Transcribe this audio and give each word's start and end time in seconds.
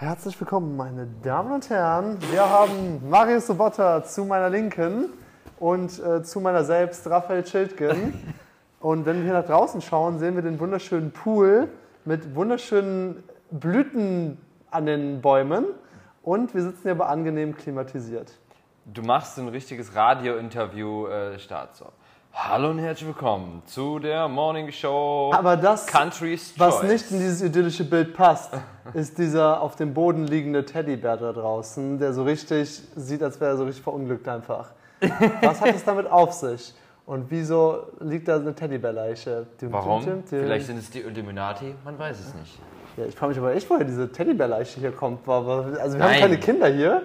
Herzlich 0.00 0.40
willkommen, 0.40 0.78
meine 0.78 1.06
Damen 1.22 1.52
und 1.52 1.68
Herren. 1.68 2.16
Wir 2.32 2.48
haben 2.48 3.06
Marius 3.10 3.48
Sobotta 3.48 4.02
zu 4.02 4.24
meiner 4.24 4.48
Linken 4.48 5.10
und 5.58 5.98
äh, 5.98 6.22
zu 6.22 6.40
meiner 6.40 6.64
selbst 6.64 7.06
Raphael 7.06 7.46
Schildgen. 7.46 8.14
Und 8.80 9.04
wenn 9.04 9.16
wir 9.16 9.24
hier 9.24 9.34
nach 9.34 9.44
draußen 9.44 9.82
schauen, 9.82 10.18
sehen 10.18 10.36
wir 10.36 10.42
den 10.42 10.58
wunderschönen 10.58 11.12
Pool 11.12 11.68
mit 12.06 12.34
wunderschönen 12.34 13.22
Blüten 13.50 14.38
an 14.70 14.86
den 14.86 15.20
Bäumen. 15.20 15.66
Und 16.22 16.54
wir 16.54 16.62
sitzen 16.62 16.80
hier 16.84 16.92
aber 16.92 17.10
angenehm 17.10 17.54
klimatisiert. 17.54 18.32
Du 18.86 19.02
machst 19.02 19.38
ein 19.38 19.48
richtiges 19.48 19.94
Radio-Interview 19.94 21.08
äh, 21.08 21.38
Start 21.38 21.76
so. 21.76 21.84
Hallo 22.32 22.70
und 22.70 22.78
herzlich 22.78 23.06
willkommen 23.08 23.62
zu 23.66 23.98
der 23.98 24.28
Morning 24.28 24.70
Show. 24.70 25.30
Aber 25.34 25.56
das, 25.56 25.86
Country's 25.86 26.54
was 26.56 26.78
Choice. 26.80 26.90
nicht 26.90 27.10
in 27.10 27.18
dieses 27.18 27.42
idyllische 27.42 27.84
Bild 27.84 28.14
passt, 28.14 28.52
ist 28.94 29.18
dieser 29.18 29.60
auf 29.60 29.76
dem 29.76 29.92
Boden 29.92 30.26
liegende 30.26 30.64
Teddybär 30.64 31.16
da 31.16 31.32
draußen, 31.32 31.98
der 31.98 32.12
so 32.12 32.22
richtig 32.22 32.80
sieht, 32.96 33.22
als 33.22 33.40
wäre 33.40 33.52
er 33.52 33.56
so 33.56 33.64
richtig 33.64 33.82
verunglückt 33.82 34.26
einfach. 34.28 34.70
Was 35.42 35.60
hat 35.60 35.74
es 35.74 35.84
damit 35.84 36.10
auf 36.10 36.32
sich? 36.32 36.74
Und 37.04 37.26
wieso 37.30 37.84
liegt 38.00 38.28
da 38.28 38.36
eine 38.36 38.54
Teddybärleiche? 38.54 39.46
Warum? 39.62 40.04
dum, 40.04 40.12
dum, 40.12 40.24
dum. 40.30 40.40
Vielleicht 40.40 40.66
sind 40.66 40.78
es 40.78 40.90
die 40.90 41.00
Illuminati, 41.00 41.74
man 41.84 41.98
weiß 41.98 42.18
es 42.20 42.34
nicht. 42.34 42.58
Ja, 42.96 43.06
ich 43.06 43.14
frage 43.16 43.30
mich 43.30 43.38
aber 43.38 43.54
echt, 43.54 43.68
woher 43.68 43.84
diese 43.84 44.10
Teddybärleiche 44.10 44.78
hier 44.80 44.92
kommt. 44.92 45.26
Also 45.28 45.64
wir 45.74 45.80
haben 45.82 45.98
Nein. 45.98 46.20
keine 46.20 46.38
Kinder 46.38 46.68
hier. 46.68 47.02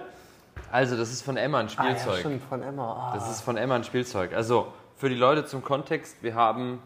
Also, 0.72 0.96
das 0.96 1.10
ist 1.12 1.22
von 1.22 1.36
Emma 1.36 1.60
ein 1.60 1.68
Ah, 1.76 1.84
ja, 1.84 1.90
Spielzeug. 1.96 2.18
stimmt, 2.20 2.42
von 2.42 2.62
Emma. 2.62 3.10
Ah. 3.12 3.14
das 3.14 3.30
ist 3.30 3.40
von 3.42 3.56
Emma 3.56 3.76
ein 3.76 3.84
Spielzeug. 3.84 4.34
Also, 4.34 4.66
für 4.96 5.08
die 5.08 5.14
Leute 5.14 5.44
zum 5.44 5.62
Kontext, 5.62 6.22
wir 6.22 6.34
haben 6.34 6.80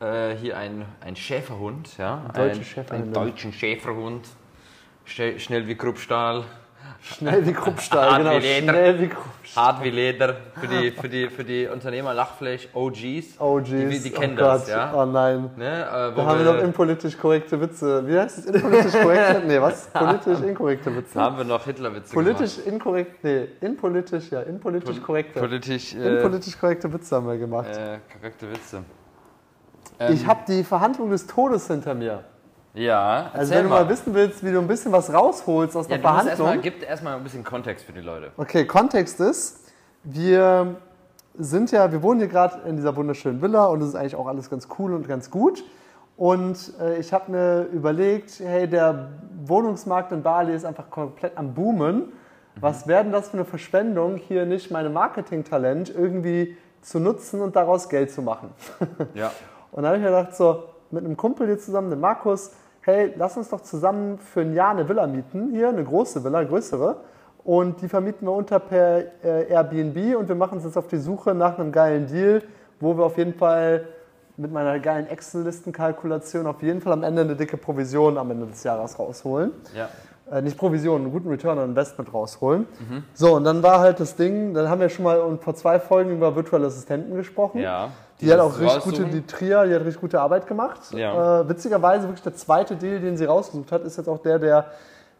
äh, 0.00 0.34
hier 0.36 0.56
einen, 0.56 0.86
einen 1.00 1.16
Schäferhund, 1.16 1.96
ja? 1.98 2.24
deutsche 2.34 2.60
Ein- 2.60 2.64
Schäferhundin. 2.64 3.16
Einen 3.16 3.26
deutschen 3.28 3.52
Schäferhund. 3.52 4.26
Schnell, 5.04 5.38
schnell 5.40 5.66
wie 5.66 5.74
Kruppstahl, 5.74 6.44
Schnell 7.04 7.44
wie 7.44 7.52
Kruppstahl, 7.52 8.10
Hart 8.12 8.18
genau. 8.18 8.30
wie 8.36 8.38
Leder. 8.38 8.72
Schnell 8.72 9.00
wie 9.00 9.08
Kruppstahl. 9.08 9.64
hart 9.64 9.82
wie 9.82 9.90
Leder. 9.90 10.36
Für 10.60 10.68
die, 10.68 10.90
für 10.92 11.08
die, 11.08 11.28
für 11.28 11.42
die 11.42 11.66
Unternehmer 11.66 12.14
Lachfleisch 12.14 12.68
OGs. 12.72 13.40
OGs. 13.40 13.68
Die, 13.68 13.98
die 13.98 14.10
kennen 14.10 14.34
oh 14.38 14.40
das, 14.40 14.66
Gott. 14.66 14.68
ja? 14.70 14.94
Oh 14.94 15.04
nein. 15.04 15.50
Ne, 15.56 15.82
äh, 15.84 16.12
wo 16.12 16.20
Da 16.20 16.26
haben 16.26 16.44
wir 16.44 16.52
noch 16.52 16.62
impolitisch 16.62 17.18
korrekte 17.18 17.60
Witze. 17.60 18.06
Wie 18.06 18.16
heißt 18.16 18.38
es? 18.38 18.44
Impolitisch 18.46 18.92
korrekte? 18.92 19.42
Nee, 19.46 19.60
was? 19.60 19.86
Politisch 19.92 20.40
inkorrekte 20.40 20.96
Witze. 20.96 21.20
haben 21.20 21.36
wir 21.38 21.44
noch 21.44 21.64
Hitlerwitze 21.64 22.14
Politisch 22.14 22.58
inkorrekt, 22.58 23.24
nee, 23.24 23.48
inpolitisch, 23.60 24.30
ja, 24.30 24.42
inpolitisch 24.42 24.90
gemacht. 24.90 25.02
korrekte. 25.04 25.40
Politisch, 25.40 25.94
äh, 25.96 26.16
Inpolitisch 26.16 26.56
korrekte 26.58 26.92
Witze 26.92 27.16
haben 27.16 27.26
wir 27.26 27.36
gemacht. 27.36 27.66
äh, 27.76 27.98
korrekte 28.16 28.48
Witze. 28.48 28.84
ich 30.08 30.24
habe 30.24 30.40
die 30.46 30.62
Verhandlung 30.62 31.10
des 31.10 31.26
Todes 31.26 31.66
hinter 31.66 31.94
mir. 31.94 32.22
Ja, 32.74 33.30
Also 33.34 33.54
wenn 33.54 33.64
du 33.64 33.68
mal 33.68 33.88
wissen 33.88 34.14
willst, 34.14 34.44
wie 34.44 34.50
du 34.50 34.58
ein 34.58 34.66
bisschen 34.66 34.92
was 34.92 35.12
rausholst 35.12 35.76
aus 35.76 35.88
ja, 35.88 35.98
der 35.98 36.10
du 36.10 36.14
musst 36.14 36.28
erst 36.28 36.38
mal, 36.38 36.44
Verhandlung. 36.44 36.62
gib 36.62 36.88
erstmal 36.88 37.16
ein 37.16 37.22
bisschen 37.22 37.44
Kontext 37.44 37.84
für 37.84 37.92
die 37.92 38.00
Leute. 38.00 38.30
Okay, 38.36 38.66
Kontext 38.66 39.20
ist, 39.20 39.72
wir 40.04 40.76
sind 41.38 41.70
ja, 41.70 41.92
wir 41.92 42.02
wohnen 42.02 42.20
hier 42.20 42.28
gerade 42.28 42.66
in 42.68 42.76
dieser 42.76 42.96
wunderschönen 42.96 43.42
Villa 43.42 43.66
und 43.66 43.82
es 43.82 43.88
ist 43.88 43.94
eigentlich 43.94 44.16
auch 44.16 44.26
alles 44.26 44.48
ganz 44.48 44.68
cool 44.78 44.94
und 44.94 45.06
ganz 45.06 45.30
gut. 45.30 45.64
Und 46.16 46.72
äh, 46.80 46.98
ich 46.98 47.12
habe 47.12 47.30
mir 47.30 47.62
überlegt, 47.72 48.40
hey, 48.40 48.68
der 48.68 49.08
Wohnungsmarkt 49.44 50.12
in 50.12 50.22
Bali 50.22 50.54
ist 50.54 50.64
einfach 50.64 50.88
komplett 50.90 51.36
am 51.36 51.54
Boomen. 51.54 52.12
Was 52.60 52.86
wäre 52.86 53.02
denn 53.02 53.12
das 53.12 53.30
für 53.30 53.38
eine 53.38 53.46
Verschwendung, 53.46 54.16
hier 54.16 54.44
nicht 54.44 54.70
meine 54.70 54.90
Marketingtalent 54.90 55.88
irgendwie 55.94 56.56
zu 56.82 57.00
nutzen 57.00 57.40
und 57.40 57.56
daraus 57.56 57.88
Geld 57.88 58.10
zu 58.10 58.22
machen? 58.22 58.50
Ja. 59.14 59.30
Und 59.72 59.84
dann 59.84 59.86
habe 59.86 59.96
ich 59.96 60.02
mir 60.02 60.10
gedacht, 60.10 60.36
so 60.36 60.64
mit 60.90 61.02
einem 61.02 61.16
Kumpel 61.16 61.46
hier 61.46 61.58
zusammen, 61.58 61.88
dem 61.88 62.00
Markus, 62.00 62.52
hey, 62.82 63.12
lass 63.16 63.36
uns 63.36 63.48
doch 63.48 63.60
zusammen 63.60 64.18
für 64.18 64.42
ein 64.42 64.54
Jahr 64.54 64.70
eine 64.70 64.88
Villa 64.88 65.06
mieten, 65.06 65.50
hier 65.50 65.68
eine 65.68 65.84
große 65.84 66.22
Villa, 66.24 66.42
größere. 66.44 66.96
Und 67.44 67.82
die 67.82 67.88
vermieten 67.88 68.26
wir 68.26 68.32
unter 68.32 68.60
per 68.60 68.98
äh, 69.24 69.48
Airbnb 69.48 70.16
und 70.16 70.28
wir 70.28 70.36
machen 70.36 70.58
uns 70.58 70.64
jetzt 70.64 70.76
auf 70.76 70.86
die 70.86 70.98
Suche 70.98 71.34
nach 71.34 71.58
einem 71.58 71.72
geilen 71.72 72.06
Deal, 72.06 72.42
wo 72.78 72.96
wir 72.96 73.04
auf 73.04 73.18
jeden 73.18 73.34
Fall 73.34 73.86
mit 74.36 74.52
meiner 74.52 74.78
geilen 74.78 75.06
Excel-Listenkalkulation 75.08 76.46
auf 76.46 76.62
jeden 76.62 76.80
Fall 76.80 76.92
am 76.92 77.02
Ende 77.02 77.22
eine 77.22 77.36
dicke 77.36 77.56
Provision 77.56 78.16
am 78.16 78.30
Ende 78.30 78.46
des 78.46 78.62
Jahres 78.64 78.98
rausholen 78.98 79.52
Ja. 79.76 79.88
Äh, 80.30 80.42
nicht 80.42 80.56
Provision, 80.56 81.02
einen 81.02 81.12
guten 81.12 81.28
Return 81.28 81.58
on 81.58 81.70
Investment 81.70 82.12
rausholen. 82.12 82.66
So, 83.14 83.34
und 83.34 83.44
dann 83.44 83.62
war 83.62 83.80
halt 83.80 84.00
das 84.00 84.16
Ding, 84.16 84.54
dann 84.54 84.68
haben 84.68 84.80
wir 84.80 84.88
schon 84.88 85.04
mal 85.04 85.38
vor 85.38 85.54
zwei 85.54 85.80
Folgen 85.80 86.10
über 86.12 86.34
virtuelle 86.36 86.66
Assistenten 86.66 87.14
gesprochen. 87.16 87.60
Ja. 87.60 87.90
Die 88.20 88.32
hat 88.32 88.38
auch 88.38 88.58
richtig 88.58 88.84
gute, 88.84 89.04
die 89.06 89.26
Tria, 89.26 89.64
die 89.64 89.74
hat 89.74 89.80
richtig 89.80 90.00
gute 90.00 90.20
Arbeit 90.20 90.46
gemacht. 90.46 90.80
Ja. 90.92 91.40
Äh, 91.40 91.48
witzigerweise 91.48 92.04
wirklich 92.06 92.22
der 92.22 92.36
zweite 92.36 92.76
Deal, 92.76 93.00
den 93.00 93.16
sie 93.16 93.24
rausgesucht 93.24 93.72
hat, 93.72 93.82
ist 93.82 93.96
jetzt 93.96 94.08
auch 94.08 94.18
der, 94.18 94.38
der, 94.38 94.66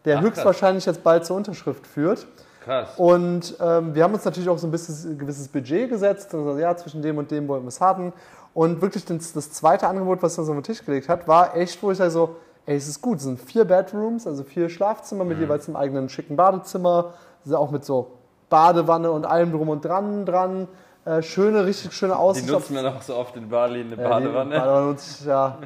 der 0.05 0.19
Ach, 0.19 0.21
höchstwahrscheinlich 0.21 0.85
jetzt 0.85 1.03
bald 1.03 1.25
zur 1.25 1.35
Unterschrift 1.35 1.85
führt. 1.85 2.25
Krass. 2.63 2.93
Und 2.95 3.57
ähm, 3.59 3.93
wir 3.93 4.03
haben 4.03 4.13
uns 4.13 4.23
natürlich 4.23 4.47
auch 4.47 4.57
so 4.57 4.67
ein 4.67 4.71
bisschen, 4.71 5.17
gewisses 5.17 5.49
Budget 5.49 5.89
gesetzt. 5.89 6.33
Also, 6.33 6.57
ja, 6.57 6.75
zwischen 6.77 7.01
dem 7.01 7.17
und 7.17 7.29
dem 7.29 7.45
wollen 7.49 7.63
wir 7.63 7.67
es 7.67 7.81
haben. 7.81 8.13
Und 8.53 8.81
wirklich 8.81 9.03
das, 9.03 9.33
das 9.33 9.51
zweite 9.51 9.87
Angebot, 9.87 10.23
was 10.23 10.37
er 10.37 10.41
uns 10.41 10.49
auf 10.49 10.55
den 10.55 10.63
Tisch 10.63 10.85
gelegt 10.85 11.09
hat, 11.09 11.27
war 11.27 11.57
echt, 11.57 11.83
wo 11.83 11.91
ich 11.91 11.97
sage 11.97 12.11
so, 12.11 12.37
ey, 12.65 12.75
es 12.75 12.87
ist 12.87 13.01
gut. 13.01 13.17
Es 13.17 13.23
sind 13.23 13.39
vier 13.39 13.65
Bedrooms, 13.65 14.25
also 14.27 14.43
vier 14.43 14.69
Schlafzimmer 14.69 15.23
Mhm. 15.23 15.29
mit 15.29 15.39
jeweils 15.39 15.67
einem 15.67 15.75
eigenen 15.75 16.09
schicken 16.09 16.35
Badezimmer. 16.35 17.13
Also 17.45 17.57
auch 17.57 17.71
mit 17.71 17.83
so 17.85 18.11
Badewanne 18.49 19.11
und 19.11 19.25
allem 19.25 19.51
drum 19.51 19.69
und 19.69 19.83
dran 19.83 20.25
dran. 20.25 20.67
Äh, 21.05 21.21
schöne, 21.21 21.65
richtig 21.65 21.91
schöne 21.93 22.13
Die 22.13 22.19
Aussicht 22.19 22.49
auf 22.49 22.61
nutzen 22.69 22.75
wir 22.75 22.83
noch 22.83 23.01
so 23.01 23.15
oft 23.15 23.35
in 23.35 23.49
Bali, 23.49 23.81
eine 23.81 23.89
ja, 23.89 23.95
die 23.97 24.01
Badewanne. 24.03 24.55
Badewanne 24.57 24.85
nutze 24.87 25.19
ich, 25.21 25.25
ja. 25.25 25.57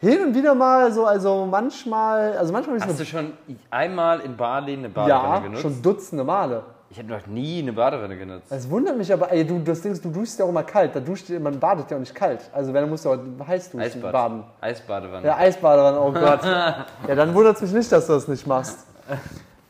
Hin 0.00 0.22
und 0.22 0.34
wieder 0.34 0.54
mal 0.54 0.92
so, 0.92 1.06
also 1.06 1.46
manchmal, 1.50 2.36
also 2.36 2.52
manchmal 2.52 2.78
Hast 2.80 3.00
du 3.00 3.04
schon 3.04 3.32
einmal 3.70 4.20
in 4.20 4.36
Bali 4.36 4.74
eine 4.74 4.88
Badewanne 4.90 5.08
ja, 5.34 5.38
genutzt? 5.38 5.62
schon 5.62 5.82
Dutzende 5.82 6.22
Male. 6.24 6.62
Ich 6.94 7.00
habe 7.00 7.08
noch 7.08 7.26
nie 7.26 7.58
eine 7.60 7.72
Badewanne 7.72 8.16
genutzt. 8.16 8.46
Es 8.50 8.70
wundert 8.70 8.96
mich 8.96 9.12
aber, 9.12 9.32
ey, 9.32 9.44
du, 9.44 9.58
das 9.58 9.80
Ding 9.82 9.90
ist, 9.90 10.04
du 10.04 10.10
duschst 10.10 10.38
ja 10.38 10.44
auch 10.44 10.50
immer 10.50 10.62
kalt. 10.62 10.94
Da 10.94 11.00
duscht, 11.00 11.28
man 11.28 11.58
badet 11.58 11.90
ja 11.90 11.96
auch 11.96 12.00
nicht 12.00 12.14
kalt. 12.14 12.48
Also 12.52 12.72
wenn, 12.72 12.82
dann 12.82 12.90
musst 12.90 13.04
du 13.04 13.10
auch 13.10 13.18
heiß 13.44 13.72
duschen, 13.72 13.80
Eisbad. 13.80 14.12
baden. 14.12 14.44
Eisbadewanne. 14.60 15.26
Ja, 15.26 15.36
Eisbadewanne, 15.36 16.00
oh 16.00 16.12
Gott. 16.12 16.44
ja, 17.08 17.14
dann 17.16 17.34
wundert 17.34 17.56
es 17.56 17.62
mich 17.62 17.72
nicht, 17.72 17.90
dass 17.90 18.06
du 18.06 18.12
das 18.12 18.28
nicht 18.28 18.46
machst. 18.46 18.86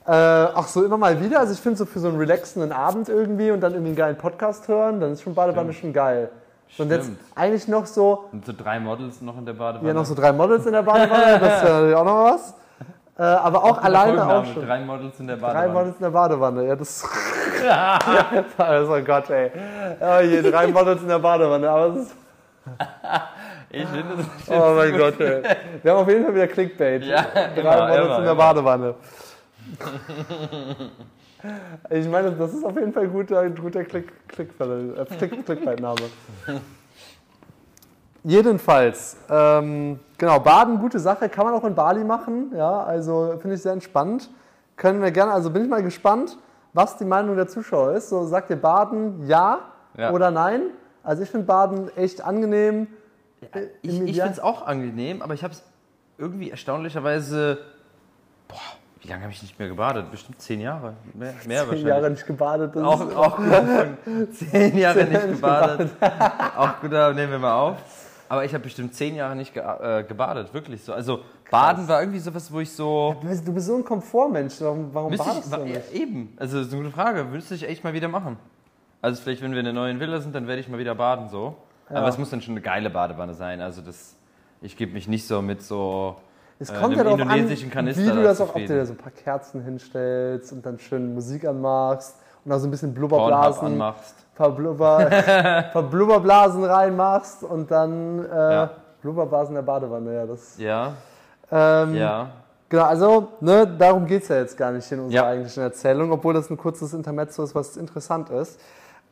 Äh, 0.07 0.11
ach 0.11 0.69
so, 0.69 0.85
immer 0.85 0.99
mal 0.99 1.19
wieder. 1.19 1.41
Also 1.41 1.55
ich 1.55 1.61
finde 1.61 1.79
so 1.79 1.87
für 1.87 1.99
so 1.99 2.09
einen 2.09 2.19
relaxenden 2.19 2.73
Abend 2.73 3.09
irgendwie 3.09 3.53
und 3.53 3.63
dann 3.63 3.73
irgendwie 3.73 3.89
einen 3.93 3.97
geilen 3.97 4.19
Podcast 4.19 4.69
hören, 4.69 5.01
dann 5.01 5.13
ist 5.13 5.23
schon 5.23 5.35
Badewanne 5.35 5.73
schon 5.73 5.95
geil. 5.95 6.29
Und 6.77 6.91
jetzt 6.91 7.05
Stimmt. 7.05 7.21
eigentlich 7.35 7.69
noch 7.69 7.87
so, 7.87 8.27
Und 8.33 8.45
so 8.45 8.53
drei 8.53 8.79
Models 8.81 9.23
noch 9.23 9.39
in 9.39 9.47
der 9.47 9.55
Badewanne. 9.55 9.89
ja 9.89 9.95
noch 9.95 10.05
so 10.05 10.15
drei 10.15 10.33
Models 10.35 10.67
in 10.67 10.73
der 10.73 10.83
Badewanne, 10.83 11.39
das 11.41 11.63
wäre 11.63 11.73
natürlich 11.73 11.97
auch 11.97 12.05
noch 12.05 12.25
was. 12.35 12.55
Äh, 13.17 13.23
aber 13.23 13.63
auch 13.63 13.81
alleine 13.81 14.27
auch 14.27 14.45
schon. 14.45 14.67
Drei 14.67 14.81
Models 14.81 15.21
in 15.21 15.29
der 15.29 15.37
Drei 15.37 15.53
Badewanne. 15.53 15.73
Models 15.73 15.97
in 15.97 16.03
der 16.03 16.11
Badewanne, 16.11 16.67
ja, 16.67 16.77
das. 16.77 17.05
also 18.59 19.05
Gott, 19.05 19.31
ey. 19.31 19.53
Oh 20.01 20.21
je, 20.21 20.43
drei 20.43 20.67
Models 20.67 21.03
in 21.03 21.09
der 21.09 21.21
Badewanne, 21.21 21.69
aber 21.69 21.89
das 21.89 21.99
ist. 21.99 22.17
Ich 23.71 23.89
finde 23.89 24.05
das 24.17 24.27
Oh 24.57 24.75
mein 24.77 24.97
Gott, 24.97 25.19
ey. 25.19 25.43
Wir 25.83 25.91
haben 25.91 25.99
auf 25.99 26.09
jeden 26.09 26.25
Fall 26.25 26.35
wieder 26.35 26.47
Clickbait. 26.47 27.03
Ja, 27.03 27.23
drei 27.23 27.61
immer, 27.61 27.89
Models 27.89 28.07
immer, 28.07 28.19
in 28.19 28.25
der. 28.25 28.35
Badewanne. 28.35 28.95
Ich 31.91 32.09
meine, 32.09 32.31
das 32.33 32.55
ist 32.55 32.65
auf 32.65 32.77
jeden 32.77 32.93
Fall 32.93 33.03
ein 33.03 33.13
guter, 33.13 33.41
ein 33.41 33.55
guter 33.55 33.85
Click, 33.85 34.29
Click, 34.29 34.51
äh, 34.61 35.05
Click, 35.17 35.45
Clickbait-Name. 35.45 35.97
Jedenfalls, 38.23 39.17
ähm, 39.29 39.99
genau, 40.19 40.39
Baden, 40.41 40.79
gute 40.79 40.99
Sache, 40.99 41.29
kann 41.29 41.45
man 41.47 41.55
auch 41.55 41.65
in 41.65 41.75
Bali 41.75 42.05
machen, 42.05 42.53
ja, 42.57 42.83
also 42.83 43.37
finde 43.41 43.57
ich 43.57 43.63
sehr 43.63 43.73
entspannt. 43.73 44.31
Können 44.77 45.01
wir 45.03 45.11
gerne, 45.11 45.33
also 45.33 45.51
bin 45.51 45.63
ich 45.65 45.69
mal 45.71 45.83
gespannt, 45.83 46.37
was 46.73 46.97
die 46.97 47.05
Meinung 47.05 47.37
der 47.37 47.47
Zuschauer 47.47 47.93
ist. 47.93 48.09
So, 48.09 48.25
sagt 48.27 48.51
ihr 48.51 48.57
Baden 48.61 49.27
ja, 49.27 49.61
Ja. 49.97 50.11
oder 50.11 50.31
nein? 50.31 50.63
Also 51.05 51.23
ich 51.23 51.31
finde 51.31 51.47
Baden 51.47 51.97
echt 51.97 52.25
angenehm. 52.25 52.89
Ich, 53.41 53.51
Im 53.55 54.07
ich 54.07 54.11
Ideal- 54.11 54.29
finde 54.29 54.33
es 54.33 54.41
auch 54.41 54.67
angenehm, 54.67 55.23
aber 55.23 55.35
ich 55.35 55.45
habe 55.45 55.53
es 55.55 55.63
irgendwie 56.19 56.51
erstaunlicherweise. 56.51 57.59
Boah, 58.49 58.57
wie 59.03 59.09
lange 59.09 59.23
habe 59.23 59.33
ich 59.33 59.43
nicht 59.43 59.59
mehr 59.59 59.69
gebadet? 59.69 60.11
Bestimmt 60.11 60.41
zehn 60.41 60.61
Jahre. 60.61 60.95
Mehr, 61.13 61.35
mehr 61.47 61.61
Zehn 61.61 61.69
wahrscheinlich. 61.69 61.85
Jahre 61.85 62.11
nicht 62.11 62.27
gebadet. 62.27 62.77
Auch, 62.79 63.17
auch 63.17 63.39
zehn 64.33 64.77
Jahre 64.79 65.05
nicht 65.05 65.29
gebadet. 65.29 65.91
auch 66.57 66.81
gut, 66.81 66.93
da 66.93 67.13
nehmen 67.13 67.33
wir 67.33 67.39
mal 67.39 67.55
auf. 67.61 67.77
Aber 68.29 68.45
ich 68.45 68.53
habe 68.55 68.65
bestimmt 68.65 68.95
zehn 68.95 69.15
Jahre 69.15 69.37
nicht 69.37 69.55
ge 69.55 69.63
äh, 69.63 70.03
gebadet, 70.05 70.53
wirklich 70.55 70.83
so. 70.83 70.93
Also 70.93 71.21
Baden 71.51 71.87
war 71.89 72.01
irgendwie 72.01 72.19
sowas, 72.19 72.53
wo 72.53 72.61
ich 72.61 72.73
so. 72.73 73.17
Du 73.21 73.29
bist, 73.29 73.47
du 73.47 73.53
bist 73.53 73.67
so 73.67 73.77
ein 73.77 73.85
Komfortmensch, 73.85 74.61
warum, 74.61 74.93
warum 74.93 75.11
Müsste 75.11 75.27
badest 75.27 75.53
ich, 75.53 75.59
du 75.59 75.65
nicht? 75.65 75.93
eben, 75.93 76.35
also 76.39 76.59
das 76.59 76.69
ist 76.69 76.73
eine 76.73 76.83
gute 76.83 76.95
Frage. 76.95 77.25
Müsste 77.25 77.55
ich 77.55 77.69
echt 77.69 77.85
mal 77.85 77.93
wieder 77.93 78.09
machen. 78.09 78.37
Also 79.03 79.23
vielleicht, 79.23 79.43
wenn 79.43 79.53
wir 79.53 79.59
in 79.59 79.67
der 79.67 79.75
neuen 79.75 80.01
Villa 80.01 80.21
sind, 80.21 80.35
dann 80.35 80.47
werde 80.47 80.61
ich 80.61 80.69
mal 80.69 80.79
wieder 80.79 80.95
baden 80.95 81.29
so. 81.29 81.57
Ja. 81.91 81.97
Aber 81.97 82.09
es 82.09 82.19
muss 82.19 82.31
dann 82.31 82.41
schon 82.41 82.55
eine 82.55 82.63
geile 82.63 82.89
Badewanne 82.89 83.35
sein. 83.35 83.61
Also 83.61 83.83
das, 83.83 84.17
ich 84.63 84.77
gebe 84.77 84.93
mich 84.93 85.07
nicht 85.07 85.27
so 85.27 85.43
mit 85.43 85.63
so 85.63 86.17
Es 86.59 86.71
äh, 86.71 86.75
kommt 86.75 86.97
ja 86.97 87.05
darauf 87.05 87.21
an, 87.21 87.49
wie 87.49 87.55
du 87.55 88.15
da 88.15 88.23
das 88.23 88.41
auch, 88.41 88.55
ob 88.55 88.55
du 88.55 88.67
dir 88.67 88.87
so 88.87 88.95
ein 88.95 88.99
paar 88.99 89.13
Kerzen 89.13 89.63
hinstellst 89.63 90.53
und 90.53 90.65
dann 90.65 90.79
schön 90.79 91.13
Musik 91.13 91.45
anmachst 91.45 92.17
und 92.45 92.53
auch 92.53 92.59
so 92.59 92.67
ein 92.67 92.71
bisschen 92.71 92.93
Blubberblasen, 92.95 93.67
anmachst. 93.67 94.15
paar, 94.35 94.51
Blubber, 94.51 95.09
paar 95.73 95.83
Blubberblasen 95.91 96.65
reinmachst 96.65 97.43
und 97.43 97.71
dann 97.71 98.25
äh, 98.25 98.53
Ja. 98.53 98.71
Blubberblasen 99.03 99.51
in 99.51 99.55
der 99.57 99.63
Badewanne, 99.63 100.15
ja. 100.15 100.27
Das, 100.27 100.59
Ja, 100.59 100.93
ähm, 101.51 101.95
ja. 101.95 102.29
Genau, 102.69 102.85
also 102.85 103.29
ne, 103.41 103.67
darum 103.79 104.07
geht 104.07 104.23
es 104.23 104.29
ja 104.29 104.37
jetzt 104.37 104.57
gar 104.57 104.73
nicht 104.73 104.91
in 104.91 104.99
unserer 105.01 105.23
Ja. 105.25 105.29
eigentlichen 105.29 105.63
Erzählung, 105.63 106.11
obwohl 106.11 106.35
das 106.35 106.51
ein 106.51 106.57
kurzes 106.57 106.93
Intermezzo 106.95 107.43
ist, 107.45 107.55
was 107.55 107.77
interessant 107.77 108.31
ist. 108.31 108.59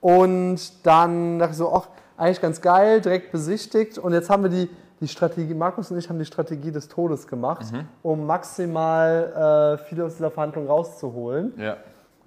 Und 0.00 0.84
dann 0.86 1.38
dachte 1.38 1.52
ich 1.52 1.58
so, 1.58 1.72
ach, 1.72 1.86
eigentlich 2.16 2.40
ganz 2.40 2.60
geil, 2.60 3.00
direkt 3.00 3.30
besichtigt. 3.32 3.98
Und 3.98 4.12
jetzt 4.14 4.30
haben 4.30 4.42
wir 4.42 4.50
die, 4.50 4.68
die 5.00 5.06
Strategie, 5.08 5.54
Markus 5.54 5.90
und 5.90 5.98
ich 5.98 6.08
haben 6.08 6.18
die 6.18 6.24
Strategie 6.24 6.72
des 6.72 6.88
Todes 6.88 7.26
gemacht, 7.28 7.66
um 8.02 8.26
maximal 8.26 9.76
äh, 9.78 9.84
viel 9.84 10.02
aus 10.02 10.16
dieser 10.16 10.30
Verhandlung 10.30 10.66
rauszuholen. 10.66 11.52
Ja. 11.56 11.76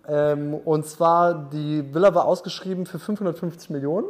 Ähm, 0.07 0.53
und 0.53 0.85
zwar, 0.85 1.33
die 1.51 1.93
Villa 1.93 2.13
war 2.13 2.25
ausgeschrieben 2.25 2.85
für 2.85 2.99
550 2.99 3.69
Millionen. 3.69 4.07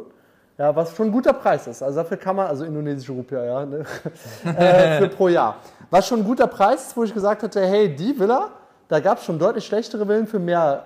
Ja, 0.58 0.74
was 0.74 0.96
schon 0.96 1.08
ein 1.08 1.12
guter 1.12 1.34
Preis 1.34 1.66
ist. 1.66 1.82
Also 1.82 1.98
dafür 2.00 2.16
kann 2.16 2.36
man, 2.36 2.46
also 2.46 2.64
indonesische 2.64 3.12
Rupia, 3.12 3.44
ja, 3.44 3.66
ne? 3.66 3.84
äh, 4.44 4.98
für 4.98 5.08
pro 5.08 5.28
Jahr. 5.28 5.56
Was 5.90 6.06
schon 6.08 6.20
ein 6.20 6.24
guter 6.24 6.46
Preis 6.46 6.88
ist, 6.88 6.96
wo 6.96 7.04
ich 7.04 7.12
gesagt 7.12 7.42
hatte, 7.42 7.60
hey, 7.60 7.94
die 7.94 8.18
Villa, 8.18 8.48
da 8.88 9.00
gab 9.00 9.18
es 9.18 9.24
schon 9.24 9.38
deutlich 9.38 9.66
schlechtere 9.66 10.06
Villen 10.06 10.26
für 10.26 10.38
mehr 10.38 10.84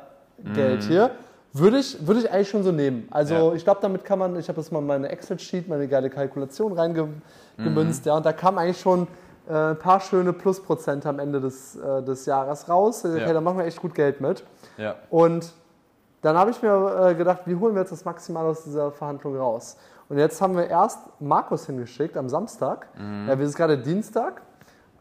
Geld 0.55 0.83
hier. 0.85 1.11
Würde 1.53 1.79
ich, 1.79 2.07
würde 2.07 2.21
ich 2.21 2.31
eigentlich 2.31 2.49
schon 2.49 2.63
so 2.63 2.73
nehmen. 2.73 3.09
Also 3.11 3.35
Ja. 3.35 3.53
ich 3.55 3.65
glaube, 3.65 3.81
damit 3.83 4.05
kann 4.05 4.19
man, 4.19 4.37
ich 4.39 4.49
habe 4.49 4.61
jetzt 4.61 4.71
mal 4.73 4.81
meine 4.81 5.09
Excel-Sheet, 5.09 5.69
meine 5.69 5.87
geile 5.89 6.09
Kalkulation 6.11 6.73
reingemünzt, 6.73 8.07
ja, 8.07 8.17
und 8.17 8.25
da 8.25 8.33
kam 8.33 8.57
eigentlich 8.59 8.81
schon 8.81 9.07
äh, 9.49 9.53
ein 9.71 9.79
paar 9.79 10.01
schöne 10.01 10.33
Plusprozente 10.33 11.09
am 11.09 11.19
Ende 11.19 11.41
des, 11.41 11.77
äh, 11.77 12.03
des 12.03 12.27
Jahres 12.27 12.69
raus. 12.69 13.05
Okay, 13.05 13.21
Ja. 13.21 13.33
da 13.33 13.41
machen 13.41 13.59
wir 13.59 13.65
echt 13.65 13.81
gut 13.81 13.95
Geld 13.95 14.21
mit. 14.21 14.45
Ja. 14.77 14.97
Und 15.11 15.53
dann 16.23 16.37
habe 16.37 16.51
ich 16.51 16.63
mir 16.63 17.09
äh, 17.09 17.15
gedacht, 17.15 17.43
wie 17.47 17.57
holen 17.57 17.75
wir 17.75 17.81
jetzt 17.81 17.93
das 17.93 18.05
Maximal 18.05 18.45
aus 18.47 18.65
dieser 18.65 18.91
Verhandlung 18.93 19.37
raus? 19.39 19.77
Und 20.09 20.19
jetzt 20.19 20.41
haben 20.43 20.57
wir 20.57 20.67
erst 20.67 20.99
Markus 21.21 21.67
hingeschickt 21.67 22.17
am 22.17 22.29
Samstag. 22.29 22.89
Mhm. 22.99 23.29
Ja, 23.29 23.39
wir 23.39 23.47
sind 23.47 23.57
gerade 23.57 23.79
Dienstag 23.79 24.43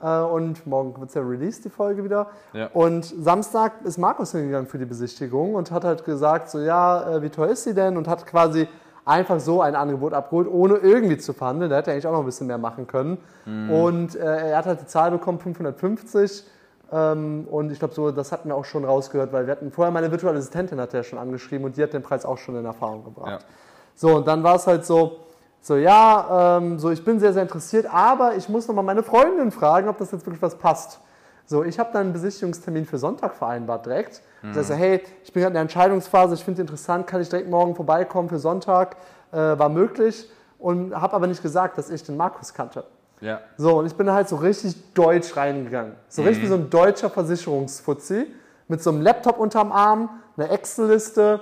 äh, 0.01 0.19
und 0.19 0.65
morgen 0.67 0.97
wird 0.99 1.09
es 1.09 1.15
ja 1.15 1.21
released, 1.21 1.65
die 1.65 1.69
Folge 1.69 2.03
wieder. 2.03 2.27
Ja. 2.53 2.69
Und 2.73 3.05
Samstag 3.05 3.73
ist 3.83 3.97
Markus 3.97 4.31
hingegangen 4.31 4.67
für 4.67 4.77
die 4.77 4.85
Besichtigung 4.85 5.55
und 5.55 5.71
hat 5.71 5.83
halt 5.83 6.05
gesagt, 6.05 6.49
so 6.49 6.59
ja, 6.59 7.15
äh, 7.15 7.21
wie 7.21 7.29
teuer 7.29 7.49
ist 7.49 7.63
sie 7.63 7.73
denn? 7.73 7.97
Und 7.97 8.07
hat 8.07 8.25
quasi 8.25 8.67
einfach 9.09 9.39
so 9.39 9.61
ein 9.61 9.75
Angebot 9.75 10.13
abgeholt, 10.13 10.47
ohne 10.49 10.75
irgendwie 10.75 11.17
zu 11.17 11.33
verhandeln. 11.33 11.69
Der 11.69 11.79
hätte 11.79 11.91
eigentlich 11.91 12.05
auch 12.05 12.13
noch 12.13 12.19
ein 12.19 12.25
bisschen 12.25 12.47
mehr 12.47 12.59
machen 12.59 12.85
können. 12.85 13.17
Mhm. 13.45 13.71
Und 13.71 14.15
äh, 14.15 14.51
er 14.51 14.57
hat 14.57 14.65
halt 14.67 14.81
die 14.81 14.85
Zahl 14.85 15.11
bekommen, 15.11 15.39
550. 15.39 16.45
Ähm, 16.91 17.47
und 17.49 17.71
ich 17.71 17.79
glaube, 17.79 17.93
so, 17.93 18.11
das 18.11 18.31
hatten 18.31 18.49
wir 18.49 18.55
auch 18.55 18.65
schon 18.65 18.85
rausgehört, 18.85 19.33
weil 19.33 19.47
wir 19.47 19.51
hatten 19.51 19.71
vorher 19.71 19.91
meine 19.91 20.11
virtuelle 20.11 20.37
Assistentin 20.37 20.79
hat 20.79 20.93
er 20.93 21.03
schon 21.03 21.19
angeschrieben 21.19 21.65
und 21.65 21.75
die 21.75 21.83
hat 21.83 21.93
den 21.93 22.03
Preis 22.03 22.25
auch 22.25 22.37
schon 22.37 22.55
in 22.55 22.65
Erfahrung 22.65 23.03
gebracht. 23.03 23.41
Ja. 23.41 23.47
So, 23.95 24.15
und 24.17 24.27
dann 24.27 24.43
war 24.43 24.55
es 24.55 24.67
halt 24.67 24.85
so, 24.85 25.17
so 25.59 25.75
ja, 25.75 26.57
ähm, 26.57 26.79
so 26.79 26.89
ich 26.89 27.03
bin 27.03 27.19
sehr, 27.19 27.33
sehr 27.33 27.43
interessiert, 27.43 27.91
aber 27.91 28.35
ich 28.35 28.47
muss 28.47 28.67
nochmal 28.67 28.85
meine 28.85 29.03
Freundin 29.03 29.51
fragen, 29.51 29.89
ob 29.89 29.97
das 29.97 30.11
jetzt 30.11 30.25
wirklich 30.25 30.41
was 30.41 30.55
passt. 30.55 30.99
So, 31.45 31.63
ich 31.63 31.79
habe 31.79 31.89
dann 31.91 32.03
einen 32.03 32.13
Besichtigungstermin 32.13 32.85
für 32.85 32.99
Sonntag 32.99 33.33
vereinbart 33.33 33.85
direkt. 33.85 34.21
Mhm. 34.41 34.53
Das 34.53 34.69
heißt, 34.69 34.79
hey, 34.79 35.03
ich 35.23 35.33
bin 35.33 35.41
gerade 35.41 35.51
in 35.51 35.53
der 35.55 35.61
Entscheidungsphase, 35.63 36.35
ich 36.35 36.43
finde 36.43 36.61
interessant, 36.61 37.07
kann 37.07 37.21
ich 37.21 37.29
direkt 37.29 37.49
morgen 37.49 37.75
vorbeikommen 37.75 38.29
für 38.29 38.39
Sonntag? 38.39 38.95
Äh, 39.31 39.37
war 39.37 39.69
möglich 39.69 40.29
und 40.57 40.93
habe 40.93 41.13
aber 41.13 41.27
nicht 41.27 41.41
gesagt, 41.41 41.77
dass 41.77 41.89
ich 41.89 42.03
den 42.03 42.17
Markus 42.17 42.53
kannte. 42.53 42.83
Ja. 43.21 43.41
So, 43.57 43.79
und 43.79 43.85
ich 43.85 43.95
bin 43.95 44.11
halt 44.11 44.29
so 44.29 44.37
richtig 44.37 44.93
deutsch 44.93 45.35
reingegangen. 45.35 45.93
So 46.07 46.21
richtig 46.21 46.43
wie 46.43 46.47
so 46.47 46.55
ein 46.55 46.69
deutscher 46.69 47.09
Versicherungsfuzzi. 47.09 48.27
Mit 48.67 48.81
so 48.83 48.91
einem 48.91 49.01
Laptop 49.01 49.39
unterm 49.39 49.71
Arm, 49.71 50.09
einer 50.37 50.51
Excel-Liste, 50.51 51.41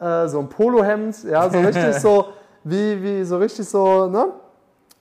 äh, 0.00 0.28
so 0.28 0.38
ein 0.38 0.48
Polohemd, 0.48 1.24
ja, 1.24 1.50
so 1.50 1.58
richtig 1.58 1.94
so, 2.00 2.28
wie, 2.64 3.02
wie, 3.02 3.24
so 3.24 3.38
richtig 3.38 3.68
so, 3.68 4.06
ne? 4.06 4.32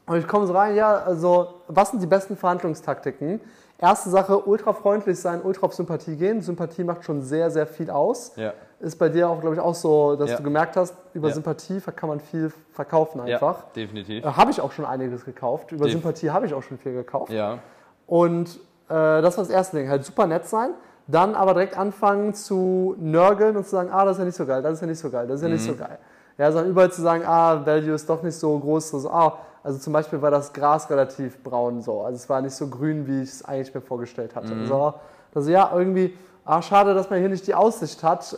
Und 0.07 0.17
ich 0.17 0.27
komme 0.27 0.47
so 0.47 0.53
rein, 0.53 0.75
ja, 0.75 0.95
also, 0.95 1.61
was 1.67 1.91
sind 1.91 2.01
die 2.01 2.07
besten 2.07 2.35
Verhandlungstaktiken? 2.37 3.41
Erste 3.79 4.09
Sache, 4.09 4.39
ultra 4.47 4.73
freundlich 4.73 5.19
sein, 5.19 5.41
ultra 5.43 5.67
auf 5.67 5.73
Sympathie 5.73 6.15
gehen. 6.15 6.41
Sympathie 6.41 6.83
macht 6.83 7.03
schon 7.03 7.21
sehr, 7.21 7.51
sehr 7.51 7.67
viel 7.67 7.91
aus. 7.91 8.31
Ja. 8.35 8.53
Ist 8.79 8.97
bei 8.97 9.09
dir 9.09 9.29
auch, 9.29 9.39
glaube 9.39 9.55
ich, 9.55 9.61
auch 9.61 9.75
so, 9.75 10.15
dass 10.15 10.31
Ja. 10.31 10.37
du 10.37 10.43
gemerkt 10.43 10.75
hast, 10.77 10.95
über 11.13 11.27
Ja. 11.27 11.33
Sympathie 11.35 11.79
kann 11.95 12.09
man 12.09 12.19
viel 12.19 12.51
verkaufen 12.73 13.21
einfach. 13.21 13.57
Ja, 13.59 13.65
definitiv. 13.75 14.25
Äh, 14.25 14.27
Habe 14.29 14.49
ich 14.51 14.61
auch 14.61 14.71
schon 14.71 14.85
einiges 14.85 15.25
gekauft. 15.25 15.71
Über 15.71 15.85
Def- 15.85 15.91
Sympathie 15.93 16.31
habe 16.31 16.47
ich 16.47 16.53
auch 16.55 16.63
schon 16.63 16.77
viel 16.79 16.93
gekauft. 16.93 17.31
Ja. 17.31 17.59
Und 18.07 18.55
äh, 18.89 19.21
das 19.21 19.37
war 19.37 19.43
das 19.43 19.49
erste 19.49 19.77
Ding. 19.77 19.89
Halt 19.89 20.03
super 20.05 20.25
nett 20.25 20.47
sein. 20.47 20.71
Dann 21.07 21.35
aber 21.35 21.53
direkt 21.53 21.77
anfangen 21.77 22.33
zu 22.33 22.95
nörgeln 22.99 23.55
und 23.57 23.63
zu 23.63 23.69
sagen, 23.71 23.89
ah, 23.91 24.03
das 24.05 24.13
ist 24.17 24.19
ja 24.19 24.25
nicht 24.25 24.35
so 24.35 24.45
geil, 24.45 24.61
das 24.61 24.73
ist 24.73 24.81
ja 24.81 24.87
nicht 24.87 24.99
so 24.99 25.09
geil, 25.09 25.25
das 25.27 25.37
ist 25.37 25.43
ja 25.43 25.47
nicht 25.49 25.63
so 25.63 25.73
geil. 25.75 25.97
Ja, 26.37 26.51
sondern 26.51 26.69
überall 26.71 26.91
zu 26.91 27.01
sagen, 27.01 27.23
ah, 27.25 27.65
Value 27.65 27.93
ist 27.93 28.09
doch 28.09 28.21
nicht 28.23 28.35
so 28.35 28.59
groß. 28.59 28.89
So, 28.89 28.99
so, 28.99 29.09
ah, 29.09 29.37
also 29.67 29.79
zum 29.79 29.91
Beispiel 29.91 30.21
war 30.21 30.31
das 30.31 30.53
Gras 30.53 30.89
relativ 30.89 31.43
braun 31.43 31.81
so. 31.81 32.01
Also 32.01 32.15
es 32.15 32.29
war 32.29 32.39
nicht 32.39 32.55
so 32.55 32.69
grün, 32.69 33.05
wie 33.05 33.21
ich 33.21 33.29
es 33.29 33.43
eigentlich 33.43 33.75
mir 33.75 33.81
vorgestellt 33.81 34.33
hatte. 34.33 34.53
So, 34.65 34.93
also 35.35 35.51
ja, 35.51 35.69
irgendwie, 35.75 36.17
ah, 36.45 36.61
schade, 36.61 36.93
dass 36.93 37.09
man 37.09 37.19
hier 37.19 37.27
nicht 37.27 37.45
die 37.47 37.53
Aussicht 37.53 38.01
hat. 38.01 38.31
Äh, 38.31 38.37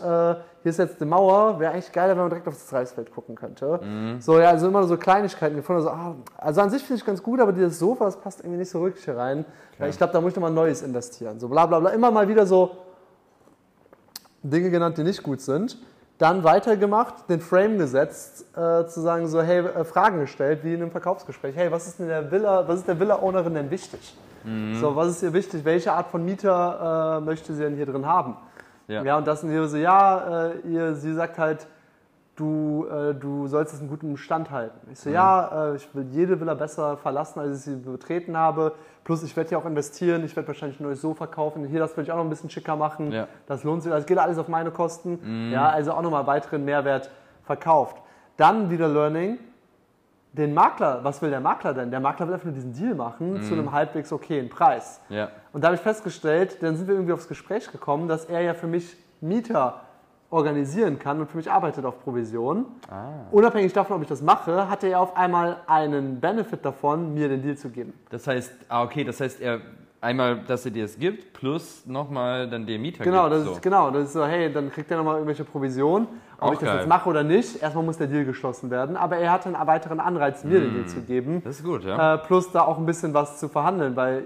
hier 0.64 0.72
ist 0.72 0.80
jetzt 0.80 1.00
eine 1.00 1.08
Mauer, 1.08 1.60
wäre 1.60 1.74
eigentlich 1.74 1.92
geiler, 1.92 2.14
wenn 2.14 2.24
man 2.24 2.30
direkt 2.30 2.48
auf 2.48 2.56
das 2.56 2.74
Reisfeld 2.74 3.14
gucken 3.14 3.36
könnte. 3.36 3.80
So, 4.20 4.40
ja, 4.40 4.50
also 4.50 4.68
immer 4.68 4.84
so 4.86 4.98
Kleinigkeiten 4.98 5.56
gefunden. 5.56 5.86
Also, 5.86 5.92
ah, 5.92 6.16
also 6.36 6.62
an 6.62 6.72
sich 6.72 6.82
finde 6.82 7.00
ich 7.00 7.06
ganz 7.06 7.22
gut, 7.22 7.40
aber 7.40 7.54
dieses 7.54 7.78
Sofa, 7.78 8.06
das 8.06 8.20
passt 8.20 8.40
irgendwie 8.40 8.58
nicht 8.58 8.72
so 8.72 8.82
wirklich 8.82 9.06
hier 9.06 9.16
rein. 9.16 9.46
Ja, 9.78 9.86
ich 9.86 9.98
glaube, 9.98 10.12
da 10.12 10.22
muss 10.22 10.32
ich 10.32 10.36
nochmal 10.36 10.52
Neues 10.52 10.82
investieren. 10.82 11.40
So 11.40 11.48
bla 11.48 11.68
bla 11.68 11.80
bla. 11.80 11.92
Immer 11.92 12.10
mal 12.10 12.28
wieder 12.28 12.48
so 12.48 12.72
Dinge 14.42 14.72
genannt, 14.72 14.98
die 14.98 15.04
nicht 15.04 15.22
gut 15.22 15.42
sind. 15.42 15.78
Dann 16.20 16.44
weitergemacht, 16.44 17.30
den 17.30 17.40
Frame 17.40 17.78
gesetzt, 17.78 18.46
äh, 18.56 18.86
zu 18.86 19.02
sagen 19.02 19.28
so, 19.28 19.42
hey, 19.42 19.60
äh, 19.66 19.84
Fragen 19.86 20.20
gestellt, 20.20 20.60
wie 20.64 20.74
in 20.74 20.82
einem 20.82 20.92
Verkaufsgespräch. 20.92 21.56
Hey, 21.56 21.72
was 21.72 21.88
ist 21.88 22.00
denn 22.00 22.10
der 22.10 22.30
Villa, 22.30 22.68
was 22.68 22.80
ist 22.80 22.88
der 22.88 23.00
Villa-Ownerin 23.00 23.56
denn 23.56 23.72
wichtig? 23.72 24.16
So, 24.80 24.96
was 24.96 25.10
ist 25.10 25.24
ihr 25.24 25.34
wichtig? 25.34 25.66
Welche 25.66 25.92
Art 25.92 26.08
von 26.08 26.24
Mieter 26.24 27.18
äh, 27.18 27.26
möchte 27.26 27.54
sie 27.54 27.64
denn 27.64 27.76
hier 27.76 27.86
drin 27.86 28.06
haben? 28.06 28.38
Ja. 28.88 29.04
Ja, 29.04 29.18
und 29.18 29.28
das 29.28 29.42
sind 29.42 29.50
hier 29.50 29.68
so, 29.68 29.78
ja, 29.78 30.48
äh, 30.48 30.60
ihr, 30.68 30.96
sie 30.96 31.14
sagt 31.14 31.38
halt, 31.38 31.68
du, 32.40 32.88
äh, 32.90 33.14
du 33.14 33.48
sollst 33.48 33.74
es 33.74 33.82
in 33.82 33.88
gutem 33.88 34.16
Stand 34.18 34.50
halten. 34.50 34.88
Ich 34.92 35.00
so, 35.00 35.10
ja, 35.10 35.72
äh, 35.72 35.76
ich 35.76 35.94
will 35.94 36.08
jede 36.12 36.40
Villa 36.40 36.54
besser 36.54 36.98
verlassen, 36.98 37.40
als 37.40 37.58
ich 37.58 37.64
sie 37.64 37.76
betreten 37.76 38.38
habe. 38.38 38.74
Plus, 39.04 39.24
ich 39.24 39.36
werde 39.36 39.50
hier 39.50 39.58
auch 39.58 39.66
investieren, 39.66 40.24
ich 40.24 40.36
werde 40.36 40.48
wahrscheinlich 40.48 40.80
ein 40.80 40.84
neues 40.84 41.02
Sofa 41.02 41.28
kaufen. 41.28 41.66
Hier, 41.66 41.80
das 41.80 41.98
will 41.98 42.04
ich 42.04 42.12
auch 42.12 42.18
noch 42.18 42.24
ein 42.24 42.30
bisschen 42.30 42.50
schicker 42.50 42.76
machen. 42.76 43.12
Ja. 43.12 43.28
Das 43.48 43.64
lohnt 43.64 43.84
sich, 43.84 43.92
das 43.92 44.06
geht 44.06 44.18
alles 44.18 44.38
auf 44.38 44.48
meine 44.48 44.72
Kosten. 44.72 45.52
Ja, 45.52 45.70
also 45.70 45.94
auch 45.94 46.02
nochmal 46.02 46.28
weiteren 46.28 46.64
Mehrwert 46.64 47.10
verkauft. 47.44 47.98
Dann 48.38 48.70
wieder 48.70 48.88
Learning, 48.88 49.40
den 50.32 50.54
Makler, 50.54 51.04
was 51.04 51.22
will 51.22 51.32
der 51.32 51.40
Makler 51.40 51.74
denn? 51.74 51.90
Der 51.90 52.00
Makler 52.00 52.28
will 52.28 52.34
einfach 52.36 52.46
nur 52.46 52.54
diesen 52.54 52.74
Deal 52.74 52.94
machen 52.94 53.42
zu 53.42 53.54
einem 53.54 53.72
halbwegs 53.72 54.14
okayen 54.14 54.48
Preis. 54.48 55.02
Ja. 55.10 55.30
Und 55.52 55.64
da 55.64 55.68
habe 55.70 55.76
ich 55.76 55.82
festgestellt, 55.82 56.62
dann 56.62 56.76
sind 56.78 56.88
wir 56.88 56.94
irgendwie 56.94 57.14
aufs 57.14 57.28
Gespräch 57.28 57.72
gekommen, 57.72 58.08
dass 58.08 58.26
er 58.26 58.42
ja 58.42 58.54
für 58.54 58.68
mich 58.68 58.96
Mieter 59.22 59.82
organisieren 60.32 61.00
kann 61.00 61.20
und 61.20 61.30
für 61.30 61.38
mich 61.38 61.50
arbeitet 61.52 61.86
auf 61.86 62.04
Provision. 62.04 62.66
Unabhängig 63.32 63.74
davon, 63.74 63.96
ob 63.98 64.02
ich 64.04 64.08
das 64.08 64.22
mache, 64.22 64.70
hat 64.70 64.84
er 64.84 65.00
auf 65.00 65.18
einmal 65.18 65.58
einen 65.68 66.20
Benefit 66.20 66.64
davon, 66.64 67.14
mir 67.14 67.30
den 67.30 67.42
Deal 67.42 67.58
zu 67.58 67.70
geben. 67.70 67.94
Das 68.10 68.28
heißt, 68.28 68.52
ah, 68.70 68.84
okay, 68.84 69.04
das 69.04 69.20
heißt, 69.20 69.42
er 69.42 69.60
einmal, 70.02 70.40
dass 70.48 70.64
er 70.66 70.72
dir 70.72 70.86
es 70.86 70.98
gibt, 70.98 71.34
plus 71.34 71.86
nochmal 71.86 72.50
dann 72.50 72.66
den 72.66 72.82
Mieter 72.82 73.04
Genau, 73.04 73.24
gibt. 73.24 73.36
das 73.36 73.44
so. 73.44 73.52
ist, 73.54 73.62
genau, 73.62 73.92
das 73.92 74.04
ist 74.06 74.14
so, 74.14 74.24
hey, 74.26 74.52
dann 74.54 74.72
kriegt 74.72 74.90
er 74.92 74.98
nochmal 74.98 75.16
irgendwelche 75.16 75.44
Provision. 75.44 76.08
Ob 76.38 76.42
Auch 76.44 76.54
ich 76.54 76.60
das 76.60 76.70
geil. 76.70 76.78
jetzt 76.78 76.88
mache 76.88 77.10
oder 77.10 77.24
nicht, 77.24 77.62
erstmal 77.62 77.84
muss 77.84 77.98
der 77.98 78.08
Deal 78.08 78.24
geschlossen 78.24 78.70
werden. 78.72 78.96
Aber 78.96 79.18
er 79.18 79.32
hatte 79.32 79.54
einen 79.54 79.68
weiteren 79.68 80.00
Anreiz, 80.00 80.46
mir 80.46 80.62
den 80.62 80.72
Deal 80.74 80.84
Mm. 80.86 80.88
zu 80.88 81.02
geben. 81.02 81.42
Das 81.44 81.58
ist 81.60 81.66
gut, 81.66 81.84
ja. 81.84 82.14
Äh, 82.14 82.18
plus 82.20 82.50
da 82.52 82.62
auch 82.62 82.78
ein 82.78 82.86
bisschen 82.86 83.14
was 83.14 83.40
zu 83.40 83.50
verhandeln, 83.50 83.98
weil 83.98 84.24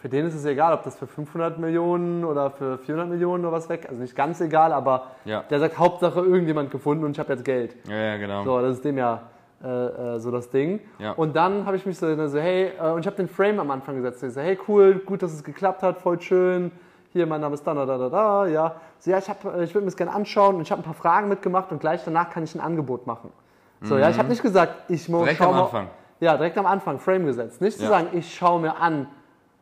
für 0.00 0.08
den 0.08 0.26
ist 0.26 0.34
es 0.34 0.44
egal, 0.46 0.72
ob 0.72 0.82
das 0.82 0.96
für 0.96 1.06
500 1.06 1.58
Millionen 1.58 2.24
oder 2.24 2.50
für 2.50 2.78
400 2.78 3.08
Millionen 3.08 3.44
oder 3.44 3.52
was 3.52 3.68
weg, 3.68 3.86
also 3.88 4.00
nicht 4.00 4.16
ganz 4.16 4.40
egal, 4.40 4.72
aber 4.72 5.08
Ja. 5.24 5.42
der 5.50 5.60
sagt 5.60 5.78
Hauptsache 5.78 6.20
irgendjemand 6.20 6.70
gefunden 6.70 7.04
und 7.04 7.12
ich 7.12 7.18
habe 7.18 7.32
jetzt 7.32 7.44
Geld. 7.44 7.76
ja, 7.88 7.94
ja, 7.96 8.16
genau. 8.16 8.42
So, 8.44 8.60
das 8.60 8.76
ist 8.76 8.84
dem 8.84 8.96
ja 8.98 9.20
äh, 9.62 9.68
äh, 10.16 10.18
so 10.18 10.30
das 10.30 10.48
Ding. 10.48 10.80
Ja. 10.98 11.12
Und 11.12 11.36
dann 11.36 11.66
habe 11.66 11.76
ich 11.76 11.84
mich 11.84 11.98
so, 11.98 12.26
so 12.28 12.38
hey, 12.38 12.72
äh, 12.80 12.90
und 12.92 13.00
ich 13.00 13.06
habe 13.06 13.16
den 13.16 13.28
Frame 13.28 13.60
am 13.60 13.70
Anfang 13.70 13.94
gesetzt. 13.96 14.22
Ich 14.22 14.32
so, 14.32 14.40
hey, 14.40 14.58
cool, 14.68 14.94
gut, 15.04 15.22
dass 15.22 15.34
es 15.34 15.44
geklappt 15.44 15.82
hat, 15.82 15.98
voll 15.98 16.18
schön. 16.20 16.72
Hier, 17.12 17.26
mein 17.26 17.42
Name 17.42 17.52
ist 17.54 17.66
da, 17.66 17.74
da, 17.74 17.84
da, 17.84 18.08
da, 18.08 18.46
ja. 18.46 18.76
So, 19.00 19.10
ja, 19.10 19.18
ich, 19.18 19.28
hab, 19.28 19.44
äh, 19.44 19.64
ich 19.64 19.74
würde 19.74 19.80
mir 19.84 19.90
das 19.90 19.96
gerne 19.98 20.14
anschauen 20.14 20.54
und 20.56 20.62
ich 20.62 20.70
habe 20.72 20.80
ein 20.80 20.84
paar 20.84 20.94
Fragen 20.94 21.28
mitgemacht 21.28 21.70
und 21.72 21.80
gleich 21.80 22.02
danach 22.04 22.30
kann 22.30 22.42
ich 22.42 22.54
ein 22.54 22.60
Angebot 22.60 23.06
machen. 23.06 23.30
So, 23.82 23.98
ja, 23.98 24.08
ich 24.10 24.18
habe 24.18 24.28
nicht 24.28 24.42
gesagt, 24.42 24.74
ich 24.88 25.08
muss 25.10 25.20
Mhm. 25.22 25.24
Direkt 25.24 25.40
am 25.42 25.54
Anfang. 25.54 25.88
Ja, 26.20 26.36
direkt 26.36 26.56
am 26.58 26.66
Anfang, 26.66 26.98
Frame 26.98 27.26
gesetzt. 27.26 27.60
Nicht 27.62 27.76
zu 27.78 27.84
Ja. 27.84 27.88
sagen, 27.90 28.08
ich 28.12 28.34
schaue 28.34 28.60
mir 28.60 28.76
an, 28.76 29.06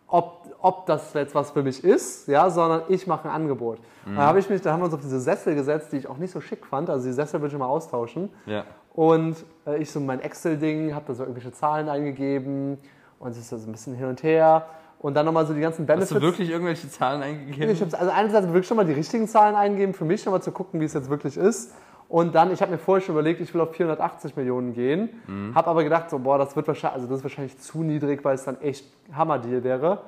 ob, 0.08 0.46
ob 0.60 0.86
das 0.86 1.12
jetzt 1.12 1.34
was 1.34 1.50
für 1.50 1.62
mich 1.62 1.84
ist, 1.84 2.28
ja, 2.28 2.50
sondern 2.50 2.82
ich 2.88 3.06
mache 3.06 3.28
ein 3.28 3.34
Angebot. 3.34 3.78
Mhm. 4.06 4.16
Da 4.16 4.22
habe 4.22 4.38
ich 4.38 4.48
mich, 4.48 4.60
da 4.62 4.72
haben 4.72 4.80
wir 4.80 4.86
uns 4.86 4.94
auf 4.94 5.00
diese 5.00 5.20
Sessel 5.20 5.54
gesetzt, 5.54 5.92
die 5.92 5.98
ich 5.98 6.08
auch 6.08 6.16
nicht 6.16 6.30
so 6.30 6.40
schick 6.40 6.66
fand. 6.66 6.90
Also 6.90 7.06
die 7.06 7.12
Sessel 7.12 7.40
würde 7.40 7.54
ich 7.54 7.58
mal 7.58 7.66
austauschen. 7.66 8.30
Ja. 8.46 8.64
Und 8.94 9.36
äh, 9.66 9.78
ich 9.78 9.90
so 9.90 10.00
mein 10.00 10.20
Excel-Ding, 10.20 10.94
habe 10.94 11.04
da 11.08 11.14
so 11.14 11.22
irgendwelche 11.22 11.52
Zahlen 11.52 11.88
eingegeben 11.88 12.78
und 13.20 13.30
es 13.30 13.38
ist 13.38 13.50
so 13.50 13.56
ein 13.56 13.72
bisschen 13.72 13.94
hin 13.94 14.06
und 14.06 14.22
her. 14.22 14.66
Und 15.00 15.14
dann 15.14 15.26
nochmal 15.26 15.46
so 15.46 15.54
die 15.54 15.60
ganzen 15.60 15.82
Hast 15.82 15.86
Benefits. 15.86 16.10
du 16.10 16.20
wirklich 16.20 16.50
irgendwelche 16.50 16.90
Zahlen 16.90 17.22
eingegeben? 17.22 17.70
Ich 17.70 17.80
habe 17.80 17.96
also 17.96 18.10
einerseits 18.10 18.46
wirklich 18.48 18.66
schon 18.66 18.76
mal 18.76 18.84
die 18.84 18.94
richtigen 18.94 19.28
Zahlen 19.28 19.54
eingegeben, 19.54 19.94
für 19.94 20.04
mich 20.04 20.22
schon 20.22 20.32
mal 20.32 20.40
zu 20.40 20.50
gucken, 20.50 20.80
wie 20.80 20.86
es 20.86 20.94
jetzt 20.94 21.08
wirklich 21.08 21.36
ist. 21.36 21.72
Und 22.08 22.34
dann, 22.34 22.50
ich 22.52 22.62
habe 22.62 22.72
mir 22.72 22.78
vorher 22.78 23.04
schon 23.04 23.14
überlegt, 23.14 23.40
ich 23.40 23.52
will 23.52 23.60
auf 23.60 23.74
480 23.74 24.34
Millionen 24.36 24.72
gehen, 24.72 25.10
Mhm. 25.26 25.54
habe 25.54 25.68
aber 25.68 25.84
gedacht, 25.84 26.08
so, 26.08 26.18
boah, 26.18 26.38
das 26.38 26.56
wird 26.56 26.66
wahrscheinlich, 26.66 26.94
also 26.94 27.06
das 27.06 27.18
ist 27.18 27.24
wahrscheinlich 27.24 27.58
zu 27.58 27.82
niedrig, 27.82 28.24
weil 28.24 28.34
es 28.34 28.44
dann 28.44 28.58
echt 28.62 28.86
Hammer-Deal 29.14 29.62
wäre. 29.62 29.98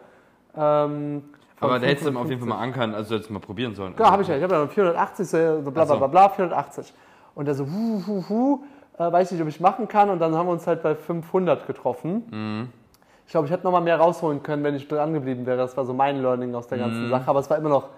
Ähm, 0.57 1.23
Aber 1.61 1.79
da 1.79 1.87
hättest 1.87 2.07
du 2.07 2.11
auf 2.11 2.27
550. 2.27 2.31
jeden 2.31 2.41
Fall 2.41 2.49
mal 2.49 2.59
ankern, 2.63 2.95
also 2.95 3.15
jetzt 3.15 3.31
mal 3.31 3.39
probieren 3.39 3.75
sollen. 3.75 3.95
Genau, 3.95 4.11
habe 4.11 4.23
ich 4.23 4.29
ja. 4.29 4.37
Ich 4.37 4.43
habe 4.43 4.55
ja 4.55 4.65
noch 4.65 4.71
480, 4.71 5.29
so 5.29 5.37
bla 5.71 5.85
bla 5.85 5.97
bla 5.97 6.07
bla, 6.07 6.29
480. 6.31 6.93
Und 7.35 7.45
der 7.45 7.55
so, 7.55 7.67
hu, 7.67 8.03
hu, 8.07 8.25
hu, 8.29 8.65
äh, 8.99 9.13
weiß 9.13 9.31
nicht, 9.33 9.43
ob 9.43 9.49
ich 9.49 9.61
machen 9.61 9.87
kann. 9.87 10.09
Und 10.09 10.21
dann 10.21 10.35
haben 10.35 10.47
wir 10.47 10.53
uns 10.53 10.67
halt 10.67 10.83
bei 10.83 10.95
500 10.95 11.67
getroffen. 11.67 12.25
Mhm. 12.31 12.69
Ich 13.27 13.33
glaube, 13.33 13.47
ich 13.47 13.53
hätte 13.53 13.65
noch 13.65 13.73
mal 13.73 13.81
mehr 13.81 13.99
rausholen 13.99 14.43
können, 14.43 14.65
wenn 14.65 14.75
ich 14.75 14.89
dran 14.89 15.13
geblieben 15.13 15.45
wäre. 15.47 15.59
Das 15.59 15.77
war 15.77 15.85
so 15.85 15.93
mein 15.93 16.21
Learning 16.23 16.55
aus 16.55 16.67
der 16.67 16.79
ganzen 16.79 17.05
Mhm. 17.07 17.11
Sache. 17.11 17.29
Aber 17.29 17.39
es 17.41 17.49
war 17.51 17.59
immer 17.59 17.69
noch, 17.69 17.91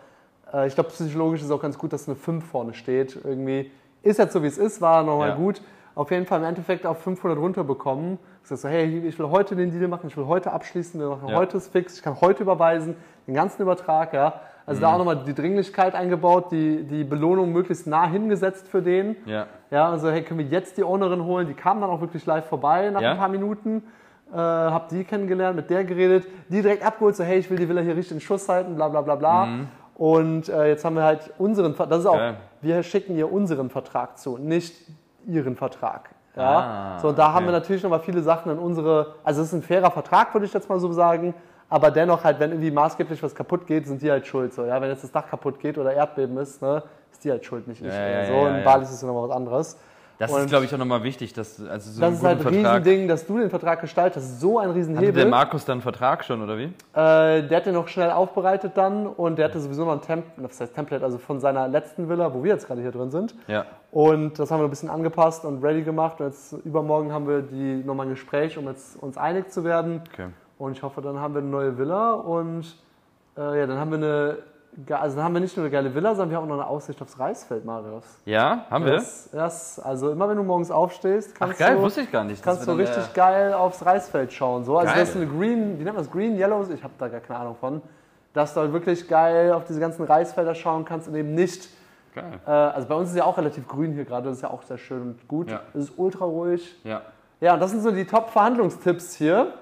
äh, 0.53 0.67
ich 0.67 0.75
glaube, 0.75 0.91
psychologisch 0.91 1.41
ist 1.41 1.47
es 1.47 1.53
auch 1.53 1.63
ganz 1.63 1.79
gut, 1.79 1.93
dass 1.93 2.09
eine 2.09 2.17
5 2.17 2.45
vorne 2.45 2.75
steht. 2.75 3.17
Irgendwie 3.25 3.71
ist 4.03 4.19
jetzt 4.19 4.33
so, 4.33 4.43
wie 4.43 4.47
es 4.49 4.59
ist, 4.59 4.81
war 4.81 5.03
nochmal 5.03 5.31
Ja. 5.31 5.35
gut. 5.37 5.61
Auf 5.95 6.11
jeden 6.11 6.25
Fall 6.25 6.41
im 6.41 6.47
Endeffekt 6.47 6.87
auf 6.87 7.03
500 7.03 7.39
runterbekommen. 7.39 8.19
Ich 8.43 8.49
sag 8.49 8.59
so, 8.59 8.69
hey, 8.69 9.07
ich 9.07 9.19
will 9.19 9.29
heute 9.29 9.55
den 9.57 9.71
Deal 9.71 9.89
machen, 9.89 10.07
ich 10.09 10.17
will 10.17 10.27
heute 10.27 10.53
abschließen, 10.53 10.99
wir 10.99 11.09
machen 11.11 11.29
Ja. 11.29 11.37
heute 11.37 11.59
ist 11.59 11.71
fix, 11.71 11.97
ich 11.97 12.03
kann 12.03 12.19
heute 12.21 12.43
überweisen, 12.43 12.97
den 13.27 13.35
ganzen 13.35 13.61
Übertrag, 13.63 14.15
ja. 14.15 14.41
Also 14.65 14.79
Mhm. 14.79 14.83
da 14.83 14.93
auch 14.95 14.99
nochmal 14.99 15.17
die 15.27 15.35
Dringlichkeit 15.35 15.95
eingebaut, 15.95 16.51
die, 16.51 16.85
die 16.85 17.05
Belohnung 17.05 17.53
möglichst 17.53 17.87
nah 17.87 18.07
hingesetzt 18.09 18.69
für 18.69 18.81
den. 18.81 19.17
Ja. 19.27 19.47
Ja, 19.71 19.91
also 19.91 20.11
hey, 20.11 20.23
können 20.23 20.39
wir 20.39 20.47
jetzt 20.47 20.77
die 20.79 20.85
Ownerin 20.85 21.25
holen? 21.25 21.47
Die 21.47 21.55
kam 21.55 21.81
dann 21.81 21.91
auch 21.91 22.01
wirklich 22.01 22.25
live 22.27 22.47
vorbei 22.47 22.89
nach 22.91 23.01
Ja? 23.01 23.11
ein 23.13 23.19
paar 23.19 23.29
Minuten. 23.29 23.83
Äh, 24.33 24.37
hab 24.37 24.89
die 24.89 25.05
kennengelernt, 25.05 25.57
mit 25.57 25.69
der 25.69 25.85
geredet, 25.85 26.27
die 26.49 26.63
direkt 26.63 26.87
abgeholt, 26.87 27.17
so 27.17 27.23
hey, 27.25 27.39
ich 27.39 27.51
will 27.51 27.59
die 27.59 27.69
Villa 27.69 27.83
hier 27.83 27.95
richtig 27.97 28.13
in 28.15 28.21
Schuss 28.21 28.49
halten, 28.49 28.77
bla 28.77 28.89
bla 28.89 29.03
bla 29.03 29.17
bla. 29.17 29.47
Und 29.95 30.49
äh, 30.49 30.69
jetzt 30.69 30.85
haben 30.87 30.97
wir 30.97 31.03
halt 31.03 31.31
unseren, 31.39 31.75
das 31.77 31.99
ist 32.01 32.07
auch, 32.07 32.15
Mhm. 32.15 32.19
Geil. 32.19 32.37
Wir 32.63 32.83
schicken 32.83 33.17
ihr 33.17 33.31
unseren 33.31 33.69
Vertrag 33.69 34.19
zu, 34.19 34.39
nicht 34.39 34.75
ihren 35.27 35.57
Vertrag. 35.57 36.11
Ja? 36.37 36.97
Ah, 36.97 36.99
so, 36.99 37.09
und 37.09 37.19
da 37.19 37.29
haben 37.29 37.45
okay. 37.45 37.47
wir 37.47 37.53
natürlich 37.53 37.83
nochmal 37.83 38.01
viele 38.01 38.23
Sachen 38.23 38.51
in 38.53 38.59
unsere, 38.59 39.17
also 39.23 39.43
es 39.43 39.49
ist 39.49 39.53
ein 39.53 39.63
fairer 39.63 39.91
Vertrag, 39.91 40.33
würde 40.33 40.47
ich 40.47 40.53
jetzt 40.53 40.69
mal 40.69 40.81
so 40.81 40.91
sagen, 40.93 41.35
aber 41.69 41.91
dennoch 41.91 42.25
halt, 42.25 42.39
wenn 42.39 42.51
irgendwie 42.51 42.71
maßgeblich 42.71 43.23
was 43.23 43.35
kaputt 43.35 43.67
geht, 43.67 43.87
sind 43.87 44.01
die 44.03 44.11
halt 44.11 44.27
schuld. 44.27 44.53
So, 44.55 44.65
ja? 44.65 44.81
Wenn 44.81 44.91
jetzt 44.91 45.05
das 45.05 45.13
Dach 45.13 45.29
kaputt 45.29 45.59
geht 45.59 45.79
oder 45.79 45.93
Erdbeben 45.93 46.37
ist, 46.39 46.63
ne, 46.63 46.83
ist 47.11 47.25
die 47.25 47.31
halt 47.31 47.45
schuld, 47.45 47.67
nicht 47.67 47.81
ich. 47.81 47.89
Ja, 47.89 48.09
ja, 48.09 48.27
so. 48.27 48.47
in. 48.47 48.65
Bali 48.65 48.83
ist 48.83 48.93
es 48.93 49.03
ja 49.03 49.09
nochmal 49.09 49.29
was 49.29 49.37
anderes. 49.37 49.79
Das 50.23 50.31
Und 50.31 50.43
ist, 50.43 50.51
glaube 50.51 50.65
ich, 50.65 50.73
auch 50.73 50.79
nochmal 50.79 51.03
wichtig, 51.03 51.33
dass 51.33 51.61
also 51.61 51.91
so 51.91 52.01
Das 52.01 52.15
ist 52.15 52.23
halt 52.23 52.47
ein. 52.47 52.47
Riesending, 52.47 53.09
dass 53.09 53.27
du 53.27 53.39
den 53.39 53.51
Vertrag 53.51 53.81
gestaltest. 53.81 54.41
So 54.41 54.61
ein 54.61 54.69
Hatte 54.69 54.75
der 54.75 54.77
Riesenhebel. 54.77 55.27
Markus 55.27 55.65
dann 55.65 55.73
einen 55.73 55.83
Vertrag 55.83 56.25
schon, 56.25 56.41
oder 56.41 56.57
wie? 56.57 56.67
Äh, 56.67 56.71
der 57.43 57.57
hat 57.57 57.67
den 57.67 57.75
noch 57.75 57.89
schnell 57.89 58.13
aufbereitet 58.13 58.77
dann 58.77 59.09
und 59.09 59.37
der 59.37 59.47
hatte 59.47 59.59
sowieso 59.59 59.85
noch 59.85 59.95
ein 59.95 60.01
Template, 60.01 60.49
was 60.49 60.61
heißt 60.61 60.77
Template, 60.77 61.05
also 61.05 61.19
von 61.19 61.41
seiner 61.41 61.67
letzten 61.67 62.09
Villa, 62.09 62.33
wo 62.33 62.45
wir 62.45 62.53
jetzt 62.53 62.69
gerade 62.69 62.83
hier 62.83 62.93
drin 62.93 63.11
sind. 63.11 63.35
Ja. 63.49 63.65
Und 63.91 64.39
das 64.39 64.53
haben 64.53 64.61
wir 64.61 64.65
ein 64.65 64.71
bisschen 64.71 64.91
angepasst 64.91 65.45
und 65.45 65.61
ready 65.61 65.83
gemacht. 65.83 66.21
Und 66.21 66.27
jetzt 66.27 66.53
übermorgen 66.65 67.13
haben 67.13 67.27
wir 67.27 67.43
die 67.43 67.83
nochmal 67.85 68.07
ein 68.07 68.11
Gespräch, 68.11 68.57
um 68.57 68.69
jetzt 68.69 69.03
uns 69.03 69.19
einig 69.19 69.51
zu 69.51 69.65
werden. 69.65 70.03
Okay. 70.13 70.29
Und 70.57 70.77
ich 70.77 70.85
hoffe, 70.85 71.03
dann 71.03 71.19
haben 71.19 71.35
wir 71.35 71.41
eine 71.41 71.51
neue 71.51 71.77
Villa 71.79 72.13
und 72.13 72.77
äh, 73.37 73.59
ja, 73.59 73.67
dann 73.67 73.77
haben 73.77 73.91
wir 73.91 73.99
eine, 73.99 74.37
also 74.91 75.17
dann 75.17 75.25
haben 75.25 75.35
wir 75.35 75.41
nicht 75.41 75.57
nur 75.57 75.67
eine 75.67 75.71
geile 75.71 75.95
Villa, 75.95 76.15
sondern 76.15 76.31
wir 76.31 76.37
haben 76.39 76.45
auch 76.45 76.57
noch 76.57 76.63
eine 76.63 76.67
Aussicht 76.67 77.01
aufs 77.03 77.19
Reisfeld, 77.19 77.65
Marius. 77.65 78.05
Ja, 78.25 78.65
haben 78.71 78.85
wir? 78.87 79.03
Das, 79.33 79.79
also 79.79 80.11
immer 80.11 80.29
wenn 80.29 80.37
du 80.37 80.43
morgens 80.43 80.71
aufstehst, 80.71 81.33
Ach 81.35 81.41
kannst 81.41 81.59
geil, 81.59 81.77
du 81.77 81.83
wusste 81.83 82.01
ich 82.01 82.11
gar 82.11 82.25
nicht. 82.25 82.43
kannst 82.43 82.67
du 82.67 82.73
richtig 82.73 83.13
geil 83.13 83.53
aufs 83.53 83.85
Reisfeld 83.85 84.33
schauen. 84.33 84.65
So. 84.65 84.79
Also 84.79 84.91
Geil. 84.93 85.01
das 85.01 85.11
ist 85.11 85.17
eine 85.17 85.27
Green, 85.27 85.79
wie 85.79 85.85
nennt 85.85 85.97
man 85.97 86.05
das? 86.05 86.11
Green, 86.11 86.39
Yellow, 86.39 86.67
ich 86.73 86.83
habe 86.83 86.95
da 86.99 87.09
gar 87.09 87.21
keine 87.21 87.41
Ahnung 87.41 87.57
von. 87.57 87.83
Dass 88.33 88.55
du 88.55 88.61
halt 88.61 88.73
wirklich 88.73 89.07
geil 89.09 89.53
auf 89.53 89.65
diese 89.65 89.79
ganzen 89.79 90.05
Reisfelder 90.05 90.55
schauen 90.55 90.87
kannst 90.87 91.07
und 91.07 91.15
eben 91.17 91.35
nicht, 91.35 91.69
geil. 92.15 92.41
äh, 92.47 92.51
also 92.51 92.89
bei 92.89 92.95
uns 92.95 93.11
ist 93.11 93.17
ja 93.17 93.25
auch 93.25 93.37
relativ 93.37 93.69
grün 93.69 93.93
hier 93.93 94.07
gerade, 94.07 94.29
das 94.29 94.37
ist 94.39 94.43
ja 94.43 94.51
auch 94.51 94.63
sehr 94.63 94.79
schön 94.79 95.03
und 95.03 95.29
gut. 95.29 95.51
Ja. 95.51 95.61
Es 95.75 95.85
ist 95.85 95.99
ultra 95.99 96.25
ruhig. 96.25 96.81
Ja. 96.83 97.03
Ja, 97.43 97.55
und 97.55 97.61
das 97.61 97.73
sind 97.73 97.83
so 97.83 97.91
die 97.91 98.07
Top-Verhandlungstipps 98.07 99.15
hier. 99.17 99.53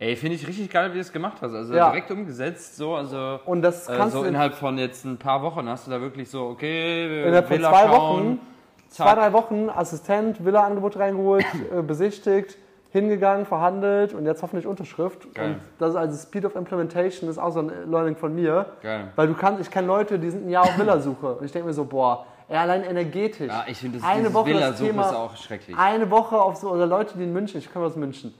Ey, 0.00 0.14
finde 0.14 0.36
ich 0.36 0.46
richtig 0.46 0.70
geil, 0.70 0.90
wie 0.90 0.94
du 0.94 1.00
es 1.00 1.12
gemacht 1.12 1.38
hast. 1.42 1.52
Also 1.52 1.74
Ja. 1.74 1.90
direkt 1.90 2.10
umgesetzt, 2.12 2.76
so, 2.76 2.94
also 2.94 3.40
Und 3.46 3.62
das 3.62 3.88
äh, 3.88 3.96
kannst 3.96 4.12
so 4.12 4.20
du 4.20 4.24
in 4.26 4.30
innerhalb 4.34 4.54
von 4.54 4.78
jetzt 4.78 5.04
ein 5.04 5.16
paar 5.18 5.42
Wochen 5.42 5.68
hast 5.68 5.86
du 5.86 5.90
da 5.90 6.00
wirklich 6.00 6.30
so, 6.30 6.46
okay, 6.46 7.08
wir 7.10 7.26
innerhalb 7.26 7.48
von 7.48 7.56
Villa 7.56 7.70
zwei 7.70 7.86
schauen, 7.88 7.90
Wochen, 7.90 8.40
zwei, 8.90 9.04
zack. 9.06 9.16
drei 9.16 9.32
Wochen 9.32 9.68
Assistent, 9.70 10.44
Villa-Angebot 10.44 10.98
reingeholt, 10.98 11.44
äh, 11.76 11.82
besichtigt, 11.82 12.56
hingegangen, 12.90 13.44
verhandelt 13.44 14.14
und 14.14 14.24
jetzt 14.24 14.40
hoffentlich 14.40 14.68
Unterschrift. 14.68 15.34
Geil. 15.34 15.54
Und 15.54 15.60
das 15.80 15.90
ist 15.90 15.96
also 15.96 16.16
Speed 16.16 16.44
of 16.44 16.54
Implementation, 16.54 17.28
ist 17.28 17.38
auch 17.38 17.50
so 17.50 17.60
ein 17.60 17.90
Learning 17.90 18.14
von 18.14 18.32
mir. 18.32 18.66
Geil. 18.82 19.08
Weil 19.16 19.26
du 19.26 19.34
kannst, 19.34 19.60
ich 19.60 19.70
kenne 19.70 19.88
Leute, 19.88 20.20
die 20.20 20.30
sind 20.30 20.46
ein 20.46 20.50
Jahr 20.50 20.62
auf 20.62 20.76
Villasuche. 20.78 21.34
Und 21.34 21.44
ich 21.44 21.50
denke 21.50 21.66
mir 21.66 21.74
so, 21.74 21.84
boah, 21.84 22.24
ey, 22.48 22.56
allein 22.56 22.84
energetisch. 22.84 23.48
Ja, 23.48 23.64
ich 23.66 23.78
finde, 23.78 23.98
das 23.98 24.06
eine 24.08 24.32
Woche 24.32 24.54
das 24.54 24.78
Thema, 24.78 25.02
ist 25.08 25.14
auch 25.16 25.36
schrecklich. 25.36 25.76
Eine 25.76 26.08
Woche 26.08 26.40
auf 26.40 26.54
so, 26.54 26.70
oder 26.70 26.86
Leute, 26.86 27.18
die 27.18 27.24
in 27.24 27.32
München, 27.32 27.58
ich 27.58 27.70
komme 27.72 27.86
aus 27.86 27.96
München. 27.96 28.32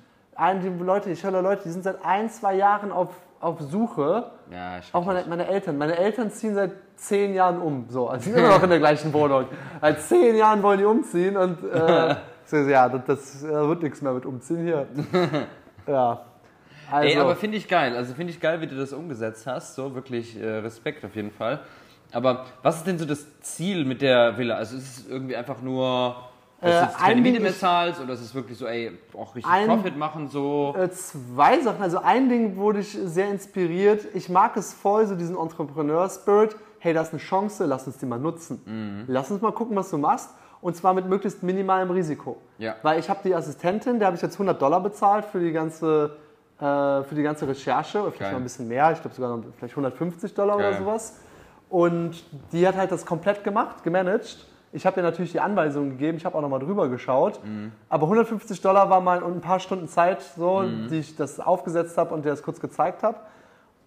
Die 0.63 0.69
Leute, 0.69 1.11
ich 1.11 1.23
höre 1.25 1.43
Leute, 1.43 1.63
die 1.65 1.71
sind 1.71 1.83
seit 1.83 2.05
ein, 2.05 2.31
zwei 2.31 2.55
Jahren 2.55 2.93
auf, 2.93 3.09
auf 3.41 3.61
Suche. 3.61 4.31
Ja. 4.51 4.81
Auch 4.93 5.05
meine, 5.05 5.25
meine 5.29 5.47
Eltern. 5.47 5.77
Meine 5.79 5.97
Eltern 5.97 6.31
ziehen 6.31 6.55
seit 6.55 6.73
zehn 6.97 7.35
Jahren 7.35 7.61
um. 7.61 7.87
So, 7.89 8.09
also 8.09 8.25
sind 8.25 8.39
immer 8.39 8.49
noch 8.49 8.63
in 8.63 8.71
der 8.71 8.79
gleichen 8.79 9.13
Wohnung. 9.13 9.47
Seit 9.81 10.01
zehn 10.03 10.37
Jahren 10.37 10.63
wollen 10.63 10.79
die 10.79 10.85
umziehen 10.85 11.37
und 11.37 11.65
äh, 11.65 12.15
so, 12.45 12.57
ja, 12.57 12.89
das, 12.89 13.05
das 13.07 13.45
äh, 13.45 13.49
wird 13.49 13.83
nichts 13.83 14.01
mehr 14.01 14.13
mit 14.13 14.27
umziehen 14.27 14.65
hier. 14.65 14.87
Ja. 15.87 16.21
Also, 16.91 17.09
Ey, 17.09 17.17
aber 17.19 17.35
finde 17.35 17.57
ich 17.57 17.67
geil. 17.67 17.97
Also 17.97 18.13
finde 18.15 18.33
ich 18.33 18.41
geil, 18.41 18.61
wie 18.61 18.67
du 18.67 18.77
das 18.77 18.93
umgesetzt 18.93 19.47
hast. 19.47 19.75
So 19.75 19.95
wirklich 19.95 20.39
äh, 20.39 20.47
Respekt 20.47 21.03
auf 21.05 21.17
jeden 21.17 21.31
Fall. 21.31 21.61
Aber 22.13 22.47
was 22.63 22.77
ist 22.77 22.87
denn 22.87 22.99
so 22.99 23.05
das 23.05 23.41
Ziel 23.41 23.85
mit 23.85 24.01
der 24.01 24.37
Villa? 24.39 24.57
Also 24.57 24.77
ist 24.77 24.99
es 24.99 25.09
irgendwie 25.09 25.37
einfach 25.37 25.61
nur, 25.61 26.28
dass 26.61 26.71
Äh, 26.71 26.79
du 26.81 26.85
jetzt 26.87 26.99
keine 26.99 27.15
ein 27.17 27.23
Miete 27.23 27.41
mehr 27.41 27.55
zahlst 27.57 28.01
oder 28.01 28.13
ist 28.15 28.21
es 28.21 28.35
wirklich 28.35 28.59
so, 28.59 28.67
ey, 28.67 28.99
auch 29.17 29.35
richtig 29.35 29.51
Ein- 29.51 29.67
Profit 29.69 29.97
machen 29.97 30.29
so? 30.29 30.75
Äh, 30.79 30.91
zwei 30.91 31.61
Sachen. 31.61 31.83
Also 31.83 31.99
ein 31.99 32.29
Ding 32.29 32.57
wurde 32.57 32.81
ich 32.81 32.91
sehr 33.05 33.29
inspiriert. 33.29 34.07
Ich 34.15 34.29
mag 34.29 34.57
es 34.57 34.73
voll, 34.75 35.07
so 35.07 35.15
diesen 35.15 35.37
Entrepreneur-Spirit. 35.37 36.57
Hey, 36.81 36.93
da 36.95 37.03
ist 37.03 37.13
eine 37.13 37.21
Chance, 37.21 37.65
lass 37.67 37.87
uns 37.87 37.99
die 37.99 38.07
mal 38.07 38.19
nutzen. 38.19 38.61
Mhm. 38.65 39.05
Lass 39.09 39.31
uns 39.31 39.41
mal 39.43 39.53
gucken, 39.53 39.77
was 39.77 39.91
du 39.91 39.99
machst. 39.99 40.31
Und 40.61 40.75
zwar 40.77 40.93
mit 40.95 41.07
möglichst 41.09 41.43
minimalem 41.45 41.91
Risiko. 41.93 42.37
Ja. 42.59 42.75
Weil 42.83 42.99
ich 42.99 43.09
habe 43.09 43.21
die 43.25 43.33
Assistentin, 43.35 43.99
der 44.01 44.07
habe 44.07 44.17
ich 44.17 44.23
jetzt 44.23 44.35
100 44.35 44.61
Dollar 44.61 44.81
bezahlt 44.81 45.25
für 45.27 45.39
die 45.39 45.53
ganze, 45.53 46.17
äh, 46.59 46.63
für 47.05 47.15
die 47.15 47.23
ganze 47.23 47.47
Recherche. 47.47 48.01
Oder 48.01 48.09
vielleicht 48.11 48.19
Geil. 48.23 48.33
noch 48.33 48.41
ein 48.41 48.43
bisschen 48.43 48.67
mehr. 48.67 48.91
Ich 48.91 49.01
glaube 49.01 49.15
sogar 49.15 49.37
noch 49.37 49.45
vielleicht 49.57 49.75
150 49.77 50.35
Dollar 50.35 50.57
oder 50.57 50.71
Geil. 50.73 50.81
sowas. 50.81 51.21
Und 51.69 52.25
die 52.51 52.67
hat 52.67 52.77
halt 52.77 52.91
das 52.91 53.07
komplett 53.07 53.45
gemacht, 53.45 53.85
gemanagt. 53.85 54.48
Ich 54.73 54.85
habe 54.87 55.01
ihr 55.01 55.03
natürlich 55.03 55.33
die 55.33 55.41
Anweisungen 55.41 55.91
gegeben, 55.91 56.19
ich 56.19 56.25
habe 56.27 56.37
auch 56.37 56.43
nochmal 56.43 56.61
drüber 56.61 56.89
geschaut. 56.89 57.41
Mhm. 57.45 57.73
Aber 57.89 58.05
150 58.05 58.61
Dollar 58.61 58.91
war 58.91 59.01
mal 59.01 59.23
und 59.23 59.37
ein 59.37 59.41
paar 59.41 59.61
Stunden 59.61 59.89
Zeit, 59.89 60.21
so, 60.37 60.63
die 60.91 60.99
ich 60.99 61.17
das 61.17 61.41
aufgesetzt 61.41 61.97
habe 61.97 62.15
und 62.15 62.25
dir 62.25 62.31
das 62.31 62.43
kurz 62.43 62.61
gezeigt 62.61 63.03
habe. 63.03 63.17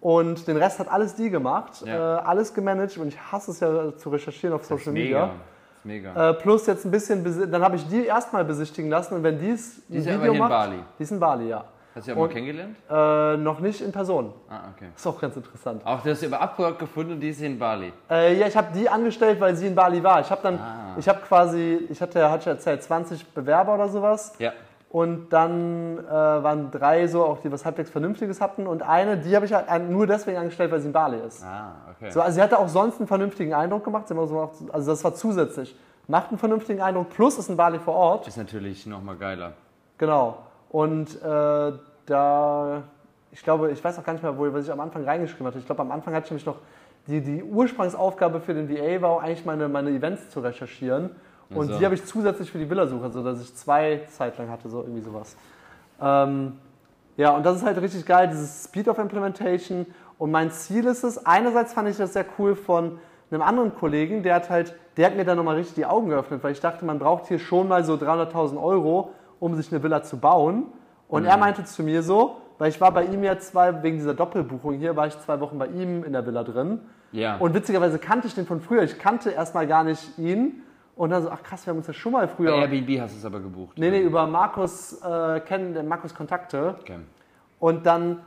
Und 0.00 0.48
den 0.48 0.56
Rest 0.56 0.80
hat 0.80 0.90
alles 0.90 1.14
die 1.14 1.30
gemacht, 1.30 1.84
Ja. 1.86 2.18
äh, 2.18 2.22
alles 2.22 2.52
gemanagt 2.54 2.98
und 2.98 3.08
ich 3.08 3.18
hasse 3.30 3.52
es 3.52 3.60
ja 3.60 3.96
zu 3.96 4.10
recherchieren 4.10 4.54
auf 4.56 4.64
Social. 4.64 4.92
Media. 4.92 5.26
Das 5.26 5.30
ist 5.30 5.84
mega. 5.84 6.30
Äh, 6.30 6.34
plus 6.34 6.66
jetzt 6.66 6.84
ein 6.84 6.90
bisschen, 6.90 7.22
dann 7.52 7.62
habe 7.62 7.76
ich 7.76 7.86
die 7.86 8.04
erstmal 8.06 8.44
besichtigen 8.44 8.90
lassen 8.90 9.14
und 9.14 9.22
wenn 9.22 9.38
die 9.38 9.50
es 9.50 9.80
Die 9.86 9.98
ist 9.98 10.06
ja 10.06 10.14
in 10.14 10.38
Bali. 10.38 10.78
Die 10.98 11.02
ist 11.04 11.12
in 11.12 11.20
Bali, 11.20 11.48
ja. 11.48 11.64
Hast 11.94 12.08
du 12.08 12.12
auch 12.12 12.16
mal 12.16 12.28
kennengelernt? 12.28 12.76
Äh, 12.90 13.36
noch 13.36 13.60
nicht 13.60 13.80
in 13.80 13.92
Person. 13.92 14.32
Ah, 14.48 14.60
okay. 14.74 14.88
Ist 14.96 15.06
auch 15.06 15.20
ganz 15.20 15.36
interessant. 15.36 15.82
Auch 15.84 16.02
das 16.02 16.22
über 16.22 16.40
Upwork 16.40 16.78
gefunden 16.78 17.12
und 17.12 17.20
die 17.20 17.28
ist 17.30 17.38
hier 17.38 17.48
in 17.48 17.58
Bali. 17.58 17.92
Äh, 18.10 18.38
ja, 18.38 18.46
ich 18.46 18.56
habe 18.56 18.68
die 18.74 18.88
angestellt, 18.88 19.40
weil 19.40 19.54
sie 19.56 19.66
in 19.66 19.74
Bali 19.74 20.02
war. 20.02 20.20
Ich 20.20 20.30
habe 20.30 20.40
dann, 20.42 20.58
Ah. 20.58 20.96
ich 20.98 21.08
habe 21.08 21.20
quasi, 21.20 21.86
ich 21.90 22.00
hatte, 22.00 22.30
hatte 22.30 22.40
ich 22.42 22.46
erzählt, 22.46 22.82
20 22.82 23.26
Bewerber 23.34 23.74
oder 23.74 23.88
sowas. 23.88 24.32
Ja. 24.38 24.52
Und 24.88 25.30
dann 25.30 25.98
äh, 25.98 26.10
waren 26.10 26.70
drei 26.70 27.06
so, 27.06 27.24
auch 27.24 27.38
die 27.40 27.50
was 27.50 27.64
halbwegs 27.64 27.88
Vernünftiges 27.90 28.40
hatten. 28.42 28.66
Und 28.66 28.82
eine, 28.82 29.16
die 29.16 29.34
habe 29.34 29.46
ich 29.46 29.52
halt 29.54 29.88
nur 29.88 30.06
deswegen 30.06 30.36
angestellt, 30.38 30.70
weil 30.70 30.80
sie 30.80 30.88
in 30.88 30.92
Bali 30.92 31.18
ist. 31.26 31.42
Ah, 31.44 31.72
okay. 31.96 32.10
So, 32.10 32.20
also 32.20 32.34
sie 32.34 32.42
hatte 32.42 32.58
auch 32.58 32.68
sonst 32.68 32.98
einen 32.98 33.06
vernünftigen 33.08 33.54
Eindruck 33.54 33.84
gemacht. 33.84 34.08
Sie 34.08 34.14
so, 34.14 34.50
also 34.70 34.90
das 34.90 35.02
war 35.02 35.14
zusätzlich. 35.14 35.74
Macht 36.08 36.28
einen 36.28 36.38
vernünftigen 36.38 36.82
Eindruck, 36.82 37.08
plus 37.10 37.38
ist 37.38 37.48
in 37.48 37.56
Bali 37.56 37.78
vor 37.78 37.94
Ort. 37.94 38.28
Ist 38.28 38.36
natürlich 38.36 38.84
nochmal 38.86 39.16
geiler. 39.16 39.52
Genau. 39.96 40.36
Und 40.72 41.22
äh, 41.22 41.72
da, 42.06 42.82
ich 43.30 43.42
glaube, 43.42 43.70
ich 43.70 43.84
weiß 43.84 43.98
auch 43.98 44.04
gar 44.04 44.14
nicht 44.14 44.22
mehr, 44.22 44.36
wo 44.36 44.52
was 44.52 44.64
ich 44.64 44.72
am 44.72 44.80
Anfang 44.80 45.04
reingeschrieben 45.04 45.46
hatte. 45.46 45.58
Ich 45.58 45.66
glaube, 45.66 45.82
am 45.82 45.92
Anfang 45.92 46.14
hatte 46.14 46.24
ich 46.24 46.30
nämlich 46.30 46.46
noch, 46.46 46.56
die, 47.06 47.20
die 47.20 47.42
Ursprungsaufgabe 47.42 48.40
für 48.40 48.54
den 48.54 48.68
VA 48.68 49.00
war 49.02 49.10
auch 49.10 49.22
eigentlich 49.22 49.44
meine, 49.44 49.68
meine 49.68 49.90
Events 49.90 50.30
zu 50.30 50.40
recherchieren. 50.40 51.10
Und 51.50 51.68
so. 51.68 51.78
die 51.78 51.84
habe 51.84 51.94
ich 51.94 52.04
zusätzlich 52.06 52.50
für 52.50 52.58
die 52.58 52.68
Villa-Suche, 52.68 53.10
sodass 53.10 53.42
ich 53.42 53.54
zwei 53.54 54.00
Zeit 54.08 54.38
lang 54.38 54.48
hatte, 54.48 54.70
so 54.70 54.80
irgendwie 54.80 55.02
sowas. 55.02 55.36
Ähm, 56.00 56.54
ja, 57.18 57.36
und 57.36 57.44
das 57.44 57.56
ist 57.56 57.66
halt 57.66 57.80
richtig 57.80 58.06
geil, 58.06 58.28
dieses 58.28 58.64
Speed 58.64 58.88
of 58.88 58.98
Implementation. 58.98 59.86
Und 60.16 60.30
mein 60.30 60.50
Ziel 60.50 60.86
ist 60.86 61.04
es, 61.04 61.26
einerseits 61.26 61.74
fand 61.74 61.88
ich 61.90 61.98
das 61.98 62.14
sehr 62.14 62.24
cool 62.38 62.56
von 62.56 62.98
einem 63.30 63.42
anderen 63.42 63.74
Kollegen, 63.74 64.22
der 64.22 64.36
hat 64.36 64.50
halt, 64.50 64.74
der 64.96 65.06
hat 65.06 65.16
mir 65.16 65.24
dann 65.24 65.36
nochmal 65.36 65.56
richtig 65.56 65.74
die 65.74 65.86
Augen 65.86 66.08
geöffnet, 66.08 66.42
weil 66.42 66.52
ich 66.52 66.60
dachte, 66.60 66.84
man 66.84 66.98
braucht 66.98 67.28
hier 67.28 67.38
schon 67.38 67.68
mal 67.68 67.84
so 67.84 67.94
300.000 67.94 68.62
Euro, 68.62 69.10
um 69.42 69.56
sich 69.56 69.72
eine 69.72 69.82
Villa 69.82 70.02
zu 70.02 70.18
bauen. 70.18 70.66
Und 71.08 71.24
er 71.24 71.36
meinte 71.36 71.64
zu 71.64 71.82
mir 71.82 72.02
so, 72.02 72.36
weil 72.58 72.70
ich 72.70 72.80
war 72.80 72.92
bei 72.92 73.04
ihm 73.04 73.24
ja 73.24 73.38
zwei, 73.38 73.82
wegen 73.82 73.98
dieser 73.98 74.14
Doppelbuchung 74.14 74.74
hier, 74.74 74.94
war 74.96 75.08
ich 75.08 75.18
zwei 75.18 75.40
Wochen 75.40 75.58
bei 75.58 75.66
ihm 75.66 76.04
in 76.04 76.12
der 76.12 76.24
Villa 76.24 76.44
drin. 76.44 76.80
Ja. 77.10 77.36
Und 77.36 77.52
witzigerweise 77.52 77.98
kannte 77.98 78.28
ich 78.28 78.34
den 78.34 78.46
von 78.46 78.60
früher. 78.60 78.84
Ich 78.84 78.98
kannte 78.98 79.30
erstmal 79.30 79.66
gar 79.66 79.82
nicht 79.82 80.16
ihn. 80.16 80.62
Und 80.94 81.10
dann 81.10 81.24
so, 81.24 81.30
ach 81.30 81.42
krass, 81.42 81.66
wir 81.66 81.72
haben 81.72 81.78
uns 81.78 81.88
ja 81.88 81.92
schon 81.92 82.12
mal 82.12 82.26
Bei 82.26 82.34
früher. 82.34 82.54
Airbnb 82.54 83.00
hast 83.00 83.14
du 83.14 83.18
es 83.18 83.24
aber 83.24 83.40
gebucht. 83.40 83.78
Nee, 83.78 83.90
nee, 83.90 84.00
über 84.00 84.26
Markus, 84.26 85.00
äh, 85.02 85.40
kennen, 85.40 85.88
Markus 85.88 86.14
Kontakte. 86.14 86.76
Okay. 86.80 86.98
Und 87.58 87.84
dann 87.84 88.20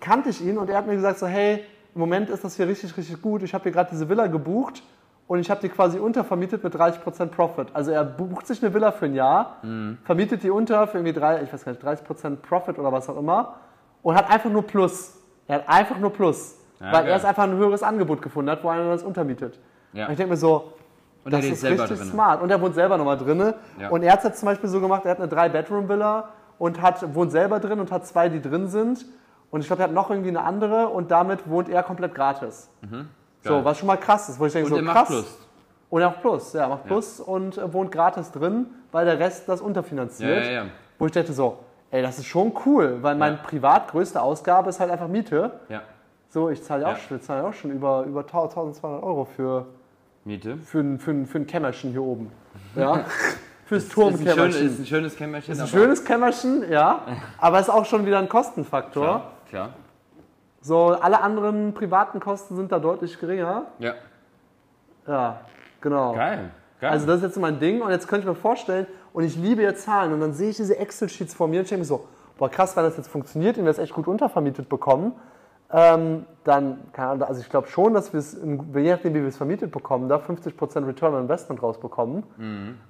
kannte 0.00 0.30
ich 0.30 0.44
ihn 0.44 0.58
und 0.58 0.68
er 0.68 0.78
hat 0.78 0.86
mir 0.86 0.96
gesagt 0.96 1.18
so, 1.18 1.26
hey, 1.26 1.64
im 1.94 2.00
Moment 2.00 2.30
ist 2.30 2.42
das 2.42 2.56
hier 2.56 2.66
richtig, 2.66 2.96
richtig 2.96 3.22
gut. 3.22 3.42
Ich 3.42 3.54
habe 3.54 3.62
hier 3.62 3.72
gerade 3.72 3.90
diese 3.92 4.08
Villa 4.08 4.26
gebucht 4.26 4.82
und 5.28 5.38
ich 5.38 5.48
habe 5.50 5.60
die 5.60 5.68
quasi 5.68 5.98
untervermietet 6.00 6.64
mit 6.64 6.74
30% 6.74 7.26
Profit. 7.26 7.68
Also 7.74 7.92
er 7.92 8.02
bucht 8.02 8.46
sich 8.48 8.60
eine 8.62 8.74
Villa 8.74 8.90
für 8.90 9.04
ein 9.04 9.14
Jahr, 9.14 9.58
Mhm. 9.62 9.98
vermietet 10.02 10.42
die 10.42 10.50
unter 10.50 10.86
für 10.88 10.98
irgendwie 10.98 11.12
drei, 11.12 11.42
ich 11.42 11.52
weiß 11.52 11.64
gar 11.64 11.72
nicht, 11.72 11.84
30% 11.84 12.42
Profit 12.42 12.78
oder 12.78 12.90
was 12.90 13.08
auch 13.08 13.16
immer 13.18 13.54
und 14.02 14.16
hat 14.16 14.28
einfach 14.30 14.50
nur 14.50 14.66
Plus. 14.66 15.14
Er 15.46 15.56
hat 15.56 15.68
einfach 15.68 15.98
nur 15.98 16.12
Plus. 16.12 16.56
Ja, 16.80 16.86
weil 16.92 17.02
geil. 17.02 17.10
er 17.10 17.16
es 17.16 17.24
einfach 17.24 17.42
ein 17.44 17.52
höheres 17.56 17.82
Angebot 17.82 18.20
gefunden 18.22 18.50
hat, 18.50 18.62
wo 18.64 18.68
einer 18.68 18.88
das 18.90 19.02
untermietet. 19.02 19.58
Ja. 19.92 20.06
Und 20.06 20.12
ich 20.12 20.16
denke 20.16 20.30
mir 20.30 20.36
so, 20.36 20.72
Und 21.24 21.32
das 21.32 21.44
ist 21.44 21.64
richtig 21.64 21.86
drin. 21.98 22.08
smart. 22.08 22.40
Und 22.42 22.50
er 22.50 22.60
wohnt 22.60 22.74
selber 22.74 22.96
nochmal 22.96 23.16
drin. 23.18 23.52
Ja. 23.80 23.88
Und 23.90 24.02
er 24.02 24.12
hat 24.12 24.18
es 24.20 24.24
jetzt 24.24 24.40
zum 24.40 24.46
Beispiel 24.46 24.68
so 24.70 24.80
gemacht, 24.80 25.04
er 25.04 25.10
hat 25.12 25.18
eine 25.18 25.28
Drei-Bedroom-Villa 25.28 26.28
und 26.58 26.80
hat, 26.80 27.14
wohnt 27.14 27.32
selber 27.32 27.58
drin 27.60 27.80
und 27.80 27.90
hat 27.90 28.06
zwei, 28.06 28.28
die 28.28 28.40
drin 28.40 28.68
sind. 28.68 29.04
Und 29.50 29.60
ich 29.62 29.66
glaube, 29.66 29.82
er 29.82 29.88
hat 29.88 29.94
noch 29.94 30.10
irgendwie 30.10 30.28
eine 30.30 30.42
andere 30.42 30.88
und 30.88 31.10
damit 31.10 31.48
wohnt 31.50 31.68
er 31.68 31.82
komplett 31.82 32.14
gratis. 32.14 32.70
Mhm. 32.82 33.08
Geil. 33.44 33.64
was 33.64 33.78
schon 33.78 33.86
mal 33.86 33.96
krass 33.96 34.28
ist, 34.28 34.38
wo 34.40 34.46
ich 34.46 34.52
denke, 34.52 34.72
Und 34.72 34.80
so 34.80 34.84
er 34.86 34.92
krass. 34.92 34.94
macht 34.94 35.06
Plus. 35.08 35.38
Und 35.90 36.00
er 36.02 36.08
macht 36.10 36.20
Plus, 36.20 36.52
ja, 36.52 36.68
macht 36.68 36.84
Plus 36.86 37.20
und 37.20 37.56
äh, 37.58 37.72
wohnt 37.72 37.90
gratis 37.92 38.30
drin, 38.30 38.66
weil 38.92 39.04
der 39.06 39.18
Rest 39.18 39.48
das 39.48 39.60
unterfinanziert. 39.60 40.44
Ja, 40.44 40.50
ja, 40.50 40.64
ja. 40.64 40.70
Wo 40.98 41.06
ich 41.06 41.12
dachte 41.12 41.32
so, 41.32 41.58
ey, 41.90 42.02
das 42.02 42.18
ist 42.18 42.26
schon 42.26 42.52
cool, 42.66 42.98
weil 43.00 43.14
mein 43.16 43.34
Ja. 43.34 43.40
privat 43.42 43.88
größte 43.90 44.20
Ausgabe 44.20 44.68
ist 44.70 44.80
halt 44.80 44.90
einfach 44.90 45.08
Miete. 45.08 45.52
Ja. 45.68 45.82
So, 46.28 46.50
ich 46.50 46.62
zahle 46.62 46.82
ja. 46.82 46.88
Ja. 46.90 46.94
auch, 46.94 47.10
ich 47.16 47.22
zahle 47.22 47.42
ja 47.42 47.48
auch 47.48 47.54
schon 47.54 47.70
über, 47.70 48.02
über 48.04 48.20
1200 48.20 49.02
Euro 49.02 49.24
für, 49.24 49.64
Miete. 50.24 50.58
für, 50.58 50.80
ein, 50.80 50.98
für, 50.98 51.12
ein, 51.12 51.26
für 51.26 51.38
ein 51.38 51.46
Kämmerchen 51.46 51.90
hier 51.92 52.02
oben. 52.02 52.30
Ja? 52.76 53.04
Fürs 53.64 53.84
Ist 53.84 53.92
Turmkämmerchen. 53.92 54.66
ist 54.66 54.78
ein 54.80 54.86
schönes 54.86 55.14
Kämmerchen. 55.16 55.52
Ist 55.52 55.60
ein 55.60 55.66
schönes 55.68 56.02
Kämmerchen, 56.04 56.70
ja, 56.70 57.02
aber 57.36 57.60
ist 57.60 57.68
auch 57.68 57.84
schon 57.84 58.06
wieder 58.06 58.18
ein 58.18 58.26
Kostenfaktor. 58.28 59.04
Klar, 59.04 59.32
klar. 59.50 59.68
So, 60.60 60.88
alle 60.88 61.20
anderen 61.22 61.72
privaten 61.74 62.20
Kosten 62.20 62.56
sind 62.56 62.72
da 62.72 62.78
deutlich 62.78 63.18
geringer. 63.18 63.66
Ja. 63.78 63.94
Ja, 65.06 65.40
genau. 65.80 66.14
Geil. 66.14 66.50
Geil. 66.80 66.90
Also 66.90 67.06
das 67.06 67.16
ist 67.16 67.22
jetzt 67.22 67.34
so 67.34 67.40
mein 67.40 67.58
Ding 67.58 67.80
und 67.82 67.90
jetzt 67.90 68.06
könnte 68.08 68.22
ich 68.22 68.28
mir 68.28 68.34
vorstellen, 68.34 68.86
und 69.12 69.24
ich 69.24 69.36
liebe 69.36 69.62
ja 69.62 69.74
Zahlen 69.74 70.12
und 70.12 70.20
dann 70.20 70.32
sehe 70.32 70.50
ich 70.50 70.56
diese 70.56 70.78
Excel-Sheets 70.78 71.34
vor 71.34 71.48
mir 71.48 71.60
und 71.60 71.62
ich 71.64 71.68
denke 71.70 71.80
mir 71.80 71.86
so, 71.86 72.06
boah 72.36 72.48
krass, 72.48 72.76
wenn 72.76 72.84
das 72.84 72.96
jetzt 72.96 73.08
funktioniert 73.08 73.58
und 73.58 73.64
wir 73.64 73.70
es 73.70 73.78
echt 73.78 73.94
gut 73.94 74.06
untervermietet 74.06 74.68
bekommen, 74.68 75.12
ähm, 75.72 76.24
dann, 76.44 76.78
keine 76.92 77.10
Ahnung, 77.10 77.28
also 77.28 77.40
ich 77.40 77.48
glaube 77.48 77.66
schon, 77.68 77.94
dass 77.94 78.12
wir 78.12 78.20
es, 78.20 78.34
je 78.34 78.90
nachdem 78.92 79.14
wie 79.14 79.20
wir 79.20 79.28
es 79.28 79.36
vermietet 79.36 79.72
bekommen, 79.72 80.08
da 80.08 80.16
50% 80.16 80.86
Return 80.86 81.14
on 81.14 81.22
Investment 81.22 81.62
rausbekommen. 81.62 82.22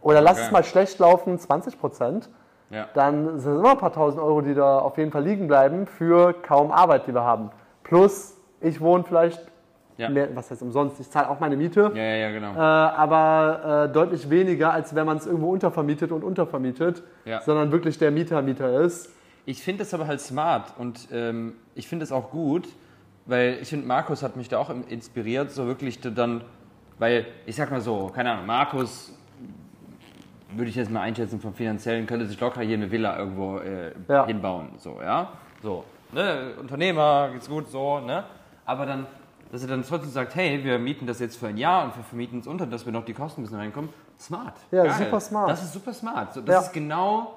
Oder 0.01 0.21
lass 0.21 0.35
es 0.39 0.39
Mhm. 0.39 0.45
Okay. 0.47 0.53
mal 0.53 0.65
schlecht 0.65 0.99
laufen, 0.99 1.39
20%. 1.39 2.29
Ja. 2.71 2.87
dann 2.95 3.39
sind 3.39 3.53
es 3.55 3.59
immer 3.59 3.73
ein 3.73 3.79
paar 3.79 3.93
tausend 3.93 4.23
Euro, 4.23 4.41
die 4.41 4.55
da 4.55 4.79
auf 4.79 4.97
jeden 4.99 5.11
Fall 5.11 5.25
liegen 5.25 5.47
bleiben 5.47 5.87
für 5.87 6.33
kaum 6.33 6.71
Arbeit, 6.71 7.07
die 7.07 7.15
wir 7.15 7.25
haben. 7.25 7.51
Plus, 7.85 8.37
ich 8.61 8.81
wohne 8.81 9.05
vielleicht, 9.05 9.41
Ja. 9.97 10.09
mehr, 10.11 10.29
was 10.37 10.51
heißt 10.51 10.63
umsonst, 10.63 11.01
ich 11.01 11.11
zahle 11.11 11.29
auch 11.29 11.41
meine 11.41 11.57
Miete, 11.57 11.91
ja, 11.95 12.03
ja, 12.03 12.31
genau. 12.31 12.53
äh, 12.55 12.59
aber 12.59 13.87
äh, 13.89 13.93
deutlich 13.93 14.31
weniger, 14.31 14.73
als 14.73 14.95
wenn 14.95 15.07
man 15.07 15.17
es 15.17 15.27
irgendwo 15.27 15.51
untervermietet 15.53 16.13
und 16.13 16.23
untervermietet, 16.23 17.03
Ja. 17.25 17.41
sondern 17.41 17.73
wirklich 17.73 17.99
der 17.99 18.11
Mieter 18.11 18.41
Mieter 18.43 18.81
ist. 18.81 19.11
Ich 19.45 19.63
finde 19.63 19.81
das 19.81 19.95
aber 19.95 20.07
halt 20.07 20.21
smart 20.21 20.75
und 20.79 21.09
ähm, 21.11 21.55
ich 21.75 21.89
finde 21.89 22.05
es 22.05 22.13
auch 22.13 22.31
gut, 22.31 22.69
weil 23.27 23.59
ich 23.61 23.69
finde, 23.71 23.87
Markus 23.87 24.23
hat 24.23 24.37
mich 24.37 24.49
da 24.49 24.59
auch 24.59 24.71
inspiriert, 24.89 25.51
so 25.51 25.67
wirklich 25.67 26.01
dann, 26.01 26.43
weil 26.99 27.27
ich 27.47 27.57
sag 27.57 27.71
mal 27.71 27.81
so, 27.81 28.11
keine 28.15 28.33
Ahnung, 28.33 28.47
Markus 28.47 29.18
würde 30.53 30.71
ich 30.71 30.77
jetzt 30.77 30.91
mal 30.91 31.01
einschätzen 31.03 31.41
vom 31.41 31.55
finanziellen, 31.55 32.07
könnte 32.07 32.27
sich 32.27 32.39
locker 32.41 32.63
hier 32.63 32.77
eine 32.77 32.91
Villa 32.91 33.19
irgendwo 33.19 33.59
äh, 33.59 33.93
Ja. 34.09 34.27
hinbauen, 34.27 34.71
so, 34.79 34.99
ja, 35.01 35.33
so, 35.63 35.85
ne, 36.13 36.53
Unternehmer, 36.59 37.31
geht's 37.33 37.49
gut, 37.49 37.69
so, 37.69 38.01
ne, 38.01 38.25
aber 38.65 38.87
dann, 38.87 39.07
dass 39.53 39.63
er 39.63 39.69
dann 39.69 39.83
trotzdem 39.83 40.11
sagt, 40.11 40.35
hey, 40.35 40.63
wir 40.65 40.79
mieten 40.79 41.07
das 41.07 41.21
jetzt 41.21 41.37
für 41.37 41.49
ein 41.49 41.57
Jahr 41.59 41.85
und 41.85 41.97
wir 41.97 42.05
vermieten 42.05 42.39
es 42.41 42.47
unter, 42.47 42.67
dass 42.67 42.87
wir 42.87 42.93
noch 42.93 43.05
die 43.05 43.15
Kosten 43.15 43.41
ein 43.41 43.45
bisschen 43.45 43.59
reinkommen, 43.59 43.91
smart. 44.19 44.55
Ja, 44.71 44.93
super 44.93 45.21
smart. 45.21 45.51
Das 45.51 45.63
ist 45.63 45.73
super 45.73 45.93
smart. 45.93 46.33
So, 46.35 46.41
das 46.41 46.55
Ja. 46.55 46.61
ist 46.63 46.73
genau 46.73 47.35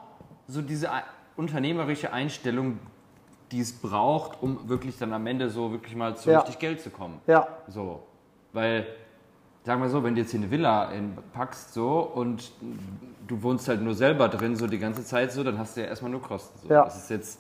so 0.48 0.62
diese 0.62 0.90
unternehmerische 1.38 2.12
Einstellung, 2.12 2.80
die 3.52 3.60
es 3.60 3.74
braucht, 3.74 4.42
um 4.42 4.68
wirklich 4.70 4.98
dann 4.98 5.12
am 5.14 5.28
Ende 5.28 5.50
so 5.50 5.72
wirklich 5.72 5.96
mal 5.96 6.16
zu 6.16 6.32
Ja. 6.32 6.40
richtig 6.40 6.60
Geld 6.60 6.82
zu 6.82 6.90
kommen. 6.90 7.20
Ja, 7.28 7.48
So, 7.68 8.04
weil, 8.54 8.86
sagen 9.64 9.82
wir 9.82 9.90
so, 9.90 10.04
wenn 10.04 10.16
du 10.16 10.22
jetzt 10.22 10.32
hier 10.32 10.40
eine 10.40 10.50
Villa 10.52 10.86
in, 10.92 11.18
packst 11.34 11.74
so 11.74 12.00
und 12.00 12.52
du 13.28 13.42
wohnst 13.44 13.68
halt 13.68 13.82
nur 13.82 13.94
selber 13.94 14.28
drin 14.28 14.56
so 14.56 14.68
die 14.68 14.80
ganze 14.80 15.04
Zeit 15.06 15.32
so, 15.32 15.44
dann 15.44 15.58
hast 15.60 15.78
du 15.78 15.82
ja 15.82 15.88
erstmal 15.88 16.12
nur 16.12 16.22
Kosten. 16.22 16.60
So. 16.68 16.74
Ja. 16.74 16.84
Das 16.84 16.98
ist 16.98 17.10
jetzt 17.10 17.40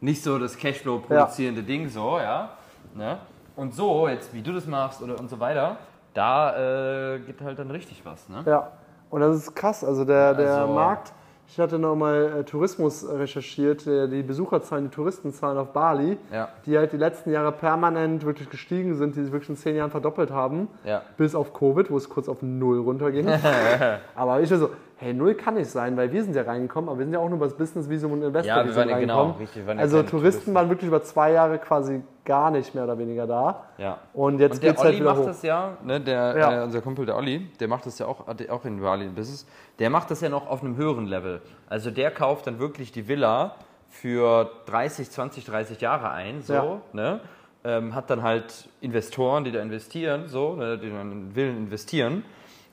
nicht 0.00 0.22
so 0.22 0.38
das 0.38 0.56
Cashflow 0.56 0.98
produzierende 1.00 1.62
Ding 1.62 1.88
so, 1.88 2.18
ja. 2.18 2.50
Ne? 2.94 3.18
Und 3.56 3.74
so, 3.74 4.08
jetzt 4.08 4.32
wie 4.32 4.42
du 4.42 4.52
das 4.52 4.66
machst 4.66 5.02
oder 5.02 5.18
und 5.18 5.28
so 5.28 5.38
weiter, 5.40 5.76
da 6.14 7.14
äh, 7.14 7.18
geht 7.20 7.40
halt 7.40 7.58
dann 7.58 7.70
richtig 7.70 8.04
was, 8.04 8.28
ne? 8.28 8.42
ja. 8.46 8.70
Und 9.10 9.20
das 9.20 9.36
ist 9.36 9.54
krass. 9.54 9.84
Also 9.84 10.04
der, 10.04 10.34
der 10.34 10.54
Also- 10.62 10.72
Markt, 10.74 11.12
ich 11.50 11.58
hatte 11.58 11.78
nochmal 11.78 12.40
äh, 12.40 12.44
Tourismus 12.44 13.08
recherchiert, 13.08 13.86
äh, 13.86 14.06
die 14.08 14.22
Besucherzahlen, 14.22 14.84
die 14.84 14.90
Touristenzahlen 14.94 15.56
auf 15.58 15.72
Bali, 15.72 16.18
Ja. 16.32 16.50
die 16.66 16.76
halt 16.76 16.92
die 16.92 16.96
letzten 16.98 17.30
Jahre 17.30 17.52
permanent 17.52 18.24
wirklich 18.24 18.50
gestiegen 18.50 18.94
sind, 18.96 19.16
die 19.16 19.22
sich 19.22 19.32
wirklich 19.32 19.48
in 19.50 19.56
zehn 19.56 19.74
Jahren 19.76 19.90
verdoppelt 19.90 20.30
haben. 20.30 20.68
Ja. 20.84 21.02
Bis 21.16 21.34
auf 21.34 21.54
Covid, 21.54 21.90
wo 21.90 21.96
es 21.96 22.08
kurz 22.08 22.28
auf 22.28 22.42
Null 22.42 22.80
runterging. 22.80 23.26
aber 24.14 24.40
ich 24.40 24.48
so, 24.50 24.70
hey, 24.98 25.14
Null 25.14 25.34
kann 25.34 25.54
nicht 25.54 25.70
sein, 25.70 25.96
weil 25.96 26.12
wir 26.12 26.22
sind 26.22 26.34
ja 26.36 26.42
reingekommen, 26.42 26.88
aber 26.90 26.98
wir 26.98 27.06
sind 27.06 27.12
ja 27.14 27.20
auch 27.20 27.28
nur 27.28 27.36
über 27.36 27.46
das 27.46 27.56
Business-Visum 27.56 28.12
und 28.12 28.18
Ja, 28.18 28.22
wir 28.22 28.28
Investor-Visum 28.40 28.76
waren 28.76 28.88
ja- 28.90 28.98
genau, 28.98 29.14
reingekommen. 29.20 29.40
richtig, 29.40 29.66
waren 29.66 29.76
ja 29.78 29.82
also 29.82 29.96
Touristen 29.98 30.18
Touristen. 30.18 30.54
waren 30.54 30.68
wirklich 30.68 30.88
über 30.88 31.02
zwei 31.02 31.32
Jahre 31.32 31.58
quasi 31.58 32.02
gar 32.24 32.50
nicht 32.50 32.74
mehr 32.74 32.84
oder 32.84 32.98
weniger 32.98 33.26
da. 33.26 33.64
Ja. 33.78 33.98
Und 34.12 34.38
jetzt 34.40 34.54
Und 34.56 34.62
der 34.64 34.70
geht's 34.72 34.82
halt 34.82 34.90
Olli 34.94 35.00
wieder 35.00 35.10
macht 35.10 35.20
hoch. 35.22 35.26
das 35.26 35.42
ja, 35.42 35.76
ne, 35.84 36.00
der, 36.00 36.36
Ja. 36.38 36.60
Äh, 36.60 36.64
unser 36.64 36.80
Kumpel 36.82 37.06
der 37.06 37.16
Olli, 37.16 37.48
der 37.60 37.68
macht 37.68 37.86
das 37.86 37.98
ja 37.98 38.06
auch, 38.06 38.26
auch 38.28 38.64
in 38.64 38.80
Bali 38.80 39.04
ein 39.04 39.14
Business. 39.14 39.46
Der 39.78 39.88
macht 39.90 40.10
das 40.10 40.20
ja 40.20 40.28
noch 40.28 40.48
auf 40.50 40.62
einem 40.62 40.76
höheren 40.76 41.06
Level. 41.06 41.40
Also 41.68 41.90
der 41.90 42.10
kauft 42.10 42.46
dann 42.46 42.58
wirklich 42.58 42.92
die 42.92 43.08
Villa 43.08 43.54
für 43.88 44.50
30, 44.66 45.10
20, 45.10 45.44
30 45.46 45.80
Jahre 45.80 46.10
ein, 46.10 46.42
so, 46.42 46.52
Ja. 46.52 46.80
ne? 46.92 47.20
Ähm, 47.64 47.94
hat 47.94 48.08
dann 48.10 48.22
halt 48.22 48.68
Investoren, 48.80 49.42
die 49.44 49.50
da 49.50 49.60
investieren, 49.60 50.28
so, 50.28 50.54
ne, 50.54 50.78
die 50.78 50.90
dann 50.90 51.10
in 51.10 51.32
Villen 51.32 51.56
investieren, 51.56 52.24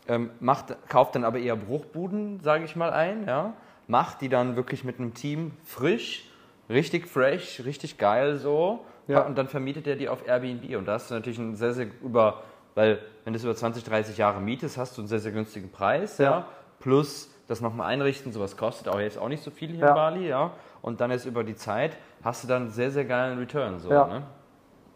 ähm, 0.07 0.29
macht, 0.39 0.75
kauft 0.89 1.15
dann 1.15 1.23
aber 1.23 1.39
eher 1.39 1.55
Bruchbuden, 1.55 2.39
sage 2.41 2.65
ich 2.65 2.75
mal, 2.75 2.91
ein, 2.91 3.25
ja, 3.27 3.53
macht 3.87 4.21
die 4.21 4.29
dann 4.29 4.55
wirklich 4.55 4.83
mit 4.83 4.99
einem 4.99 5.13
Team 5.13 5.51
frisch, 5.63 6.29
richtig 6.69 7.07
fresh, 7.07 7.61
richtig 7.65 7.97
geil 7.97 8.37
so, 8.37 8.85
Ja. 9.07 9.21
und 9.21 9.37
dann 9.37 9.47
vermietet 9.47 9.85
er 9.87 9.95
die 9.95 10.09
auf 10.09 10.27
Airbnb 10.27 10.75
und 10.77 10.85
da 10.87 10.93
hast 10.93 11.09
du 11.11 11.13
natürlich 11.15 11.39
einen 11.39 11.55
sehr, 11.55 11.73
sehr 11.73 11.87
über, 12.01 12.41
weil 12.73 12.99
wenn 13.23 13.33
du 13.33 13.37
es 13.37 13.43
über 13.43 13.55
20, 13.55 13.83
30 13.83 14.17
Jahre 14.17 14.41
mietest, 14.41 14.77
hast 14.77 14.97
du 14.97 15.01
einen 15.01 15.07
sehr, 15.07 15.19
sehr 15.19 15.31
günstigen 15.31 15.69
Preis, 15.71 16.17
ja, 16.17 16.23
Ja. 16.31 16.47
plus 16.79 17.31
das 17.47 17.61
nochmal 17.61 17.91
einrichten, 17.91 18.31
sowas 18.31 18.57
kostet 18.57 18.87
auch 18.87 18.99
jetzt 18.99 19.19
auch 19.19 19.29
nicht 19.29 19.43
so 19.43 19.51
viel 19.51 19.69
hier 19.69 19.81
Ja. 19.81 19.89
in 19.89 19.95
Bali, 19.95 20.27
ja, 20.27 20.51
und 20.81 21.01
dann 21.01 21.11
ist 21.11 21.25
über 21.25 21.43
die 21.43 21.55
Zeit, 21.55 21.95
hast 22.23 22.43
du 22.43 22.47
dann 22.47 22.63
einen 22.63 22.71
sehr, 22.71 22.89
sehr 22.89 23.05
geilen 23.05 23.37
Return, 23.37 23.79
so, 23.79 23.91
Ja. 23.91 24.05
ne? 24.07 24.23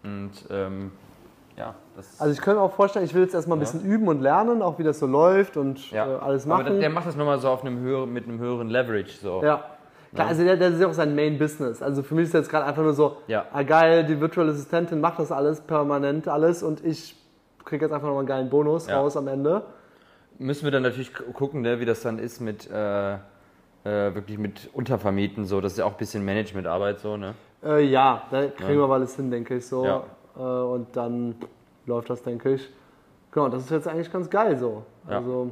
Und, 0.04 0.32
ähm, 0.50 0.92
ja, 1.60 1.76
Also 2.18 2.32
ich 2.34 2.42
könnte 2.42 2.60
mir 2.60 2.66
auch 2.66 2.74
vorstellen, 2.74 3.06
ich 3.06 3.14
will 3.14 3.22
jetzt 3.24 3.36
erstmal 3.36 3.58
ein 3.58 3.60
bisschen 3.60 3.84
üben 3.84 4.08
und 4.08 4.22
lernen, 4.22 4.62
auch 4.62 4.80
wie 4.80 4.84
das 4.84 4.98
so 5.00 5.06
läuft 5.06 5.58
und 5.58 5.92
ja. 5.92 6.08
äh, 6.08 6.16
alles 6.20 6.46
Aber 6.46 6.56
machen. 6.64 6.72
der, 6.74 6.80
der 6.80 6.90
macht 6.90 7.06
das 7.08 7.16
nochmal 7.16 7.38
so 7.40 7.50
auf 7.50 7.64
einem 7.64 7.80
höheren, 7.80 8.12
mit 8.12 8.28
einem 8.28 8.40
höheren 8.40 8.70
Leverage, 8.70 9.12
so. 9.22 9.44
Ja. 9.44 9.64
Klar, 10.16 10.28
also 10.30 10.44
der, 10.44 10.60
ist 10.60 10.80
ja 10.82 10.88
auch 10.88 10.94
sein 10.94 11.14
Main 11.16 11.38
Business. 11.38 11.84
Also 11.84 12.02
für 12.02 12.16
mich 12.16 12.24
ist 12.26 12.34
jetzt 12.34 12.50
gerade 12.50 12.66
einfach 12.66 12.82
nur 12.82 12.94
so, 12.94 13.18
Ja. 13.28 13.46
ah 13.54 13.62
geil, 13.62 14.06
die 14.06 14.20
Virtual 14.20 14.50
Assistentin 14.50 15.00
macht 15.02 15.20
das 15.20 15.32
alles 15.32 15.62
permanent 15.62 16.28
alles 16.28 16.64
und 16.64 16.84
ich 16.84 17.16
kriege 17.64 17.86
jetzt 17.86 17.94
einfach 17.94 18.08
nochmal 18.08 18.22
einen 18.22 18.28
geilen 18.28 18.50
Bonus 18.50 18.88
Ja. 18.88 18.98
raus 19.00 19.16
am 19.18 19.28
Ende. 19.28 19.62
Müssen 20.40 20.64
wir 20.64 20.72
dann 20.72 20.82
natürlich 20.84 21.14
gu- 21.14 21.32
gucken, 21.34 21.62
ne, 21.62 21.80
wie 21.80 21.86
das 21.86 22.02
dann 22.02 22.18
ist 22.18 22.40
mit, 22.40 22.68
äh, 22.72 23.14
äh, 23.14 23.18
wirklich 23.84 24.38
mit 24.40 24.70
Untervermieten, 24.74 25.46
so, 25.46 25.62
das 25.62 25.74
ist 25.74 25.78
ja 25.80 25.86
auch 25.86 25.92
ein 25.92 25.98
bisschen 25.98 26.24
Managementarbeit, 26.26 27.00
so, 27.00 27.18
ne? 27.18 27.36
Äh, 27.64 27.84
ja, 27.84 28.24
da 28.32 28.48
kriegen 28.48 28.78
wir 28.78 28.84
aber 28.86 28.96
alles 28.96 29.16
hin, 29.18 29.30
denke 29.30 29.58
ich 29.58 29.68
so. 29.68 29.84
Ja. 29.86 30.04
Äh, 30.40 30.42
und 30.42 30.96
dann 30.96 31.36
läuft 31.86 32.10
das, 32.10 32.24
denke 32.24 32.54
ich. 32.54 32.70
Genau, 33.32 33.50
das 33.50 33.64
ist 33.66 33.70
jetzt 33.72 33.88
eigentlich 33.88 34.12
ganz 34.12 34.30
geil 34.30 34.58
so. 34.58 34.84
Ja. 35.08 35.18
Also, 35.18 35.52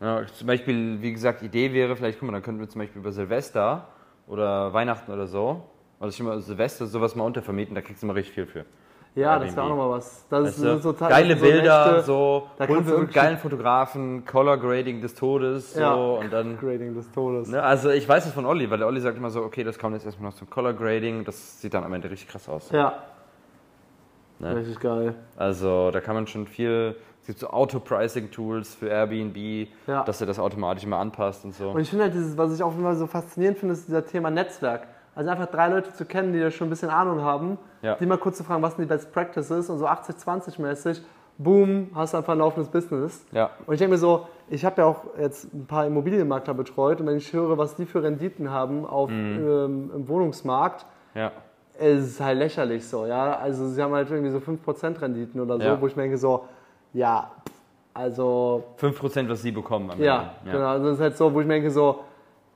Ja, 0.00 0.24
zum 0.26 0.46
Beispiel, 0.46 1.00
wie 1.00 1.12
gesagt, 1.12 1.42
Idee 1.42 1.72
wäre, 1.72 1.96
vielleicht, 1.96 2.18
guck 2.20 2.26
mal, 2.28 2.32
dann 2.34 2.42
könnten 2.42 2.60
wir 2.60 2.68
zum 2.68 2.80
Beispiel 2.80 3.00
über 3.00 3.12
Silvester 3.12 3.86
oder 4.26 4.72
Weihnachten 4.72 5.10
oder 5.12 5.26
so, 5.26 5.62
also 6.00 6.16
schon 6.16 6.26
mal 6.26 6.40
Silvester 6.40 6.86
sowas 6.86 7.14
mal 7.16 7.24
untervermieten, 7.24 7.74
da 7.74 7.80
kriegst 7.80 8.02
du 8.02 8.06
mal 8.06 8.14
richtig 8.14 8.34
viel 8.34 8.46
für. 8.46 8.64
ja, 9.14 9.38
das 9.38 9.54
wäre 9.54 9.62
auch 9.62 9.68
Airbnb. 9.68 9.78
nochmal 9.78 9.90
was. 9.98 10.26
Das 10.28 10.44
Weißt 10.44 10.62
du? 10.64 10.78
so, 10.80 10.92
Geile 10.94 11.36
so 11.36 11.44
Bilder, 11.44 11.86
Nächte, 11.86 12.02
so, 12.02 12.48
da 12.58 12.66
du 12.66 12.74
einen 12.96 13.10
geilen 13.10 13.38
Fotografen, 13.38 14.24
Color 14.24 14.56
Grading 14.58 15.00
des 15.00 15.14
Todes, 15.14 15.74
so, 15.74 15.80
Ja. 15.80 15.94
und 15.94 16.32
dann, 16.32 16.58
Grading 16.60 16.94
des 16.94 17.10
Todes. 17.12 17.48
ne, 17.48 17.62
also 17.62 17.90
ich 17.90 18.08
weiß 18.08 18.26
es 18.26 18.32
von 18.32 18.44
Olli, 18.46 18.68
weil 18.70 18.78
der 18.78 18.86
Olli 18.88 19.00
sagt 19.00 19.16
immer 19.16 19.30
so, 19.30 19.42
okay, 19.42 19.62
das 19.64 19.78
kommt 19.78 19.94
jetzt 19.94 20.04
erstmal 20.06 20.30
noch 20.30 20.36
zum 20.36 20.48
Color 20.50 20.72
Grading, 20.74 21.24
das 21.24 21.60
sieht 21.60 21.74
dann 21.74 21.84
am 21.84 21.92
Ende 21.92 22.10
richtig 22.10 22.28
krass 22.28 22.48
aus. 22.48 22.70
Ja. 22.70 22.94
Ne? 24.42 24.56
Richtig 24.56 24.80
geil. 24.80 25.14
Also 25.36 25.90
da 25.90 26.00
kann 26.00 26.14
man 26.14 26.26
schon 26.26 26.46
viel, 26.46 26.96
es 27.20 27.26
gibt 27.28 27.38
so 27.38 27.48
Auto-Pricing-Tools 27.48 28.74
für 28.74 28.88
Airbnb, 28.88 29.68
Ja. 29.86 30.02
dass 30.04 30.20
er 30.20 30.26
das 30.26 30.38
automatisch 30.38 30.84
immer 30.84 30.98
anpasst 30.98 31.44
und 31.44 31.54
so. 31.54 31.70
Und 31.70 31.80
ich 31.80 31.88
finde 31.90 32.04
halt 32.04 32.14
dieses, 32.14 32.36
was 32.36 32.54
ich 32.54 32.62
auch 32.62 32.74
immer 32.76 32.94
so 32.94 33.06
faszinierend 33.06 33.58
finde, 33.58 33.74
ist 33.74 33.86
dieser 33.88 34.04
Thema 34.04 34.30
Netzwerk. 34.30 34.86
Also 35.14 35.30
einfach 35.30 35.46
drei 35.46 35.68
Leute 35.68 35.92
zu 35.92 36.04
kennen, 36.06 36.32
die 36.32 36.40
da 36.40 36.50
schon 36.50 36.66
ein 36.68 36.70
bisschen 36.70 36.88
Ahnung 36.90 37.20
haben, 37.20 37.58
Ja. 37.82 37.94
die 37.96 38.06
mal 38.06 38.18
kurz 38.18 38.38
zu 38.38 38.44
fragen, 38.44 38.62
was 38.62 38.74
sind 38.76 38.82
die 38.84 38.88
Best 38.88 39.12
Practices 39.12 39.68
und 39.70 39.78
so 39.78 39.86
80-20 39.86 40.60
mäßig, 40.60 41.02
boom, 41.38 41.90
hast 41.94 42.14
du 42.14 42.18
einfach 42.18 42.32
ein 42.32 42.38
laufendes 42.38 42.70
Business. 42.70 43.24
Ja. 43.32 43.50
Und 43.66 43.74
ich 43.74 43.78
denke 43.78 43.92
mir 43.92 43.98
so, 43.98 44.26
ich 44.48 44.64
habe 44.64 44.80
ja 44.82 44.86
auch 44.86 45.04
jetzt 45.18 45.52
ein 45.52 45.66
paar 45.66 45.86
Immobilienmakler 45.86 46.54
betreut 46.54 47.00
und 47.00 47.06
wenn 47.06 47.16
ich 47.18 47.32
höre, 47.32 47.56
was 47.58 47.74
die 47.76 47.84
für 47.86 48.02
Renditen 48.02 48.50
haben 48.50 48.86
auf, 48.86 49.10
ähm, 49.10 49.90
im 49.94 50.08
Wohnungsmarkt, 50.08 50.86
Ja. 51.14 51.30
Es 51.82 52.06
ist 52.06 52.20
halt 52.20 52.38
lächerlich 52.38 52.86
so, 52.86 53.06
ja. 53.06 53.36
Also 53.36 53.68
sie 53.68 53.82
haben 53.82 53.92
halt 53.94 54.10
irgendwie 54.10 54.30
so 54.30 54.38
5% 54.38 55.00
Renditen 55.00 55.40
oder 55.40 55.56
so, 55.58 55.64
Ja. 55.64 55.80
wo 55.80 55.86
ich 55.86 55.96
mir 55.96 56.02
denke 56.02 56.18
so, 56.18 56.44
ja, 56.92 57.30
also 57.94 58.64
5%, 58.78 59.28
was 59.28 59.42
sie 59.42 59.52
bekommen 59.52 59.90
am 59.90 60.00
ja, 60.00 60.32
Ende. 60.40 60.52
genau. 60.56 60.68
Also 60.68 60.86
das 60.86 60.94
ist 60.96 61.02
halt 61.02 61.16
so, 61.16 61.32
wo 61.34 61.40
ich 61.40 61.46
mir 61.46 61.54
denke 61.54 61.70
so, 61.70 62.00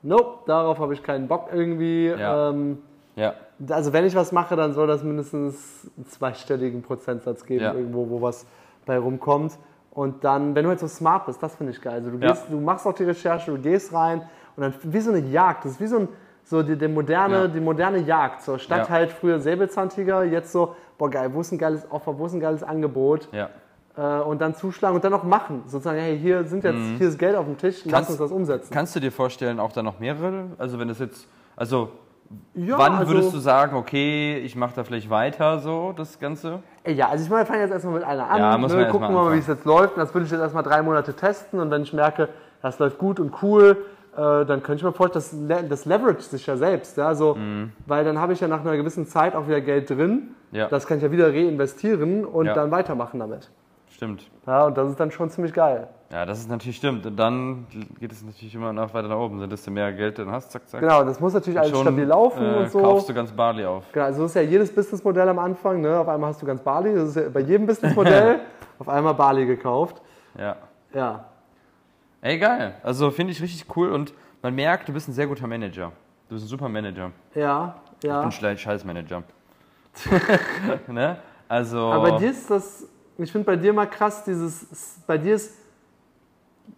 nope, 0.02 0.38
darauf 0.46 0.78
habe 0.78 0.94
ich 0.94 1.02
keinen 1.02 1.28
Bock 1.28 1.48
irgendwie. 1.52 2.06
Ja. 2.08 2.50
Ähm, 2.50 2.78
Ja. 3.16 3.34
also 3.70 3.92
wenn 3.92 4.04
ich 4.04 4.14
was 4.14 4.32
mache, 4.32 4.56
dann 4.56 4.72
soll 4.74 4.86
das 4.86 5.02
mindestens 5.02 5.90
einen 5.96 6.06
zweistelligen 6.06 6.82
Prozentsatz 6.82 7.44
geben, 7.44 7.64
Ja. 7.64 7.72
irgendwo, 7.74 8.08
wo 8.10 8.22
was 8.22 8.46
bei 8.86 8.98
rumkommt. 8.98 9.52
Und 9.90 10.22
dann, 10.24 10.54
wenn 10.54 10.64
du 10.64 10.68
halt 10.68 10.80
so 10.80 10.86
smart 10.88 11.24
bist, 11.26 11.42
das 11.42 11.54
finde 11.56 11.72
ich 11.72 11.80
geil. 11.80 11.94
Also 11.94 12.10
du, 12.10 12.18
Ja. 12.18 12.28
gehst, 12.32 12.46
du 12.50 12.60
machst 12.60 12.86
auch 12.86 12.92
die 12.92 13.04
Recherche, 13.04 13.50
du 13.50 13.58
gehst 13.58 13.92
rein 13.94 14.20
und 14.56 14.62
dann 14.62 14.74
wie 14.82 15.00
so 15.00 15.10
eine 15.10 15.20
Jagd. 15.20 15.64
Das 15.64 15.72
ist 15.72 15.80
wie 15.80 15.86
so, 15.86 15.98
ein, 16.00 16.08
so 16.48 16.62
die, 16.62 16.76
die, 16.78 16.87
moderne, 16.88 17.37
Ja. 17.42 17.48
die 17.48 17.61
moderne 17.61 17.98
Jagd. 17.98 18.40
So 18.42 18.56
statt 18.56 18.87
Ja. 18.87 18.88
halt 18.88 19.11
früher 19.11 19.40
Säbelzahntiger, 19.40 20.22
jetzt 20.24 20.52
so, 20.52 20.76
boah 20.96 21.11
geil, 21.11 21.30
wo 21.35 21.40
ist 21.40 21.50
ein 21.52 21.59
geiles 21.59 21.85
Offer, 21.90 22.16
wo 22.18 22.26
ist 22.26 22.32
ein 22.35 22.40
geiles 22.40 22.62
Angebot? 22.62 23.28
Ja. 23.32 23.48
Äh, 23.96 24.22
und 24.22 24.40
dann 24.40 24.54
zuschlagen 24.54 24.94
und 24.94 25.04
dann 25.04 25.12
auch 25.14 25.24
machen. 25.24 25.62
Sozusagen, 25.66 25.98
hey, 25.98 26.16
hier 26.18 26.44
sind 26.44 26.62
jetzt, 26.64 26.78
hier 26.98 27.09
ist 27.09 27.18
Geld 27.18 27.35
auf 27.35 27.46
dem 27.46 27.59
Tisch, 27.59 27.78
lass 27.85 27.87
Mhm. 27.87 27.90
Kannst- 27.90 28.11
uns 28.11 28.18
das 28.20 28.30
umsetzen. 28.30 28.68
Kannst 28.72 28.94
du 28.94 29.00
dir 29.00 29.11
vorstellen, 29.11 29.59
auch 29.59 29.72
da 29.72 29.82
noch 29.82 29.98
mehrere? 29.98 30.44
Also 30.59 30.78
wenn 30.78 30.87
das 30.88 31.00
jetzt, 31.00 31.26
also 31.56 31.88
Ja, 32.54 32.78
wann 32.78 32.94
also- 32.94 33.12
würdest 33.12 33.35
du 33.35 33.38
sagen, 33.38 33.76
okay, 33.76 34.38
ich 34.38 34.54
mache 34.54 34.72
da 34.76 34.85
vielleicht 34.85 35.11
weiter 35.11 35.59
so, 35.61 35.92
das 35.96 36.18
Ganze? 36.20 36.61
Ey, 36.85 36.94
Ja, 36.94 37.09
also 37.09 37.24
ich 37.24 37.30
meine, 37.30 37.42
wir 37.42 37.46
fangen 37.46 37.61
jetzt 37.62 37.72
erstmal 37.72 37.94
mit 37.94 38.04
einer 38.04 38.28
an. 38.28 38.38
Ja, 38.38 38.59
muss 38.59 38.72
ne, 38.72 38.87
gucken 38.88 39.09
mal 39.09 39.14
wir 39.14 39.24
mal, 39.30 39.35
wie 39.35 39.38
es 39.38 39.46
jetzt 39.48 39.64
läuft. 39.64 39.94
Und 39.96 40.00
das 40.02 40.12
würde 40.14 40.26
ich 40.26 40.30
jetzt 40.30 40.40
erstmal 40.40 40.62
drei 40.62 40.82
Monate 40.82 41.12
testen 41.14 41.59
und 41.61 41.70
wenn 41.70 41.82
ich 41.82 41.92
merke, 41.92 42.28
das 42.62 42.78
läuft 42.78 42.98
gut 42.98 43.18
und 43.20 43.32
cool, 43.42 43.76
äh, 44.16 44.44
dann 44.46 44.62
könnte 44.62 44.76
ich 44.76 44.83
mir 44.85 44.92
vorstellen, 44.92 45.48
das, 45.48 45.68
das 45.68 45.85
leverage 45.85 46.22
sich 46.22 46.46
ja 46.46 46.57
selbst. 46.57 46.96
Ja, 46.96 47.14
so, 47.14 47.35
Mhm. 47.35 47.72
Weil 47.87 48.05
dann 48.05 48.18
habe 48.18 48.33
ich 48.33 48.40
ja 48.40 48.48
nach 48.48 48.61
einer 48.61 48.76
gewissen 48.76 49.07
Zeit 49.07 49.35
auch 49.35 49.46
wieder 49.46 49.61
Geld 49.61 49.90
drin. 49.90 50.35
Ja. 50.52 50.68
Das 50.68 50.87
kann 50.87 50.96
ich 50.98 51.02
ja 51.02 51.11
wieder 51.11 51.29
reinvestieren 51.33 52.24
und 52.24 52.46
Ja. 52.46 52.55
dann 52.55 52.70
weitermachen 52.70 53.20
damit. 53.20 53.50
Stimmt. 53.90 54.29
Ja, 54.46 54.66
und 54.66 54.76
das 54.76 54.90
ist 54.90 55.00
dann 55.00 55.11
schon 55.11 55.31
ziemlich 55.31 55.52
geil. 55.55 55.88
Ja, 56.12 56.24
das 56.26 56.38
ist 56.38 56.50
natürlich 56.50 56.76
stimmt. 56.76 57.05
Und 57.07 57.16
dann 57.16 57.66
geht 57.98 58.12
es 58.12 58.22
natürlich 58.22 58.55
immer 58.55 58.72
noch 58.72 58.92
weiter 58.94 59.09
nach 59.09 59.16
oben. 59.18 59.48
Desto 59.48 59.70
mehr 59.70 59.92
Geld 59.92 60.18
du 60.18 60.31
hast, 60.31 60.52
zack, 60.52 60.68
zack. 60.68 60.81
Genau, 60.81 61.02
das 61.02 61.18
muss 61.18 61.33
natürlich 61.35 61.59
alles 61.59 61.76
stabil 61.79 62.05
laufen 62.05 62.44
äh, 62.44 62.59
und 62.59 62.70
so. 62.70 62.81
kaufst 62.81 63.09
du 63.09 63.14
ganz 63.14 63.33
Bali 63.33 63.64
auf. 63.64 63.85
Genau, 63.92 64.05
also 64.05 64.22
das 64.22 64.31
ist 64.33 64.35
ja 64.37 64.42
jedes 64.42 64.72
Businessmodell 64.74 65.29
am 65.29 65.38
Anfang. 65.38 65.81
Ne? 65.81 65.98
Auf 65.98 66.09
einmal 66.09 66.31
hast 66.31 66.42
du 66.42 66.46
ganz 66.46 66.61
Bali. 66.61 66.94
Das 66.94 67.09
ist 67.09 67.16
ja 67.16 67.22
bei 67.33 67.40
jedem 67.40 67.66
Businessmodell 67.66 68.40
auf 68.79 68.88
einmal 68.88 69.14
Bali 69.14 69.46
gekauft. 69.46 70.00
Ja. 70.38 70.57
Ja, 70.92 71.24
Ey, 72.20 72.38
geil. 72.38 72.74
Also 72.83 73.11
finde 73.11 73.33
ich 73.33 73.42
richtig 73.42 73.76
cool 73.76 73.90
und 73.90 74.12
man 74.42 74.55
merkt, 74.55 74.88
du 74.88 74.92
bist 74.92 75.09
ein 75.09 75.12
sehr 75.12 75.26
guter 75.26 75.46
Manager. 75.46 75.92
Du 76.29 76.35
bist 76.35 76.46
ein 76.46 76.48
super 76.48 76.68
Manager. 76.68 77.12
ja, 77.35 77.76
Ich 77.98 78.09
ja. 78.09 78.20
bin 78.20 78.33
schlecht 78.33 78.61
Scheißmanager. 78.61 79.22
ne? 80.88 81.18
Also. 81.48 81.79
Aber 81.79 82.11
bei 82.11 82.18
dir 82.18 82.31
ist 82.31 82.50
das, 82.50 82.85
ich 83.18 83.31
finde 83.31 83.46
bei 83.46 83.57
dir 83.57 83.72
mal 83.72 83.87
krass, 83.87 84.24
dieses, 84.24 85.00
bei 85.07 85.18
dir 85.18 85.37
ist 85.37 85.55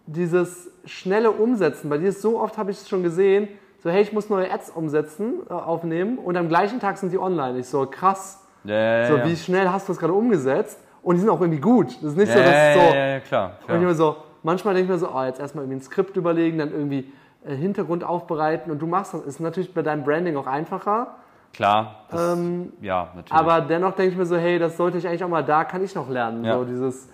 dieses 0.05 0.69
schnelle 0.85 1.31
Umsetzen. 1.31 1.89
Bei 1.89 1.97
dir 1.97 2.09
ist 2.09 2.21
so 2.21 2.39
oft, 2.39 2.57
habe 2.57 2.71
ich 2.71 2.77
es 2.77 2.87
schon 2.87 3.03
gesehen, 3.03 3.47
so 3.81 3.89
hey, 3.89 4.01
ich 4.01 4.13
muss 4.13 4.29
neue 4.29 4.51
Ads 4.51 4.71
umsetzen, 4.71 5.35
äh, 5.49 5.53
aufnehmen 5.53 6.17
und 6.17 6.35
am 6.37 6.49
gleichen 6.49 6.79
Tag 6.79 6.97
sind 6.97 7.11
die 7.11 7.17
online. 7.17 7.59
Ich 7.59 7.67
so, 7.67 7.85
krass, 7.85 8.45
ja, 8.63 8.75
ja, 8.75 9.07
so 9.07 9.17
ja. 9.17 9.25
wie 9.25 9.35
schnell 9.35 9.69
hast 9.69 9.87
du 9.87 9.93
das 9.93 9.99
gerade 9.99 10.13
umgesetzt? 10.13 10.79
Und 11.01 11.15
die 11.15 11.21
sind 11.21 11.29
auch 11.29 11.39
irgendwie 11.39 11.61
gut. 11.61 11.87
Das 12.01 12.11
ist 12.11 12.17
nicht 12.17 12.27
ja, 12.27 12.33
so, 12.35 12.39
dass 12.39 12.49
es 12.49 12.73
so, 12.73 12.79
ja, 12.79 12.95
ja, 12.95 13.07
ja, 13.13 13.19
klar. 13.21 13.45
und 13.45 13.59
ich 13.59 13.65
klar. 13.65 13.81
immer 13.81 13.95
so, 13.95 14.17
manchmal 14.43 14.73
denke 14.73 14.93
ich 14.93 15.01
mir 15.01 15.05
so, 15.07 15.13
oh, 15.13 15.23
jetzt 15.23 15.39
erstmal 15.39 15.63
irgendwie 15.63 15.79
ein 15.79 15.83
Skript 15.83 16.17
überlegen, 16.17 16.57
dann 16.57 16.71
irgendwie 16.71 17.11
äh, 17.45 17.55
Hintergrund 17.55 18.03
aufbereiten 18.03 18.71
und 18.71 18.79
du 18.79 18.87
machst 18.87 19.13
das. 19.13 19.21
Ist 19.21 19.39
natürlich 19.39 19.73
bei 19.73 19.81
deinem 19.81 20.03
Branding 20.03 20.35
auch 20.37 20.47
einfacher. 20.47 21.15
Klar. 21.53 22.05
Das, 22.09 22.33
Ähm, 22.37 22.73
ja, 22.81 23.09
natürlich. 23.15 23.31
Aber 23.31 23.61
dennoch 23.61 23.95
denke 23.95 24.11
ich 24.11 24.17
mir 24.17 24.25
so, 24.25 24.37
hey, 24.37 24.59
das 24.59 24.77
sollte 24.77 24.97
ich 24.97 25.07
eigentlich 25.07 25.23
auch 25.23 25.29
mal, 25.29 25.43
da 25.43 25.63
kann 25.63 25.83
ich 25.83 25.95
noch 25.95 26.09
lernen. 26.09 26.43
Ja. 26.43 26.57
So 26.57 26.65
dieses, 26.65 27.09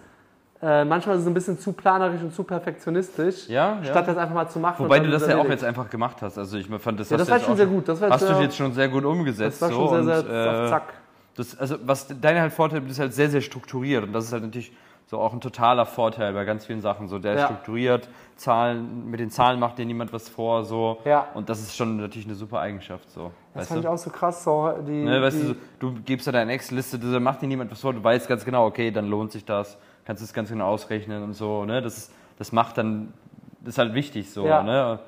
äh, 0.61 0.83
manchmal 0.83 1.15
ist 1.15 1.21
es 1.21 1.27
ein 1.27 1.33
bisschen 1.33 1.59
zu 1.59 1.73
planerisch 1.73 2.21
und 2.21 2.33
zu 2.33 2.43
perfektionistisch, 2.43 3.47
Ja, 3.47 3.77
ja. 3.77 3.83
statt 3.83 4.07
das 4.07 4.17
einfach 4.17 4.33
mal 4.33 4.47
zu 4.47 4.59
machen. 4.59 4.85
Wobei 4.85 4.97
und 4.97 5.05
du 5.05 5.11
das 5.11 5.27
ja 5.27 5.37
auch 5.37 5.47
jetzt 5.47 5.63
einfach 5.63 5.89
gemacht 5.89 6.21
hast. 6.21 6.37
Also 6.37 6.57
ich 6.57 6.67
fand 6.67 6.99
das, 6.99 7.09
Ja, 7.09 7.17
das 7.17 7.29
war 7.29 7.39
schon 7.39 7.55
sehr 7.55 7.65
gut. 7.65 7.87
Das 7.87 8.01
war 8.01 8.09
jetzt 8.09 8.21
hast 8.21 8.29
du 8.29 8.41
jetzt 8.41 8.57
schon 8.57 8.73
sehr 8.73 8.89
gut 8.89 9.05
umgesetzt. 9.05 9.61
Das 9.61 9.69
war 9.69 9.77
schon 9.77 9.87
so, 9.89 10.03
sehr, 10.03 10.19
und, 10.19 10.27
sehr 10.27 10.51
auf 10.51 10.67
äh, 10.67 10.69
Zack. 10.69 10.93
Das, 11.35 11.59
also 11.59 11.75
was 11.85 12.07
dein 12.19 12.39
halt 12.39 12.53
Vorteil 12.53 12.81
ist 12.89 12.99
halt 12.99 13.13
sehr, 13.13 13.29
sehr 13.29 13.41
strukturiert 13.41 14.05
und 14.05 14.13
das 14.13 14.25
ist 14.25 14.33
halt 14.33 14.43
natürlich 14.43 14.71
so 15.07 15.19
auch 15.19 15.33
ein 15.33 15.41
totaler 15.41 15.85
Vorteil 15.85 16.33
bei 16.33 16.45
ganz 16.45 16.65
vielen 16.65 16.81
Sachen. 16.81 17.07
So 17.07 17.19
der 17.19 17.33
ist 17.35 17.39
Ja. 17.41 17.45
strukturiert, 17.47 18.09
Zahlen, 18.37 19.09
mit 19.09 19.19
den 19.19 19.29
Zahlen 19.29 19.59
macht 19.59 19.77
dir 19.77 19.85
niemand 19.85 20.11
was 20.11 20.29
vor, 20.29 20.63
so. 20.63 20.97
Ja. 21.05 21.27
Und 21.33 21.49
das 21.49 21.59
ist 21.61 21.75
schon 21.77 21.97
natürlich 21.97 22.25
eine 22.25 22.35
super 22.35 22.59
Eigenschaft, 22.59 23.09
so. 23.11 23.31
Das 23.53 23.61
weißt 23.61 23.67
fand 23.69 23.77
du? 23.83 23.87
ich 23.87 23.93
auch 23.93 23.97
so 23.97 24.09
krass. 24.09 24.43
So, 24.43 24.73
die, 24.85 25.03
Ne, 25.03 25.21
weißt 25.21 25.37
die, 25.41 25.55
du, 25.79 25.91
du 25.91 26.01
gibst 26.01 26.25
da 26.27 26.31
deine 26.31 26.51
Excel-Liste, 26.53 26.97
da 26.99 27.19
macht 27.19 27.41
dir 27.41 27.47
niemand 27.47 27.71
was 27.71 27.81
vor, 27.81 27.93
du 27.93 28.03
weißt 28.03 28.27
ganz 28.27 28.43
genau, 28.45 28.65
okay, 28.65 28.89
dann 28.91 29.07
lohnt 29.07 29.31
sich 29.31 29.45
das, 29.45 29.77
kannst 30.05 30.23
es 30.23 30.33
ganz 30.33 30.49
genau 30.49 30.67
ausrechnen 30.67 31.23
und 31.23 31.33
so, 31.33 31.65
ne? 31.65 31.81
Das, 31.81 31.97
ist, 31.97 32.13
das 32.39 32.51
macht 32.51 32.77
dann, 32.77 33.13
das 33.61 33.75
ist 33.75 33.77
halt 33.77 33.93
wichtig 33.93 34.31
so, 34.31 34.45
Ja. 34.45 34.63
ne? 34.63 34.99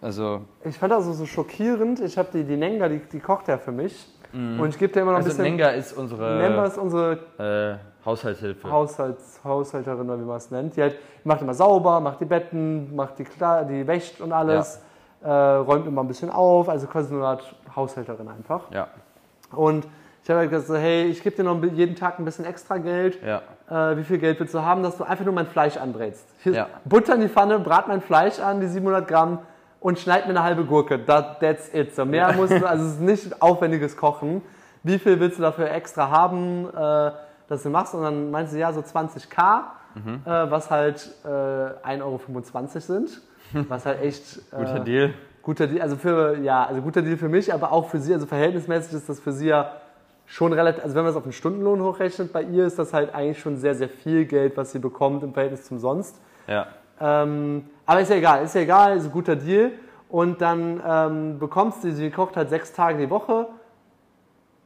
Also, 0.00 0.42
ich 0.64 0.76
fand 0.78 0.92
das 0.92 1.04
so, 1.04 1.12
so 1.12 1.26
schockierend. 1.26 1.98
Ich 2.00 2.16
habe 2.16 2.28
die, 2.32 2.44
die 2.44 2.56
Nenga, 2.56 2.88
die, 2.88 3.00
die 3.00 3.18
kocht 3.18 3.48
ja 3.48 3.58
für 3.58 3.72
mich. 3.72 4.06
Und 4.32 4.68
ich 4.68 4.78
gebe 4.78 4.92
dir 4.92 5.00
immer 5.00 5.12
noch 5.12 5.18
ein 5.18 5.24
also 5.24 5.36
bisschen. 5.36 5.56
Nenga 5.56 5.68
ist 5.70 5.96
unsere 5.96 6.36
Nenga 6.36 6.64
ist 6.66 6.78
unsere 6.78 7.18
äh, 7.38 8.04
Haushaltshilfe. 8.04 8.70
Haushalts, 8.70 9.40
Haushälterin 9.44 10.08
oder 10.08 10.18
wie 10.20 10.24
man 10.24 10.36
es 10.36 10.50
nennt. 10.50 10.76
Die 10.76 10.82
halt, 10.82 10.96
macht 11.24 11.42
immer 11.42 11.54
sauber, 11.54 12.00
macht 12.00 12.20
die 12.20 12.24
Betten, 12.24 12.94
macht 12.94 13.18
die, 13.18 13.24
Kla 13.24 13.64
die 13.64 13.86
wäscht 13.86 14.20
und 14.20 14.32
alles, 14.32 14.82
äh, 15.22 15.30
räumt 15.30 15.86
immer 15.86 16.02
ein 16.02 16.08
bisschen 16.08 16.30
auf, 16.30 16.68
also 16.68 16.86
quasi 16.86 17.14
eine 17.14 17.24
Art 17.24 17.54
Haushälterin 17.74 18.28
einfach. 18.28 18.70
Ja, 18.70 18.88
Und 19.52 19.86
ich 20.22 20.30
habe 20.30 20.40
halt 20.40 20.50
gesagt, 20.50 20.68
so, 20.68 20.76
hey, 20.76 21.04
ich 21.04 21.22
gebe 21.22 21.36
dir 21.36 21.44
noch 21.44 21.62
jeden 21.62 21.96
Tag 21.96 22.18
ein 22.18 22.24
bisschen 22.24 22.44
extra 22.44 22.76
Geld. 22.78 23.18
ja, 23.22 23.40
Äh, 23.70 23.96
wie 23.96 24.04
viel 24.04 24.18
Geld 24.18 24.38
willst 24.40 24.54
du 24.54 24.62
haben, 24.62 24.82
dass 24.82 24.96
du 24.96 25.04
einfach 25.04 25.24
nur 25.24 25.34
mein 25.34 25.46
Fleisch 25.46 25.76
anbrätst? 25.76 26.26
Ja. 26.44 26.66
Butter 26.84 27.14
in 27.14 27.22
die 27.22 27.28
Pfanne, 27.28 27.58
brat 27.58 27.88
mein 27.88 28.00
Fleisch 28.00 28.38
an, 28.38 28.60
die 28.60 28.66
700 28.66 29.08
Gramm 29.08 29.38
und 29.80 29.98
schneid 29.98 30.24
mir 30.24 30.30
eine 30.30 30.42
halbe 30.42 30.64
Gurke. 30.64 31.04
That, 31.04 31.40
that's 31.40 31.72
it. 31.72 31.94
So, 31.94 32.04
mehr 32.04 32.32
musst 32.32 32.52
du, 32.52 32.68
also 32.68 32.84
es 32.84 32.92
ist 32.94 33.00
nicht 33.00 33.42
aufwendiges 33.42 33.96
Kochen. 33.96 34.42
Wie 34.82 34.98
viel 34.98 35.18
willst 35.20 35.38
du 35.38 35.42
dafür 35.42 35.70
extra 35.70 36.08
haben, 36.10 36.66
äh, 36.68 37.10
dass 37.48 37.62
du 37.62 37.70
machst? 37.70 37.94
Und 37.94 38.02
dann 38.02 38.30
meinst 38.30 38.52
du, 38.54 38.58
ja, 38.58 38.72
so 38.72 38.80
20k, 38.80 39.62
Mhm. 39.94 40.20
äh, 40.26 40.50
was 40.50 40.70
halt 40.70 41.10
äh, 41.24 41.28
1,25 41.28 42.02
Euro 42.02 42.18
sind. 42.78 43.22
Was 43.68 43.86
halt 43.86 44.02
echt. 44.02 44.36
Äh, 44.52 44.56
guter 44.56 44.80
Deal. 44.80 45.14
Guter 45.42 45.66
Deal, 45.66 45.80
also 45.80 45.96
für, 45.96 46.36
ja, 46.38 46.64
also 46.66 46.82
guter 46.82 47.00
Deal 47.00 47.16
für 47.16 47.28
mich, 47.30 47.52
aber 47.54 47.72
auch 47.72 47.88
für 47.88 47.98
sie, 47.98 48.12
also 48.12 48.26
verhältnismäßig 48.26 48.92
ist 48.92 49.08
das 49.08 49.18
für 49.18 49.32
sie 49.32 49.48
ja 49.48 49.72
schon 50.26 50.52
relativ, 50.52 50.82
also 50.84 50.94
wenn 50.94 51.04
man 51.04 51.10
das 51.10 51.16
auf 51.16 51.22
den 51.22 51.32
Stundenlohn 51.32 51.80
hochrechnet, 51.80 52.34
bei 52.34 52.42
ihr 52.42 52.66
ist 52.66 52.78
das 52.78 52.92
halt 52.92 53.14
eigentlich 53.14 53.40
schon 53.40 53.56
sehr, 53.56 53.74
sehr 53.74 53.88
viel 53.88 54.26
Geld, 54.26 54.58
was 54.58 54.72
sie 54.72 54.78
bekommt 54.78 55.22
im 55.22 55.32
Verhältnis 55.32 55.64
zum 55.64 55.78
sonst. 55.78 56.20
Ja, 56.46 56.66
Ähm, 57.00 57.64
aber 57.86 58.00
ist 58.00 58.10
ja 58.10 58.16
egal, 58.16 58.44
ist 58.44 58.54
ja 58.54 58.62
egal, 58.62 58.96
ist 58.96 59.04
ein 59.04 59.12
guter 59.12 59.36
Deal. 59.36 59.72
Und 60.08 60.40
dann 60.40 60.82
ähm, 60.86 61.38
bekommst 61.38 61.84
du, 61.84 61.92
sie 61.92 62.10
kocht 62.10 62.36
halt 62.36 62.48
sechs 62.48 62.72
Tage 62.72 62.98
die 62.98 63.10
Woche. 63.10 63.48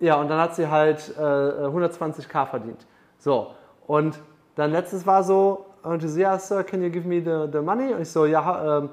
Ja, 0.01 0.16
und 0.16 0.29
dann 0.29 0.40
hat 0.40 0.55
sie 0.55 0.68
halt 0.68 1.14
äh, 1.16 1.21
120k 1.21 2.47
verdient. 2.47 2.87
So, 3.18 3.53
und 3.87 4.18
dann 4.57 4.73
letztes 4.73 5.07
war 5.07 5.23
so, 5.23 5.66
und 5.83 6.01
sie 6.01 6.09
so, 6.09 6.21
ja, 6.21 6.38
Sir, 6.38 6.64
can 6.64 6.83
you 6.83 6.90
give 6.90 7.07
me 7.07 7.21
the, 7.21 7.51
the 7.53 7.62
money? 7.62 7.92
Und 7.92 8.03
ich 8.03 8.11
so, 8.11 8.27
ja, 8.27 8.79
ähm, 8.79 8.90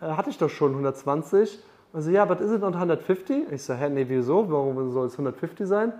äh, 0.00 0.06
hatte 0.06 0.30
ich 0.30 0.38
doch 0.38 0.50
schon 0.50 0.70
120. 0.72 1.58
Und 1.92 2.02
sie, 2.02 2.12
ja, 2.12 2.24
but 2.24 2.40
is 2.40 2.52
it 2.52 2.60
not 2.60 2.74
150? 2.74 3.50
Ich 3.50 3.62
so, 3.62 3.74
hä, 3.74 3.88
nee, 3.88 4.04
wieso? 4.08 4.50
Warum 4.50 4.92
soll 4.92 5.06
es 5.06 5.12
150 5.12 5.66
sein? 5.66 5.92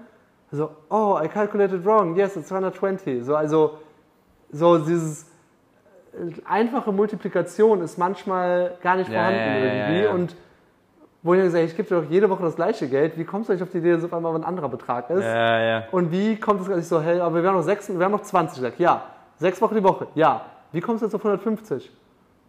So, 0.52 0.70
oh, 0.88 1.18
I 1.22 1.28
calculated 1.28 1.84
wrong. 1.84 2.16
Yes, 2.16 2.36
it's 2.36 2.50
120. 2.50 3.22
So, 3.22 3.36
also, 3.36 3.78
so 4.50 4.78
dieses 4.78 5.26
einfache 6.44 6.92
Multiplikation 6.92 7.82
ist 7.82 7.98
manchmal 7.98 8.76
gar 8.82 8.96
nicht 8.96 9.10
vorhanden 9.10 9.38
ja, 9.38 9.56
ja, 9.58 9.64
irgendwie. 9.88 10.04
ja. 10.04 10.10
Und 10.12 10.36
wo 11.22 11.34
ich 11.34 11.42
gesagt 11.42 11.64
ich 11.64 11.76
gebe 11.76 11.88
dir 11.88 12.00
doch 12.02 12.10
jede 12.10 12.30
Woche 12.30 12.42
das 12.42 12.56
gleiche 12.56 12.88
Geld. 12.88 13.18
Wie 13.18 13.24
kommst 13.24 13.48
du 13.48 13.52
eigentlich 13.52 13.62
auf 13.62 13.70
die 13.70 13.78
Idee, 13.78 13.90
dass 13.92 13.98
es 14.00 14.04
auf 14.06 14.14
einmal 14.14 14.34
ein 14.34 14.44
anderer 14.44 14.68
Betrag 14.68 15.10
ist? 15.10 15.24
Und 15.92 16.10
wie 16.10 16.36
kommt 16.36 16.62
es 16.62 16.68
dass 16.68 16.78
ich 16.78 16.88
so, 16.88 17.00
hey, 17.00 17.20
aber 17.20 17.42
wir 17.42 17.48
haben 17.48 17.56
noch 17.56 17.62
sechs, 17.62 17.88
wir 17.88 18.02
haben 18.04 18.12
noch 18.12 18.22
20. 18.22 18.56
Ich 18.56 18.62
sag, 18.62 18.80
ja. 18.80 19.02
Sechs 19.36 19.60
Wochen 19.60 19.74
die 19.74 19.84
Woche, 19.84 20.06
ja. 20.14 20.42
Wie 20.72 20.80
kommst 20.80 21.02
du 21.02 21.06
jetzt 21.06 21.14
auf 21.14 21.24
150? 21.24 21.90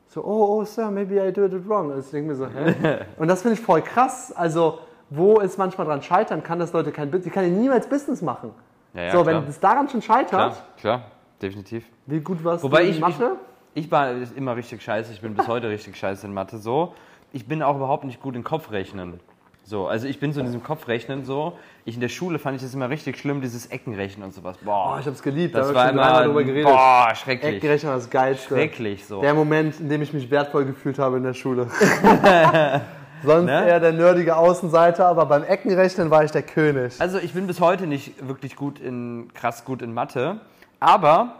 So, 0.07 0.21
oh, 0.23 0.57
oh, 0.59 0.63
Sir, 0.65 0.91
maybe 0.91 1.15
I 1.15 1.31
did 1.31 1.53
it 1.53 1.67
wrong. 1.69 1.91
Und 1.91 1.99
ich 1.99 2.11
denke 2.11 2.29
mir 2.29 2.35
so, 2.35 2.45
hä? 2.47 2.99
Und 3.17 3.27
das 3.29 3.41
finde 3.41 3.55
ich 3.57 3.61
voll 3.65 3.81
krass. 3.81 4.33
Also, 4.35 4.79
wo 5.09 5.39
es 5.39 5.57
manchmal 5.57 5.87
dran 5.87 6.01
scheitern 6.01 6.43
kann, 6.43 6.59
dass 6.59 6.73
Leute 6.73 6.91
kein 6.91 7.09
Business, 7.09 7.25
die 7.25 7.29
kann 7.31 7.43
ja 7.43 7.49
niemals 7.49 7.87
Business 7.87 8.21
machen. 8.21 8.51
so, 8.93 8.99
klar. 9.23 9.25
wenn 9.25 9.47
es 9.47 9.59
daran 9.59 9.87
schon 9.89 10.01
scheitert, 10.01 10.29
klar, 10.29 10.55
klar, 10.77 11.01
definitiv. 11.41 11.85
wie 12.05 12.19
gut 12.19 12.43
warst 12.43 12.63
Wobei 12.63 12.83
du 12.83 12.87
in 12.87 12.93
ich- 12.95 12.99
Mathe? 12.99 13.31
Ich 13.35 13.50
war 13.91 14.11
immer 14.35 14.55
richtig 14.55 14.81
scheiße, 14.81 15.13
ich 15.13 15.21
bin 15.21 15.33
bis 15.33 15.47
heute 15.47 15.69
richtig 15.69 15.95
scheiße 15.97 16.25
in 16.27 16.33
Mathe 16.33 16.57
so. 16.57 16.93
Ich 17.33 17.47
bin 17.47 17.63
auch 17.63 17.75
überhaupt 17.77 18.03
nicht 18.03 18.21
gut 18.21 18.35
in 18.35 18.43
Kopfrechnen. 18.43 19.19
So, 19.63 19.87
also 19.87 20.07
ich 20.07 20.19
bin 20.19 20.33
so 20.33 20.39
in 20.39 20.47
diesem 20.47 20.63
Kopfrechnen 20.63 21.23
so. 21.23 21.53
Ich 21.85 21.93
in 21.95 22.01
der 22.01 22.09
Schule 22.09 22.39
fand 22.39 22.55
ich 22.57 22.63
das 22.63 22.73
immer 22.73 22.89
richtig 22.89 23.17
schlimm, 23.19 23.41
dieses 23.41 23.67
Eckenrechnen 23.67 24.25
und 24.25 24.33
sowas. 24.33 24.57
Boah, 24.57 24.95
Oh, 24.95 24.99
ich 24.99 25.05
hab's 25.05 25.21
geliebt. 25.21 25.55
das 25.55 25.67
da 25.69 25.73
war 25.75 25.85
ich 25.85 25.91
immer, 25.93 26.23
drüber 26.23 26.43
geredet. 26.43 26.65
boah, 26.69 27.13
schrecklich. 27.15 27.57
Eckenrechnen 27.57 27.89
war 27.91 27.97
das 27.99 28.09
Geilste. 28.09 28.55
Schrecklich 28.55 29.05
so. 29.05 29.21
Der 29.21 29.33
Moment, 29.35 29.79
in 29.79 29.87
dem 29.87 30.01
ich 30.01 30.11
mich 30.13 30.29
wertvoll 30.31 30.65
gefühlt 30.65 30.97
habe 30.99 31.17
in 31.17 31.23
der 31.23 31.33
Schule. 31.35 31.67
Sonst 33.23 33.45
Ne? 33.45 33.67
eher 33.67 33.79
der 33.79 33.91
nerdige 33.91 34.35
Außenseiter, 34.35 35.05
aber 35.05 35.27
beim 35.27 35.43
Eckenrechnen 35.43 36.09
war 36.09 36.23
ich 36.23 36.31
der 36.31 36.41
König. 36.41 36.99
Also 36.99 37.19
ich 37.19 37.33
bin 37.33 37.45
bis 37.45 37.59
heute 37.61 37.85
nicht 37.85 38.27
wirklich 38.27 38.55
gut 38.55 38.79
in, 38.79 39.29
krass 39.35 39.63
gut 39.63 39.83
in 39.83 39.93
Mathe, 39.93 40.41
aber 40.79 41.35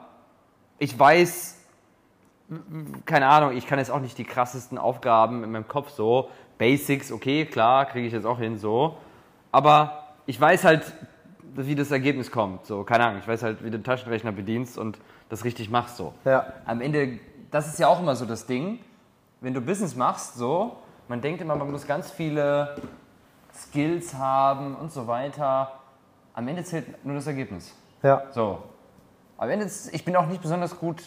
ich 0.77 0.97
weiß, 0.97 1.57
keine 3.05 3.27
Ahnung, 3.27 3.55
ich 3.55 3.65
kann 3.65 3.79
jetzt 3.79 3.91
auch 3.91 3.99
nicht 3.99 4.17
die 4.17 4.23
krassesten 4.23 4.77
Aufgaben 4.77 5.43
in 5.43 5.51
meinem 5.51 5.67
Kopf 5.67 5.89
so. 5.91 6.29
Basics, 6.57 7.11
okay, 7.11 7.45
klar, 7.45 7.85
kriege 7.85 8.07
ich 8.07 8.13
jetzt 8.13 8.25
auch 8.25 8.39
hin 8.39 8.57
so. 8.57 8.97
Aber 9.51 10.13
ich 10.25 10.39
weiß 10.39 10.63
halt, 10.63 10.83
wie 11.55 11.75
das 11.75 11.91
Ergebnis 11.91 12.31
kommt. 12.31 12.65
So, 12.65 12.83
keine 12.83 13.05
Ahnung, 13.05 13.19
ich 13.19 13.27
weiß 13.27 13.43
halt, 13.43 13.61
wie 13.61 13.69
du 13.69 13.77
den 13.77 13.83
Taschenrechner 13.83 14.31
bedienst 14.31 14.77
und 14.77 14.97
das 15.29 15.43
richtig 15.43 15.69
machst 15.69 15.97
so. 15.97 16.13
Ja. 16.25 16.53
Am 16.65 16.81
Ende, 16.81 17.19
das 17.51 17.67
ist 17.67 17.79
ja 17.79 17.87
auch 17.87 17.99
immer 17.99 18.15
so 18.15 18.25
das 18.25 18.45
Ding, 18.45 18.79
wenn 19.39 19.53
du 19.53 19.61
Business 19.61 19.95
machst, 19.95 20.35
so, 20.35 20.77
man 21.07 21.21
denkt 21.21 21.41
immer, 21.41 21.55
man 21.55 21.71
muss 21.71 21.87
ganz 21.87 22.11
viele 22.11 22.75
Skills 23.53 24.13
haben 24.13 24.75
und 24.75 24.91
so 24.91 25.07
weiter. 25.07 25.71
Am 26.33 26.47
Ende 26.47 26.63
zählt 26.63 27.03
nur 27.05 27.15
das 27.15 27.27
Ergebnis. 27.27 27.75
Ja. 28.03 28.23
So. 28.31 28.59
Am 29.37 29.49
Ende, 29.49 29.69
ich 29.91 30.05
bin 30.05 30.15
auch 30.15 30.27
nicht 30.27 30.41
besonders 30.41 30.77
gut 30.77 31.01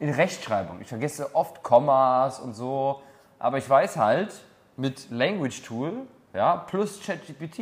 in 0.00 0.10
Rechtschreibung. 0.10 0.80
Ich 0.80 0.88
vergesse 0.88 1.34
oft 1.34 1.62
Kommas 1.62 2.38
und 2.40 2.54
so. 2.54 3.00
Aber 3.38 3.58
ich 3.58 3.68
weiß 3.68 3.96
halt, 3.96 4.32
mit 4.76 5.10
Language 5.10 5.62
Tool, 5.62 5.92
ja, 6.34 6.56
plus 6.56 7.00
ChatGPT, 7.04 7.56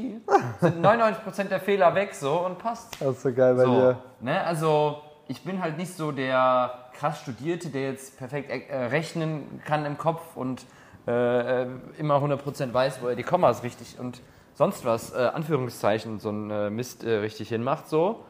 sind 0.60 0.84
99% 0.84 1.44
der 1.44 1.60
Fehler 1.60 1.94
weg 1.94 2.14
so 2.14 2.40
und 2.44 2.58
passt. 2.58 3.00
Das 3.00 3.16
ist 3.16 3.22
so 3.22 3.32
geil 3.32 3.54
bei 3.54 3.64
So, 3.64 3.72
dir. 3.74 3.98
ne? 4.20 4.42
Also 4.44 5.00
ich 5.28 5.42
bin 5.42 5.60
halt 5.62 5.78
nicht 5.78 5.94
so 5.94 6.12
der 6.12 6.72
krass 6.92 7.20
Studierte, 7.20 7.68
der 7.70 7.90
jetzt 7.90 8.18
perfekt 8.18 8.50
äh, 8.50 8.76
rechnen 8.86 9.60
kann 9.64 9.84
im 9.86 9.96
Kopf 9.98 10.20
und 10.36 10.64
äh, 11.06 11.62
äh, 11.62 11.66
immer 11.98 12.16
100% 12.16 12.72
weiß, 12.72 13.00
wo 13.02 13.08
er 13.08 13.16
die 13.16 13.22
Kommas 13.22 13.62
richtig 13.62 13.98
und 13.98 14.20
sonst 14.54 14.84
was, 14.84 15.12
äh, 15.14 15.18
Anführungszeichen, 15.34 16.18
so 16.18 16.30
ein 16.30 16.50
äh, 16.50 16.70
Mist 16.70 17.04
äh, 17.04 17.16
richtig 17.18 17.48
hinmacht. 17.50 17.88
So. 17.88 18.24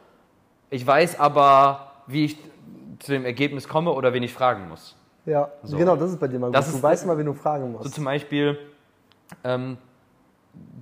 Ich 0.69 0.85
weiß 0.85 1.19
aber, 1.19 1.91
wie 2.07 2.25
ich 2.25 2.37
zu 2.99 3.11
dem 3.11 3.25
Ergebnis 3.25 3.67
komme 3.67 3.91
oder 3.91 4.13
wen 4.13 4.23
ich 4.23 4.33
fragen 4.33 4.69
muss. 4.69 4.95
Ja, 5.25 5.49
So. 5.63 5.77
genau, 5.77 5.95
das 5.95 6.11
ist 6.11 6.19
bei 6.19 6.27
dir 6.27 6.39
mal 6.39 6.47
gut. 6.47 6.55
Das 6.55 6.69
du 6.71 6.77
ist- 6.77 6.83
weißt 6.83 7.05
mal, 7.05 7.17
wen 7.17 7.25
du 7.25 7.33
fragen 7.33 7.71
musst. 7.71 7.83
So 7.85 7.89
zum 7.89 8.05
Beispiel, 8.05 8.57
ähm, 9.43 9.77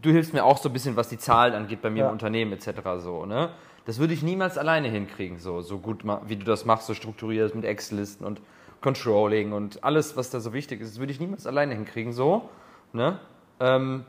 du 0.01 0.11
hilfst 0.11 0.33
mir 0.33 0.43
auch 0.45 0.57
so 0.57 0.69
ein 0.69 0.73
bisschen, 0.73 0.95
was 0.95 1.09
die 1.09 1.17
Zahlen 1.17 1.53
angeht 1.53 1.81
bei 1.81 1.89
mir 1.89 2.01
Ja. 2.01 2.05
im 2.07 2.13
Unternehmen 2.13 2.53
etc. 2.53 2.69
So, 2.99 3.25
ne? 3.25 3.49
Das 3.85 3.99
würde 3.99 4.13
ich 4.13 4.23
niemals 4.23 4.57
alleine 4.57 4.87
hinkriegen, 4.87 5.39
so, 5.39 5.61
so 5.61 5.77
gut, 5.79 6.03
wie 6.27 6.35
du 6.35 6.45
das 6.45 6.65
machst, 6.65 6.87
so 6.87 6.93
strukturierst 6.93 7.53
mit 7.55 7.65
Excel-Listen 7.65 8.25
und 8.25 8.41
Controlling 8.81 9.51
und 9.53 9.83
alles, 9.83 10.15
was 10.15 10.29
da 10.29 10.39
so 10.39 10.53
wichtig 10.53 10.81
ist, 10.81 10.93
das 10.93 10.99
würde 10.99 11.11
ich 11.11 11.19
niemals 11.19 11.47
alleine 11.47 11.73
hinkriegen, 11.73 12.13
so. 12.13 12.49
Ne? 12.93 13.19
Ähm, 13.59 14.05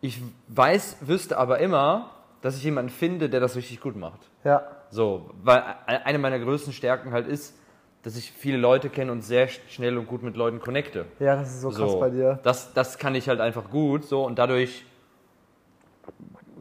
ich 0.00 0.20
weiß, 0.48 0.98
wüsste 1.02 1.38
aber 1.38 1.58
immer, 1.58 2.10
dass 2.40 2.56
ich 2.56 2.64
jemanden 2.64 2.90
finde, 2.90 3.28
der 3.28 3.40
das 3.40 3.56
richtig 3.56 3.80
gut 3.80 3.96
macht. 3.96 4.20
ja, 4.44 4.62
So, 4.92 5.30
weil 5.42 5.58
e- 5.88 5.96
eine 6.04 6.18
meiner 6.18 6.38
größten 6.38 6.72
Stärken 6.72 7.12
halt 7.12 7.26
ist, 7.26 7.54
dass 8.02 8.14
ich 8.16 8.30
viele 8.30 8.58
Leute 8.58 8.90
kenne 8.90 9.10
und 9.10 9.22
sehr 9.22 9.48
schnell 9.48 9.96
und 9.96 10.06
gut 10.06 10.22
mit 10.22 10.36
Leuten 10.36 10.60
connecte. 10.60 11.06
ja, 11.18 11.34
das 11.36 11.48
ist 11.54 11.62
so 11.62 11.70
krass 11.70 11.78
So, 11.92 11.98
bei 12.00 12.10
dir. 12.10 12.38
Das, 12.42 12.72
das 12.74 12.98
kann 12.98 13.14
ich 13.14 13.28
halt 13.28 13.40
einfach 13.40 13.70
gut 13.70 14.04
so 14.04 14.24
und 14.24 14.38
dadurch 14.38 14.84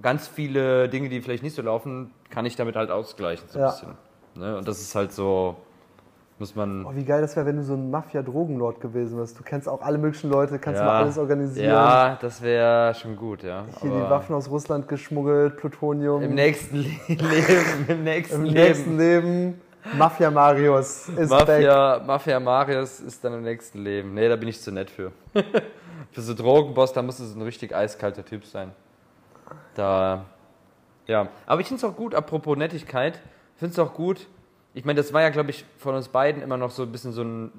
ganz 0.01 0.27
viele 0.27 0.87
Dinge, 0.89 1.09
die 1.09 1.21
vielleicht 1.21 1.43
nicht 1.43 1.55
so 1.55 1.61
laufen, 1.61 2.11
kann 2.29 2.45
ich 2.45 2.55
damit 2.55 2.75
halt 2.75 2.89
ausgleichen 2.89 3.47
so 3.49 3.59
ein 3.59 3.61
Ja. 3.65 3.69
bisschen. 3.71 3.97
Ne? 4.35 4.57
Und 4.57 4.67
das 4.67 4.79
ist 4.81 4.95
halt 4.95 5.11
so, 5.11 5.57
muss 6.41 6.55
man. 6.55 6.85
Oh, 6.85 6.91
wie 6.95 7.05
geil 7.05 7.21
das 7.21 7.35
wäre, 7.35 7.45
wenn 7.45 7.57
du 7.57 7.63
so 7.63 7.75
ein 7.75 7.91
Mafia-Drogenlord 7.91 8.81
gewesen 8.81 9.17
wärst. 9.19 9.39
Du 9.39 9.43
kennst 9.43 9.69
auch 9.69 9.81
alle 9.81 9.99
möglichen 9.99 10.31
Leute, 10.31 10.57
kannst 10.57 10.81
mal 10.81 11.03
alles 11.03 11.17
organisieren. 11.19 11.69
Ja, 11.69 12.17
das 12.19 12.41
wäre 12.41 12.95
schon 12.95 13.15
gut, 13.15 13.43
ja. 13.43 13.65
Hier 13.79 13.91
die 13.91 13.95
Aber 13.95 14.09
Waffen 14.09 14.35
aus 14.35 14.49
Russland 14.49 14.87
geschmuggelt, 14.87 15.57
Plutonium. 15.57 16.23
Im 16.23 16.33
nächsten 16.33 16.77
Le 16.77 16.89
Leben, 17.07 17.85
im 17.87 18.03
nächsten 18.03 18.35
Im 18.35 18.43
Leben. 18.45 18.53
nächsten 18.55 18.97
Leben. 18.97 19.61
Mafia 19.97 20.31
Marius 20.31 21.09
ist 21.09 21.29
back. 21.29 21.47
Mafia, 21.47 22.01
Mafia 22.05 22.39
Marius 22.39 22.99
ist 22.99 23.23
dann 23.23 23.33
im 23.35 23.43
nächsten 23.43 23.79
Leben. 23.79 24.13
Nee, 24.15 24.27
da 24.27 24.35
bin 24.35 24.49
ich 24.49 24.59
zu 24.59 24.71
nett 24.71 24.89
für. 24.89 25.11
für 26.11 26.21
so 26.21 26.33
Drogenboss, 26.33 26.91
da 26.93 27.03
muss 27.03 27.19
es 27.19 27.35
ein 27.35 27.41
richtig 27.43 27.75
eiskalter 27.75 28.25
Typ 28.25 28.45
sein. 28.45 28.71
Da, 29.75 30.25
ja. 31.05 31.27
Aber 31.45 31.61
ich 31.61 31.67
finde 31.67 31.85
es 31.85 31.91
auch 31.91 31.95
gut, 31.95 32.15
apropos 32.15 32.57
Nettigkeit, 32.57 33.21
ich 33.55 33.59
finde 33.59 33.73
es 33.73 33.79
auch 33.79 33.93
gut, 33.93 34.27
ich 34.73 34.85
meine, 34.85 34.97
das 34.97 35.13
war 35.13 35.21
ja, 35.21 35.29
glaube 35.29 35.49
ich, 35.49 35.65
von 35.77 35.95
uns 35.95 36.07
beiden 36.07 36.41
immer 36.41 36.57
noch 36.57 36.71
so 36.71 36.83
ein 36.83 36.91
bisschen 36.91 37.11
so 37.11 37.23
ein, 37.23 37.51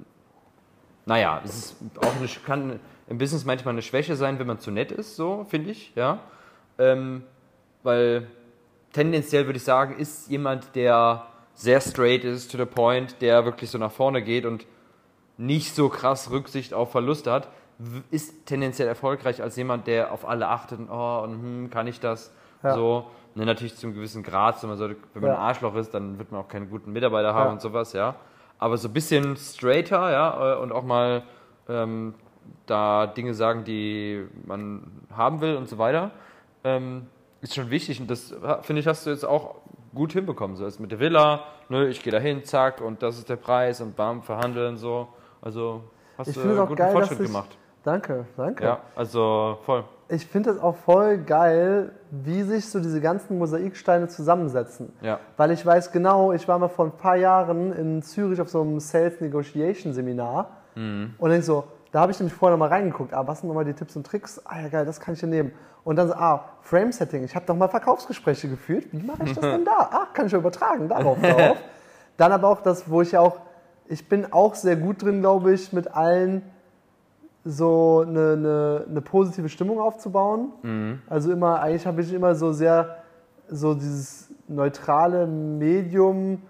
naja, 1.05 1.41
es 1.43 1.55
ist 1.55 1.75
auch 1.97 2.15
eine, 2.15 2.27
kann 2.45 2.79
im 3.07 3.17
Business 3.17 3.45
manchmal 3.45 3.73
eine 3.73 3.81
Schwäche 3.81 4.15
sein, 4.15 4.39
wenn 4.39 4.47
man 4.47 4.59
zu 4.59 4.71
nett 4.71 4.91
ist, 4.91 5.15
so, 5.15 5.45
finde 5.49 5.71
ich, 5.71 5.93
ja. 5.95 6.19
Ähm, 6.77 7.23
weil 7.83 8.27
tendenziell 8.93 9.45
würde 9.45 9.57
ich 9.57 9.63
sagen, 9.63 9.97
ist 9.97 10.29
jemand, 10.29 10.75
der 10.75 11.27
sehr 11.53 11.81
straight 11.81 12.23
ist, 12.23 12.51
to 12.51 12.57
the 12.57 12.65
point, 12.65 13.21
der 13.21 13.45
wirklich 13.45 13.69
so 13.69 13.77
nach 13.77 13.91
vorne 13.91 14.23
geht 14.23 14.45
und 14.45 14.65
nicht 15.37 15.75
so 15.75 15.89
krass 15.89 16.31
Rücksicht 16.31 16.73
auf 16.73 16.91
Verluste 16.91 17.31
hat, 17.31 17.49
ist 18.11 18.45
tendenziell 18.45 18.87
erfolgreich 18.87 19.41
als 19.41 19.55
jemand, 19.55 19.87
der 19.87 20.11
auf 20.11 20.27
alle 20.27 20.47
achtet 20.47 20.79
und, 20.79 20.89
oh, 20.89 21.21
und 21.23 21.31
hm, 21.33 21.69
kann 21.69 21.87
ich 21.87 21.99
das? 21.99 22.31
Ja. 22.61 22.75
So. 22.75 23.07
Ne, 23.35 23.45
natürlich 23.45 23.75
zu 23.75 23.87
einem 23.87 23.95
gewissen 23.95 24.21
Grad, 24.21 24.59
so 24.59 24.67
man 24.67 24.77
sollte, 24.77 24.95
wenn 25.13 25.23
man 25.23 25.31
Ja. 25.31 25.37
ein 25.37 25.41
Arschloch 25.41 25.73
ist, 25.75 25.93
dann 25.93 26.19
wird 26.19 26.31
man 26.31 26.41
auch 26.41 26.47
keinen 26.47 26.69
guten 26.69 26.91
Mitarbeiter 26.93 27.33
haben 27.33 27.47
Ja. 27.47 27.51
und 27.53 27.61
sowas, 27.61 27.93
ja. 27.93 28.15
Aber 28.59 28.77
so 28.77 28.87
ein 28.87 28.93
bisschen 28.93 29.35
straighter, 29.37 30.11
ja, 30.11 30.53
äh, 30.53 30.57
und 30.59 30.71
auch 30.71 30.83
mal 30.83 31.23
ähm, 31.67 32.13
da 32.65 33.07
Dinge 33.07 33.33
sagen, 33.33 33.63
die 33.63 34.25
man 34.45 34.83
haben 35.15 35.41
will 35.41 35.55
und 35.55 35.67
so 35.67 35.77
weiter, 35.77 36.11
ähm, 36.63 37.07
ist 37.41 37.55
schon 37.55 37.69
wichtig. 37.71 37.99
Und 37.99 38.11
das, 38.11 38.35
finde 38.61 38.81
ich, 38.81 38.87
hast 38.87 39.05
du 39.05 39.09
jetzt 39.09 39.25
auch 39.25 39.55
gut 39.95 40.13
hinbekommen. 40.13 40.55
So 40.55 40.65
ist 40.65 40.79
mit 40.79 40.91
der 40.91 40.99
Villa, 40.99 41.43
ne, 41.69 41.87
ich 41.87 42.03
gehe 42.03 42.11
da 42.11 42.19
hin, 42.19 42.43
zack, 42.43 42.81
und 42.81 43.01
das 43.01 43.17
ist 43.17 43.29
der 43.29 43.35
Preis 43.37 43.81
und 43.81 43.95
bam, 43.95 44.21
verhandeln, 44.21 44.77
so. 44.77 45.07
Also 45.41 45.83
hast 46.17 46.27
Ich 46.29 46.35
du 46.35 46.41
einen 46.41 46.59
guten 46.59 46.75
geil, 46.75 46.91
Fortschritt 46.91 47.19
ich, 47.19 47.25
gemacht. 47.27 47.57
Danke, 47.83 48.25
danke. 48.37 48.63
Ja, 48.63 48.79
also 48.95 49.57
voll. 49.65 49.83
Ich 50.09 50.27
finde 50.27 50.51
es 50.51 50.59
auch 50.59 50.75
voll 50.75 51.17
geil, 51.19 51.91
wie 52.11 52.43
sich 52.43 52.69
so 52.69 52.79
diese 52.79 52.99
ganzen 53.01 53.37
Mosaiksteine 53.39 54.07
zusammensetzen. 54.09 54.91
Ja. 55.01 55.19
Weil 55.37 55.51
ich 55.51 55.65
weiß 55.65 55.91
genau, 55.91 56.31
ich 56.33 56.47
war 56.47 56.59
mal 56.59 56.67
vor 56.67 56.85
ein 56.85 56.91
paar 56.91 57.15
Jahren 57.15 57.71
in 57.73 58.01
Zürich 58.03 58.39
auf 58.41 58.49
so 58.49 58.61
einem 58.61 58.79
Sales 58.79 59.19
Negotiation 59.21 59.93
Seminar 59.93 60.57
Mhm. 60.75 61.13
und 61.19 61.31
ich 61.31 61.45
so, 61.45 61.65
da 61.91 61.99
habe 61.99 62.11
ich 62.11 62.19
nämlich 62.19 62.33
vorher 62.33 62.57
nochmal 62.57 62.69
reingeguckt, 62.69 63.13
ah, 63.13 63.27
was 63.27 63.41
sind 63.41 63.47
nochmal 63.47 63.63
die 63.63 63.73
Tipps 63.73 63.95
und 63.95 64.07
Tricks? 64.07 64.41
Ah 64.43 64.59
ja 64.61 64.69
geil, 64.69 64.85
das 64.87 64.99
kann 64.99 65.13
ich 65.13 65.19
hier 65.19 65.29
nehmen. 65.29 65.51
Und 65.83 65.97
dann 65.97 66.07
so, 66.07 66.15
ah, 66.15 66.45
Frame 66.61 66.91
Setting, 66.91 67.23
ich 67.23 67.35
habe 67.35 67.45
doch 67.45 67.55
mal 67.55 67.67
Verkaufsgespräche 67.67 68.49
geführt, 68.49 68.85
wie 68.91 69.03
mache 69.05 69.21
ich 69.23 69.33
das 69.33 69.41
denn 69.41 69.63
da? 69.65 69.89
Ah, 69.91 70.07
kann 70.11 70.25
ich 70.25 70.31
ja 70.31 70.39
übertragen, 70.39 70.87
darauf, 70.89 71.17
darauf. 71.21 71.57
Dann 72.17 72.31
aber 72.31 72.47
auch 72.47 72.61
das, 72.61 72.89
wo 72.89 73.03
ich 73.03 73.11
ja 73.11 73.19
auch, 73.19 73.37
ich 73.85 74.09
bin 74.09 74.33
auch 74.33 74.55
sehr 74.55 74.77
gut 74.77 75.03
drin, 75.03 75.19
glaube 75.19 75.53
ich, 75.53 75.71
mit 75.73 75.93
allen 75.95 76.41
so 77.45 78.03
eine, 78.07 78.33
eine, 78.33 78.85
eine 78.89 79.01
positive 79.01 79.49
Stimmung 79.49 79.79
aufzubauen. 79.79 80.51
Mhm. 80.61 81.01
Also 81.09 81.31
immer, 81.31 81.59
eigentlich 81.61 81.85
habe 81.85 82.01
ich 82.01 82.13
immer 82.13 82.35
so 82.35 82.53
sehr 82.53 82.97
so 83.49 83.73
dieses 83.73 84.29
neutrale 84.47 85.27
Medium, 85.27 86.41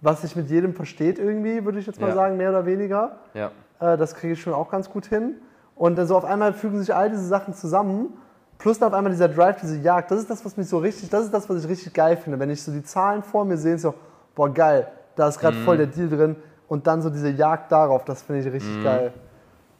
was 0.00 0.22
sich 0.22 0.34
mit 0.36 0.48
jedem 0.48 0.74
versteht 0.74 1.18
irgendwie, 1.18 1.64
würde 1.64 1.78
ich 1.78 1.86
jetzt 1.86 2.00
mal 2.00 2.08
Ja. 2.08 2.14
sagen, 2.14 2.36
mehr 2.36 2.50
oder 2.50 2.64
weniger. 2.66 3.16
Ja. 3.34 3.50
Äh, 3.80 3.96
das 3.96 4.14
kriege 4.14 4.32
ich 4.34 4.40
schon 4.40 4.54
auch 4.54 4.70
ganz 4.70 4.88
gut 4.90 5.06
hin. 5.06 5.34
Und 5.76 5.96
dann 5.98 6.06
so 6.06 6.16
auf 6.16 6.24
einmal 6.24 6.52
fügen 6.52 6.78
sich 6.80 6.94
all 6.94 7.10
diese 7.10 7.24
Sachen 7.26 7.54
zusammen. 7.54 8.14
Plus 8.58 8.78
dann 8.78 8.88
auf 8.88 8.94
einmal 8.94 9.12
dieser 9.12 9.28
Drive, 9.28 9.60
diese 9.60 9.76
Jagd. 9.78 10.10
Das 10.10 10.18
ist 10.18 10.30
das, 10.30 10.44
was 10.44 10.56
mich 10.56 10.68
so 10.68 10.78
richtig, 10.78 11.10
das 11.10 11.24
ist 11.26 11.34
das, 11.34 11.48
was 11.48 11.62
ich 11.62 11.68
richtig 11.68 11.92
geil 11.94 12.16
finde. 12.16 12.38
Wenn 12.40 12.50
ich 12.50 12.62
so 12.62 12.72
die 12.72 12.82
Zahlen 12.82 13.22
vor 13.22 13.44
mir 13.44 13.56
sehe, 13.56 13.78
so, 13.78 13.94
boah, 14.34 14.52
geil, 14.52 14.88
da 15.14 15.28
ist 15.28 15.38
gerade 15.38 15.56
Mhm. 15.58 15.62
voll 15.64 15.76
der 15.76 15.86
Deal 15.86 16.08
drin. 16.08 16.36
Und 16.66 16.86
dann 16.86 17.00
so 17.02 17.10
diese 17.10 17.28
Jagd 17.30 17.70
darauf, 17.70 18.04
das 18.04 18.22
finde 18.22 18.40
ich 18.40 18.52
richtig 18.52 18.78
Mhm. 18.78 18.82
geil. 18.84 19.12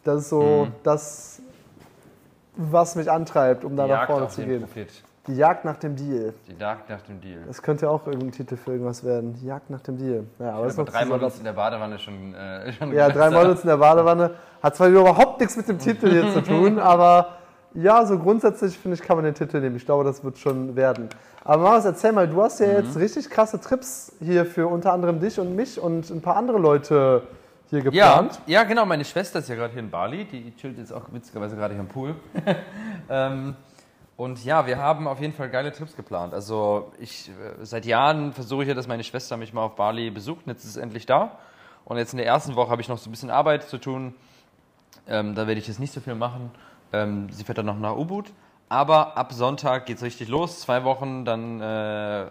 Das 0.05 0.23
ist 0.23 0.29
so 0.31 0.69
das, 0.83 1.43
was 2.57 2.97
mich 2.97 3.11
antreibt, 3.11 3.65
um 3.65 3.77
da 3.77 3.87
nach 3.87 4.07
vorne 4.07 4.29
zu 4.29 4.45
gehen. 4.45 4.63
Profit. 4.63 5.05
Die 5.29 5.37
Jagd 5.37 5.67
nach 5.67 5.77
dem 5.77 5.95
Deal. 5.95 6.33
Die 6.49 6.55
Jagd 6.59 6.89
nach 6.89 7.03
dem 7.03 7.21
Deal. 7.21 7.41
Das 7.47 7.61
könnte 7.61 7.85
ja 7.85 7.91
auch 7.91 8.07
irgendein 8.07 8.33
Titel 8.33 8.57
für 8.57 8.73
irgendwas 8.73 9.05
werden. 9.05 9.35
Die 9.35 9.47
Jagd 9.47 9.69
nach 9.69 9.83
dem 9.83 9.99
Deal. 9.99 10.25
Ja, 10.39 10.53
aber 10.53 10.65
das 10.65 10.79
ist 10.79 10.85
drei 10.87 11.05
Models 11.05 11.39
in 11.39 11.45
der 11.45 11.53
Badewanne 11.53 11.99
schon, 11.99 12.35
äh, 12.35 12.73
schon 12.79 12.93
Ja, 12.93 13.11
drei 13.11 13.29
Models 13.29 13.61
in 13.61 13.69
der 13.69 13.77
Badewanne. 13.77 14.31
Hat 14.63 14.75
zwar 14.75 14.89
überhaupt 14.89 15.39
nichts 15.41 15.57
mit 15.57 15.69
dem 15.69 15.79
Titel 15.79 16.11
hier 16.11 16.33
zu 16.33 16.43
tun, 16.43 16.79
aber 16.79 17.37
ja, 17.75 18.07
so 18.07 18.19
grundsätzlich 18.19 18.79
finde 18.79 18.97
ich, 18.97 19.03
kann 19.03 19.19
man 19.19 19.25
den 19.27 19.35
Titel 19.35 19.61
nehmen. 19.61 19.77
Ich 19.77 19.85
glaube, 19.85 20.03
das 20.03 20.25
wird 20.25 20.39
schon 20.39 20.75
werden. 20.75 21.11
Aber 21.45 21.63
Marius, 21.63 21.85
erzähl 21.85 22.13
mal, 22.13 22.27
du 22.27 22.43
hast 22.43 22.61
ja 22.61 22.67
jetzt 22.67 22.97
richtig 22.97 23.29
krasse 23.29 23.61
Trips 23.61 24.13
hier 24.21 24.47
für 24.47 24.67
unter 24.67 24.95
anderem 24.95 25.21
dich 25.21 25.39
und 25.39 25.55
mich 25.55 25.79
und 25.79 26.09
ein 26.09 26.23
paar 26.23 26.37
andere 26.37 26.59
Leute 26.59 27.23
hier 27.71 27.79
Ja, 27.81 27.85
geplant. 28.21 28.41
ja, 28.47 28.63
genau. 28.65 28.85
Meine 28.87 29.05
Schwester 29.05 29.39
ist 29.41 29.49
ja 29.49 29.55
gerade 29.55 29.73
hier 29.73 29.83
in 29.83 29.91
Bali. 29.91 30.25
Die 30.25 30.55
chillt 30.57 30.79
jetzt 30.79 30.93
auch 30.93 31.05
witzigerweise 31.13 31.57
gerade 31.57 31.75
hier 31.75 31.81
am 31.83 31.89
Pool. 31.89 32.15
ähm, 33.11 33.57
Und 34.17 34.45
ja, 34.45 34.67
wir 34.67 34.79
haben 34.79 35.07
auf 35.07 35.21
jeden 35.21 35.33
Fall 35.33 35.49
geile 35.49 35.73
Trips 35.73 35.95
geplant. 35.95 36.35
Also 36.35 36.93
ich, 36.99 37.29
äh, 37.29 37.65
seit 37.65 37.85
Jahren 37.87 38.33
versuche 38.33 38.63
ich 38.63 38.69
ja, 38.69 38.75
dass 38.75 38.87
meine 38.89 39.05
Schwester 39.05 39.37
mich 39.37 39.53
mal 39.53 39.63
auf 39.63 39.77
Bali 39.77 40.11
besucht. 40.11 40.47
Und 40.47 40.53
jetzt 40.53 40.65
ist 40.65 40.71
es 40.71 40.77
endlich 40.77 41.07
da. 41.07 41.39
Und 41.85 41.97
jetzt 41.99 42.13
in 42.13 42.19
der 42.19 42.27
ersten 42.27 42.55
Woche 42.57 42.71
habe 42.71 42.83
ich 42.83 42.89
noch 42.89 42.99
so 42.99 43.09
ein 43.09 43.13
bisschen 43.13 43.31
Arbeit 43.31 43.65
zu 43.65 43.79
tun. 43.79 44.15
Ähm, 45.07 45.35
da 45.35 45.47
werde 45.47 45.61
ich 45.61 45.69
jetzt 45.69 45.79
nicht 45.81 45.93
so 45.93 46.01
viel 46.01 46.15
machen. 46.15 46.51
Ähm, 46.93 47.29
sie 47.31 47.45
fährt 47.45 47.59
dann 47.59 47.67
noch 47.67 47.79
nach 47.79 47.97
Ubud. 47.97 48.33
Aber 48.69 49.17
ab 49.17 49.33
Sonntag 49.33 49.87
geht 49.87 49.97
es 49.99 50.03
richtig 50.03 50.29
los. 50.29 50.61
Zwei 50.61 50.85
Wochen, 50.85 51.25
dann 51.25 51.61
äh, 51.61 51.65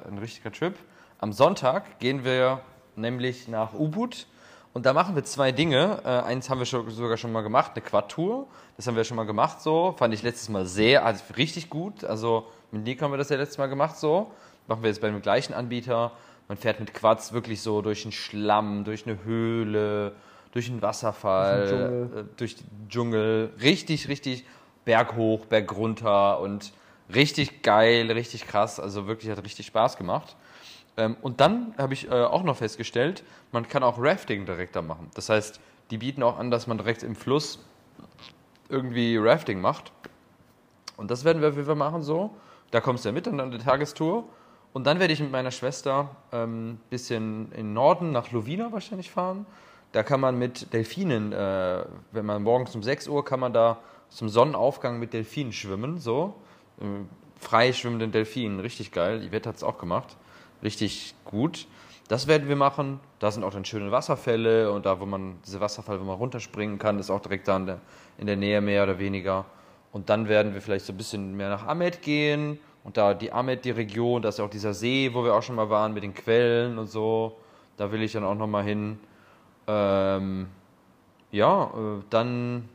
ein 0.07 0.17
richtiger 0.19 0.51
Trip. 0.51 0.75
Am 1.19 1.33
Sonntag 1.33 1.97
gehen 1.99 2.23
wir 2.23 2.59
nämlich 2.95 3.47
nach 3.47 3.73
Ubud. 3.73 4.27
Und 4.73 4.85
da 4.85 4.93
machen 4.93 5.15
wir 5.15 5.23
zwei 5.23 5.51
Dinge. 5.51 6.01
Äh, 6.03 6.09
eins 6.09 6.49
haben 6.49 6.59
wir 6.59 6.65
schon, 6.65 6.89
sogar 6.91 7.17
schon 7.17 7.31
mal 7.31 7.41
gemacht, 7.41 7.71
eine 7.75 7.83
Quad-Tour. 7.83 8.47
Das 8.75 8.85
haben 8.85 8.95
wir 8.95 9.03
schon 9.03 9.17
mal 9.17 9.25
gemacht 9.25 9.61
so. 9.61 9.95
Fand 9.97 10.13
ich 10.13 10.21
letztes 10.21 10.49
Mal 10.49 10.65
sehr, 10.65 11.05
also 11.05 11.23
richtig 11.35 11.69
gut. 11.69 12.03
Also 12.03 12.47
mit 12.71 12.83
Nick 12.83 13.01
haben 13.01 13.11
wir 13.11 13.17
das 13.17 13.29
ja 13.29 13.37
letztes 13.37 13.57
Mal 13.57 13.67
gemacht 13.67 13.97
so. 13.97 14.31
Machen 14.67 14.83
wir 14.83 14.89
jetzt 14.89 15.01
bei 15.01 15.09
dem 15.09 15.21
gleichen 15.21 15.53
Anbieter. 15.53 16.11
Man 16.47 16.57
fährt 16.57 16.79
mit 16.79 16.93
Quads 16.93 17.33
wirklich 17.33 17.61
so 17.61 17.81
durch 17.81 18.03
den 18.03 18.11
Schlamm, 18.11 18.83
durch 18.83 19.05
eine 19.05 19.23
Höhle, 19.23 20.13
durch 20.51 20.69
einen 20.69 20.81
Wasserfall, 20.81 22.09
äh, 22.15 22.23
durch 22.37 22.57
den 22.57 22.87
Dschungel. 22.89 23.51
Richtig, 23.61 24.07
richtig 24.07 24.45
berghoch, 24.85 25.45
bergunter 25.45 26.39
und 26.39 26.71
richtig 27.13 27.63
geil, 27.63 28.09
richtig 28.11 28.47
krass. 28.47 28.79
Also 28.79 29.07
wirklich 29.07 29.31
hat 29.31 29.43
richtig 29.43 29.65
Spaß 29.65 29.97
gemacht. 29.97 30.35
Ähm, 30.97 31.15
und 31.21 31.39
dann 31.39 31.73
habe 31.77 31.93
ich 31.93 32.09
äh, 32.09 32.23
auch 32.23 32.43
noch 32.43 32.57
festgestellt, 32.57 33.23
man 33.51 33.67
kann 33.67 33.83
auch 33.83 33.97
Rafting 33.99 34.45
direkt 34.45 34.75
da 34.75 34.81
machen. 34.81 35.09
Das 35.13 35.29
heißt, 35.29 35.59
die 35.91 35.97
bieten 35.97 36.23
auch 36.23 36.37
an, 36.37 36.51
dass 36.51 36.67
man 36.67 36.77
direkt 36.77 37.03
im 37.03 37.15
Fluss 37.15 37.59
irgendwie 38.69 39.17
Rafting 39.17 39.61
macht. 39.61 39.91
Und 40.97 41.11
das 41.11 41.23
werden 41.23 41.41
wir 41.41 41.49
auf 41.49 41.55
jeden 41.55 41.77
machen 41.77 42.01
so. 42.01 42.31
Da 42.71 42.81
kommst 42.81 43.05
du 43.05 43.09
ja 43.09 43.13
mit 43.13 43.27
an 43.27 43.51
der 43.51 43.59
Tagestour. 43.59 44.25
Und 44.73 44.85
dann 44.85 44.99
werde 44.99 45.13
ich 45.13 45.19
mit 45.19 45.31
meiner 45.31 45.51
Schwester 45.51 46.09
ein 46.31 46.43
ähm, 46.43 46.79
bisschen 46.89 47.51
in 47.53 47.73
Norden 47.73 48.11
nach 48.11 48.31
Lovina 48.31 48.71
wahrscheinlich 48.71 49.09
fahren. 49.09 49.45
Da 49.91 50.03
kann 50.03 50.19
man 50.19 50.37
mit 50.37 50.73
Delfinen, 50.73 51.31
äh, 51.31 51.85
wenn 52.11 52.25
man 52.25 52.43
morgens 52.43 52.75
um 52.75 52.83
6 52.83 53.07
Uhr 53.07 53.23
kann 53.23 53.39
man 53.39 53.53
da 53.53 53.79
zum 54.09 54.29
Sonnenaufgang 54.29 54.99
mit 54.99 55.13
Delfinen 55.13 55.53
schwimmen, 55.53 55.97
so. 55.97 56.35
Äh, 56.79 56.83
frei 57.39 57.71
schwimmenden 57.71 58.11
Delfinen, 58.11 58.59
richtig 58.59 58.91
geil. 58.91 59.21
Die 59.21 59.31
Wette 59.31 59.49
hat 59.49 59.55
es 59.55 59.63
auch 59.63 59.77
gemacht. 59.77 60.17
Richtig 60.63 61.15
gut. 61.25 61.67
Das 62.07 62.27
werden 62.27 62.47
wir 62.47 62.55
machen. 62.55 62.99
Da 63.19 63.31
sind 63.31 63.43
auch 63.43 63.51
dann 63.51 63.65
schöne 63.65 63.91
Wasserfälle 63.91 64.71
und 64.71 64.85
da, 64.85 64.99
wo 64.99 65.05
man, 65.05 65.35
diese 65.45 65.59
Wasserfall, 65.59 65.99
wo 65.99 66.05
man 66.05 66.17
runterspringen 66.17 66.79
kann, 66.79 66.99
ist 66.99 67.09
auch 67.09 67.19
direkt 67.19 67.47
da 67.47 67.57
in 67.57 67.65
der, 67.65 67.79
in 68.17 68.27
der 68.27 68.37
Nähe 68.37 68.61
mehr 68.61 68.83
oder 68.83 68.97
weniger. 68.97 69.45
Und 69.91 70.09
dann 70.09 70.27
werden 70.27 70.53
wir 70.53 70.61
vielleicht 70.61 70.85
so 70.85 70.93
ein 70.93 70.97
bisschen 70.97 71.35
mehr 71.35 71.49
nach 71.49 71.67
Ahmed 71.67 72.01
gehen 72.01 72.59
und 72.83 72.95
da 72.95 73.13
die 73.13 73.33
Ahmed, 73.33 73.65
die 73.65 73.71
Region, 73.71 74.21
da 74.21 74.29
ist 74.29 74.39
ja 74.39 74.45
auch 74.45 74.49
dieser 74.49 74.73
See, 74.73 75.13
wo 75.13 75.23
wir 75.23 75.35
auch 75.35 75.43
schon 75.43 75.55
mal 75.55 75.69
waren 75.69 75.93
mit 75.93 76.03
den 76.03 76.13
Quellen 76.13 76.77
und 76.77 76.87
so. 76.87 77.37
Da 77.75 77.91
will 77.91 78.01
ich 78.01 78.13
dann 78.13 78.23
auch 78.23 78.35
nochmal 78.35 78.63
hin. 78.63 78.97
Ähm, 79.67 80.47
ja, 81.31 81.65
äh, 81.65 82.03
dann 82.09 82.69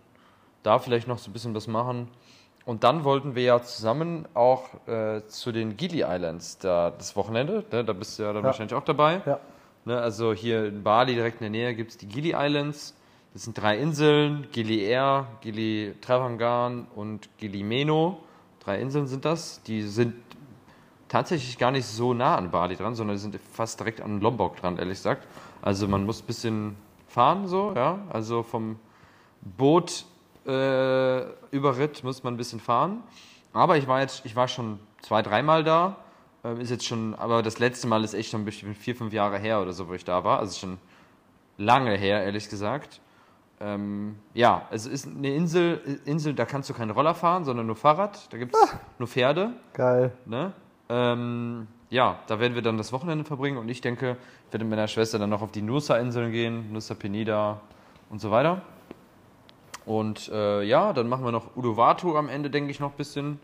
da 0.63 0.79
vielleicht 0.79 1.09
noch 1.09 1.17
so 1.17 1.31
ein 1.31 1.33
bisschen 1.33 1.55
was 1.55 1.67
machen. 1.67 2.09
Und 2.65 2.85
dann 2.85 3.05
wollten 3.05 3.35
wir 3.35 3.43
ja 3.43 3.63
zusammen 3.63 4.27
auch 4.35 4.87
äh, 4.87 5.27
zu 5.27 5.51
den 5.51 5.77
Gili 5.77 6.03
Islands 6.03 6.59
da 6.59 6.91
das 6.91 7.17
Wochenende. 7.17 7.65
Ne, 7.73 7.85
da 7.85 7.93
bist 7.93 8.19
du 8.19 8.23
ja 8.23 8.33
dann 8.33 8.43
ja. 8.43 8.47
wahrscheinlich 8.47 8.75
auch 8.75 8.85
dabei. 8.85 9.21
Ja. 9.27 9.41
Ne, 9.85 10.01
also 10.01 10.33
hier 10.33 10.67
in 10.67 10.83
Bali 10.83 11.15
direkt 11.15 11.41
in 11.41 11.45
der 11.45 11.51
Nähe 11.51 11.75
gibt 11.75 11.91
es 11.91 11.99
die 11.99 12.07
Gili 12.07 12.35
Islands. 12.37 12.95
Das 13.33 13.45
sind 13.45 13.61
drei 13.61 13.79
Inseln, 13.79 14.47
Gili 14.53 14.85
Air, 14.85 15.27
Gili 15.41 15.95
Travangan 16.01 16.87
und 16.95 17.29
Gili 17.39 17.63
Meno. 17.63 18.19
Drei 18.61 18.81
Inseln 18.81 19.07
sind 19.07 19.25
das. 19.25 19.63
Die 19.63 19.83
sind 19.83 20.15
tatsächlich 21.09 21.59
gar 21.59 21.71
nicht 21.71 21.87
so 21.87 22.15
nah 22.15 22.37
an 22.37 22.51
Bali 22.51 22.77
dran, 22.77 22.95
sondern 22.95 23.17
die 23.17 23.23
sind 23.23 23.39
fast 23.53 23.81
direkt 23.81 24.01
an 24.01 24.21
Lombok 24.21 24.57
dran, 24.57 24.79
ehrlich 24.79 24.99
gesagt. 24.99 25.27
Also 25.63 25.89
man 25.89 26.05
muss 26.05 26.23
ein 26.23 26.27
bisschen 26.27 26.77
fahren 27.09 27.49
so, 27.49 27.73
ja. 27.75 27.99
Also 28.11 28.43
vom 28.43 28.79
Boot 29.41 30.05
äh, 30.47 31.23
Überritt 31.51 32.03
muss 32.05 32.23
man 32.23 32.35
ein 32.35 32.37
bisschen 32.37 32.61
fahren. 32.61 33.03
Aber 33.53 33.77
ich 33.77 33.87
war 33.87 34.01
jetzt, 34.01 34.25
ich 34.25 34.35
war 34.35 34.49
schon 34.49 34.79
zwei, 35.03 35.23
dreimal 35.23 35.65
da. 35.65 35.97
Ähm, 36.45 36.61
ist 36.61 36.71
jetzt 36.71 36.87
schon, 36.87 37.15
aber 37.15 37.43
das 37.43 37.59
letzte 37.59 37.87
Mal 37.87 38.03
ist 38.05 38.15
echt 38.15 38.31
schon 38.31 38.51
vier, 38.51 38.97
fünf 38.97 39.13
Jahre 39.13 39.39
her 39.39 39.61
oder 39.61 39.73
so, 39.73 39.89
wo 39.89 39.95
ich 39.95 40.05
da 40.05 40.25
war. 40.25 40.39
Also 40.39 40.59
schon 40.59 40.79
lange 41.59 41.97
her, 41.97 42.25
ehrlich 42.25 42.49
gesagt. 42.49 43.01
Ähm, 43.61 44.17
ja, 44.35 44.67
es 44.71 44.87
ist 44.87 45.07
eine 45.07 45.35
Insel, 45.35 46.01
Insel, 46.05 46.35
da 46.35 46.45
kannst 46.45 46.69
du 46.69 46.75
keinen 46.75 46.91
Roller 46.91 47.15
fahren, 47.15 47.45
sondern 47.45 47.67
nur 47.67 47.77
Fahrrad. 47.77 48.33
Da 48.33 48.39
gibt 48.39 48.55
es 48.55 48.61
ah, 48.61 48.81
nur 48.99 49.07
Pferde. 49.07 49.53
Geil. 49.73 50.13
Ne? 50.27 50.53
Ähm, 50.89 51.69
ja, 51.91 52.19
da 52.27 52.41
werden 52.41 52.55
wir 52.55 52.63
dann 52.63 52.77
das 52.77 52.93
Wochenende 52.93 53.25
verbringen 53.25 53.59
und 53.59 53.69
ich 53.69 53.81
denke, 53.81 54.17
ich 54.47 54.53
werde 54.53 54.65
mit 54.65 54.71
meiner 54.71 54.89
Schwester 54.89 55.19
dann 55.19 55.31
noch 55.31 55.43
auf 55.43 55.53
die 55.53 55.63
Nusa-Inseln 55.63 56.33
gehen, 56.33 56.73
Nusa 56.73 56.95
Penida 56.95 57.61
und 58.11 58.21
so 58.21 58.31
weiter. 58.31 58.63
Und 59.85 60.31
äh, 60.33 60.63
ja, 60.63 60.93
dann 60.93 61.09
machen 61.09 61.25
wir 61.25 61.33
noch 61.33 61.57
Udovatu 61.57 62.17
am 62.17 62.29
Ende, 62.29 62.51
denke 62.51 62.71
ich, 62.71 62.81
noch 62.81 62.91
ein 62.91 62.97
bisschen. 62.97 63.41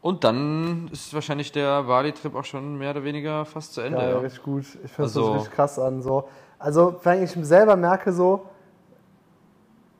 Und 0.00 0.24
dann 0.24 0.88
ist 0.92 1.12
wahrscheinlich 1.14 1.52
der 1.52 1.82
Bali-Trip 1.82 2.34
auch 2.34 2.44
schon 2.44 2.78
mehr 2.78 2.90
oder 2.92 3.04
weniger 3.04 3.44
fast 3.44 3.74
zu 3.74 3.80
Ende. 3.80 3.98
Ja, 3.98 4.10
ja. 4.10 4.18
richtig 4.18 4.42
gut. 4.42 4.62
Ich 4.62 4.90
finde 4.92 5.02
also, 5.02 5.28
das 5.28 5.36
richtig 5.36 5.54
krass 5.54 5.78
an. 5.78 6.02
So. 6.02 6.28
Also, 6.58 7.00
wenn 7.02 7.22
ich 7.22 7.32
selber 7.32 7.76
merke, 7.76 8.12
so, 8.12 8.46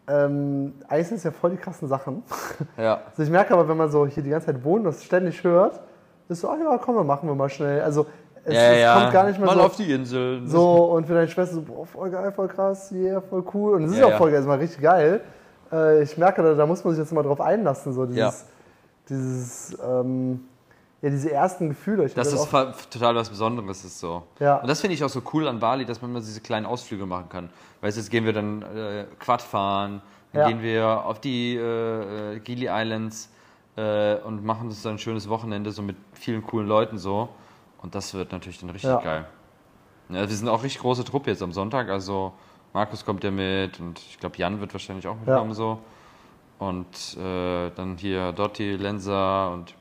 ähm, 0.09 0.75
eigentlich 0.89 1.09
sind 1.09 1.17
es 1.17 1.25
ja 1.25 1.33
voll 1.33 1.51
die 1.51 1.57
krassen 1.57 1.89
Sachen. 1.89 2.23
Ja. 2.77 3.01
Also 3.09 3.23
ich 3.23 3.31
merke 3.31 3.55
aber, 3.55 3.69
wenn 3.69 3.77
man 3.77 3.91
so 3.91 4.07
hier 4.07 4.23
die 4.23 4.31
ganze 4.31 4.47
Zeit 4.47 4.63
wohnt 4.63 4.87
und 4.87 4.95
das 4.95 5.03
ständig 5.03 5.43
hört, 5.43 5.81
ist 6.29 6.41
so, 6.41 6.51
ach 6.51 6.59
ja, 6.59 6.79
komm, 6.79 7.07
machen 7.07 7.29
wir 7.29 7.35
mal 7.35 7.49
schnell. 7.49 7.81
Also 7.81 8.07
es, 8.47 8.55
ja, 8.55 8.73
es 8.73 8.81
ja. 8.81 9.01
kommt 9.01 9.13
gar 9.13 9.27
nicht 9.27 9.39
mehr 9.39 9.47
mal 9.47 9.57
so. 9.57 9.63
auf 9.63 9.77
die 9.77 9.93
Insel. 9.93 10.47
So, 10.47 10.85
und 10.93 11.07
für 11.07 11.15
deine 11.15 11.29
Schwester 11.29 11.57
so, 11.57 11.63
boah, 11.63 11.85
voll 11.85 12.11
geil, 12.11 12.33
voll 12.33 12.49
krass, 12.49 12.93
yeah, 12.93 13.21
voll 13.21 13.45
cool. 13.53 13.75
Und 13.75 13.85
es 13.85 13.93
ist 13.93 13.99
ja, 13.99 14.07
auch 14.07 14.17
voll 14.17 14.31
geil, 14.31 14.41
es 14.41 14.47
war 14.47 14.59
richtig 14.59 14.81
geil. 14.81 15.21
Äh, 15.73 16.03
ich 16.03 16.17
merke, 16.17 16.43
da, 16.43 16.55
da, 16.55 16.67
muss 16.67 16.85
man 16.85 16.95
sich 16.95 17.03
jetzt 17.03 17.13
mal 17.13 17.23
drauf 17.23 17.41
einlassen, 17.41 17.93
so 17.93 18.07
dieses, 18.07 18.45
dieses 19.09 19.77
ähm, 19.85 20.41
ja, 21.03 21.11
diese 21.11 21.31
ersten 21.31 21.69
Gefühle. 21.69 22.07
Ich 22.07 22.15
das 22.15 22.33
ist 22.33 22.49
total 22.91 23.15
was 23.15 23.29
Besonderes, 23.29 23.85
ist 23.85 23.99
so. 23.99 24.23
Ja. 24.39 24.57
Und 24.57 24.69
das 24.69 24.81
finde 24.81 24.95
ich 24.95 25.05
auch 25.05 25.09
so 25.09 25.23
cool 25.33 25.47
an 25.47 25.59
Bali, 25.59 25.85
dass 25.85 26.01
man 26.01 26.13
mal 26.13 26.21
diese 26.21 26.41
kleinen 26.41 26.67
Ausflüge 26.67 27.05
machen 27.05 27.29
kann. 27.29 27.51
Weißt 27.81 27.97
du, 27.97 28.01
jetzt 28.01 28.11
gehen 28.11 28.25
wir 28.25 28.33
dann 28.33 28.63
äh, 28.63 29.05
Quad 29.19 29.43
fahren, 29.43 30.01
dann 30.33 30.43
ja. 30.43 30.49
gehen 30.49 30.63
wir 30.63 31.05
auf 31.05 31.21
die 31.21 31.57
äh, 31.57 32.37
äh 32.37 32.41
Gili 32.41 32.69
Islands 32.71 33.29
äh, 33.77 34.17
und 34.17 34.45
machen 34.45 34.69
uns 34.69 34.83
dann 34.83 34.95
ein 34.95 34.99
schönes 34.99 35.29
Wochenende 35.29 35.71
so 35.71 35.83
mit 35.83 35.97
vielen 36.13 36.43
coolen 36.47 36.67
Leuten 36.67 36.99
so. 36.99 37.29
Und 37.83 37.95
das 37.95 38.15
wird 38.15 38.33
natürlich 38.33 38.59
dann 38.59 38.71
richtig 38.71 38.91
ja. 38.91 39.01
geil. 39.01 39.27
Ja, 40.09 40.21
wir 40.29 40.37
sind 40.37 40.49
auch 40.49 40.63
richtig 40.63 40.83
große 40.83 41.05
Truppe 41.05 41.31
jetzt 41.31 41.43
am 41.43 41.53
Sonntag, 41.53 41.89
also 41.89 42.33
Markus 42.73 43.05
kommt 43.05 43.25
ja 43.25 43.31
mit 43.31 43.81
und 43.81 43.99
ich 43.99 44.19
glaube 44.21 44.37
Jan 44.37 44.61
wird 44.61 44.73
wahrscheinlich 44.73 45.07
auch 45.07 45.17
mitkommen 45.17 45.51
ja. 45.51 45.55
so. 45.55 45.79
Und 46.59 47.17
äh, 47.17 47.71
dann 47.71 47.97
hier 47.97 48.33
Dotti, 48.33 48.77
Lenza 48.77 49.49
und 49.49 49.75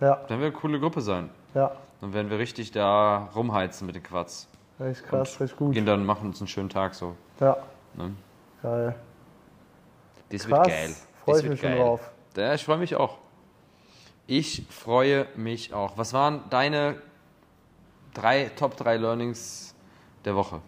ja. 0.00 0.16
dann 0.28 0.40
wird 0.40 0.52
eine 0.52 0.60
coole 0.60 0.80
Gruppe 0.80 1.00
sein. 1.00 1.30
Ja. 1.54 1.72
Dann 2.00 2.12
werden 2.12 2.30
wir 2.30 2.38
richtig 2.38 2.72
da 2.72 3.28
rumheizen 3.34 3.86
mit 3.86 3.94
den 3.94 4.02
Quads. 4.02 4.48
Richtig 4.78 5.06
krass, 5.06 5.34
und 5.34 5.40
richtig 5.42 5.58
gut. 5.58 5.74
Gehen 5.74 5.86
dann 5.86 6.04
machen 6.04 6.28
uns 6.28 6.40
einen 6.40 6.48
schönen 6.48 6.68
Tag 6.68 6.94
so. 6.94 7.14
Ja. 7.40 7.56
Ne? 7.94 8.12
Geil. 8.62 8.94
Das 10.30 10.46
krass. 10.46 10.50
wird 10.50 10.66
geil. 10.66 10.96
Freue 11.24 11.40
ich 11.40 11.48
mich 11.48 11.62
geil. 11.62 11.76
schon 11.76 11.86
drauf. 11.86 12.10
Ja, 12.36 12.54
ich 12.54 12.64
freue 12.64 12.78
mich 12.78 12.96
auch. 12.96 13.18
Ich 14.26 14.66
freue 14.70 15.26
mich 15.36 15.74
auch. 15.74 15.98
Was 15.98 16.12
waren 16.12 16.42
deine 16.50 16.96
drei 18.14 18.50
Top 18.56 18.76
3 18.76 18.96
Learnings 18.96 19.74
der 20.24 20.34
Woche? 20.34 20.60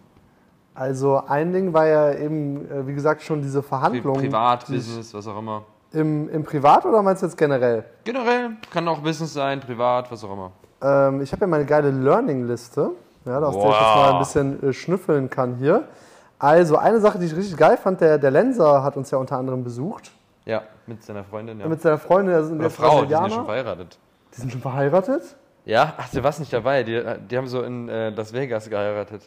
Also 0.75 1.21
ein 1.27 1.53
Ding 1.53 1.73
war 1.73 1.85
ja 1.85 2.13
eben, 2.13 2.69
äh, 2.69 2.87
wie 2.87 2.93
gesagt, 2.93 3.21
schon 3.21 3.41
diese 3.41 3.61
Verhandlung. 3.61 4.17
Privat, 4.17 4.67
Business, 4.67 5.13
was 5.13 5.27
auch 5.27 5.37
immer. 5.37 5.63
Im, 5.91 6.27
Im 6.29 6.43
Privat 6.43 6.85
oder 6.85 7.03
meinst 7.03 7.21
du 7.21 7.27
jetzt 7.27 7.37
generell? 7.37 7.85
Generell, 8.03 8.51
kann 8.71 8.87
auch 8.87 8.99
Business 8.99 9.33
sein, 9.33 9.59
privat, 9.59 10.11
was 10.11 10.23
auch 10.23 10.33
immer. 10.33 10.51
Ähm, 10.81 11.21
ich 11.21 11.31
habe 11.31 11.41
ja 11.41 11.47
meine 11.47 11.65
geile 11.65 11.91
Learning-Liste, 11.91 12.89
ja, 13.25 13.39
aus 13.39 13.53
wow. 13.53 13.61
der 13.61 13.71
ich 13.71 13.77
jetzt 13.77 13.95
mal 13.95 14.13
ein 14.13 14.19
bisschen 14.19 14.69
äh, 14.69 14.73
schnüffeln 14.73 15.29
kann 15.29 15.55
hier. 15.55 15.87
Also 16.39 16.77
eine 16.77 16.99
Sache, 16.99 17.19
die 17.19 17.25
ich 17.27 17.35
richtig 17.35 17.55
geil 17.55 17.77
fand, 17.77 18.01
der, 18.01 18.17
der 18.17 18.31
Lenser 18.31 18.83
hat 18.83 18.97
uns 18.97 19.11
ja 19.11 19.19
unter 19.19 19.37
anderem 19.37 19.63
besucht. 19.63 20.11
Ja, 20.45 20.63
mit 20.87 21.03
seiner 21.03 21.23
Freundin, 21.23 21.59
ja. 21.59 21.67
Mit 21.67 21.81
seiner 21.81 21.99
Freundin, 21.99 22.33
also 22.33 22.53
Oder 22.53 22.69
Frau, 22.69 23.03
die 23.03 23.09
sind 23.09 23.11
ja 23.11 23.29
schon 23.29 23.45
verheiratet. 23.45 23.97
Die 24.35 24.41
sind 24.41 24.51
schon 24.51 24.61
verheiratet? 24.61 25.35
Ja, 25.65 25.93
ach, 25.97 26.09
du 26.09 26.23
warst 26.23 26.39
nicht 26.39 26.51
dabei. 26.51 26.83
Die, 26.83 27.01
die 27.29 27.37
haben 27.37 27.47
so 27.47 27.61
in 27.63 27.87
äh, 27.89 28.09
Las 28.09 28.33
Vegas 28.33 28.69
geheiratet. 28.69 29.21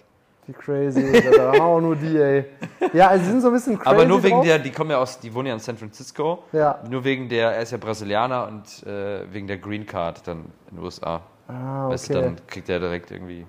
Die 0.46 0.52
crazy, 0.52 1.20
da 1.36 1.52
haben 1.58 1.82
nur 1.82 1.96
die, 1.96 2.16
ey. 2.16 2.44
Ja, 2.92 3.08
also 3.08 3.24
sie 3.24 3.30
sind 3.32 3.40
so 3.40 3.48
ein 3.48 3.54
bisschen 3.54 3.78
crazy. 3.78 3.88
Aber 3.88 4.04
nur 4.04 4.22
wegen 4.22 4.36
drauf. 4.36 4.44
der, 4.44 4.58
die 4.60 4.70
kommen 4.70 4.90
ja 4.90 4.98
aus, 4.98 5.18
die 5.18 5.34
wohnen 5.34 5.48
ja 5.48 5.54
in 5.54 5.60
San 5.60 5.76
Francisco. 5.76 6.44
Ja. 6.52 6.78
Nur 6.88 7.02
wegen 7.02 7.28
der, 7.28 7.52
er 7.52 7.62
ist 7.62 7.72
ja 7.72 7.78
Brasilianer 7.78 8.46
und 8.46 8.86
äh, 8.86 9.24
wegen 9.32 9.48
der 9.48 9.58
Green 9.58 9.84
Card 9.84 10.26
dann 10.26 10.44
in 10.70 10.76
den 10.76 10.84
USA. 10.84 11.22
Ah, 11.48 11.86
okay. 11.86 11.94
Weißt 11.94 12.08
du, 12.10 12.12
dann 12.14 12.36
kriegt 12.46 12.68
er 12.68 12.78
direkt 12.78 13.10
irgendwie. 13.10 13.44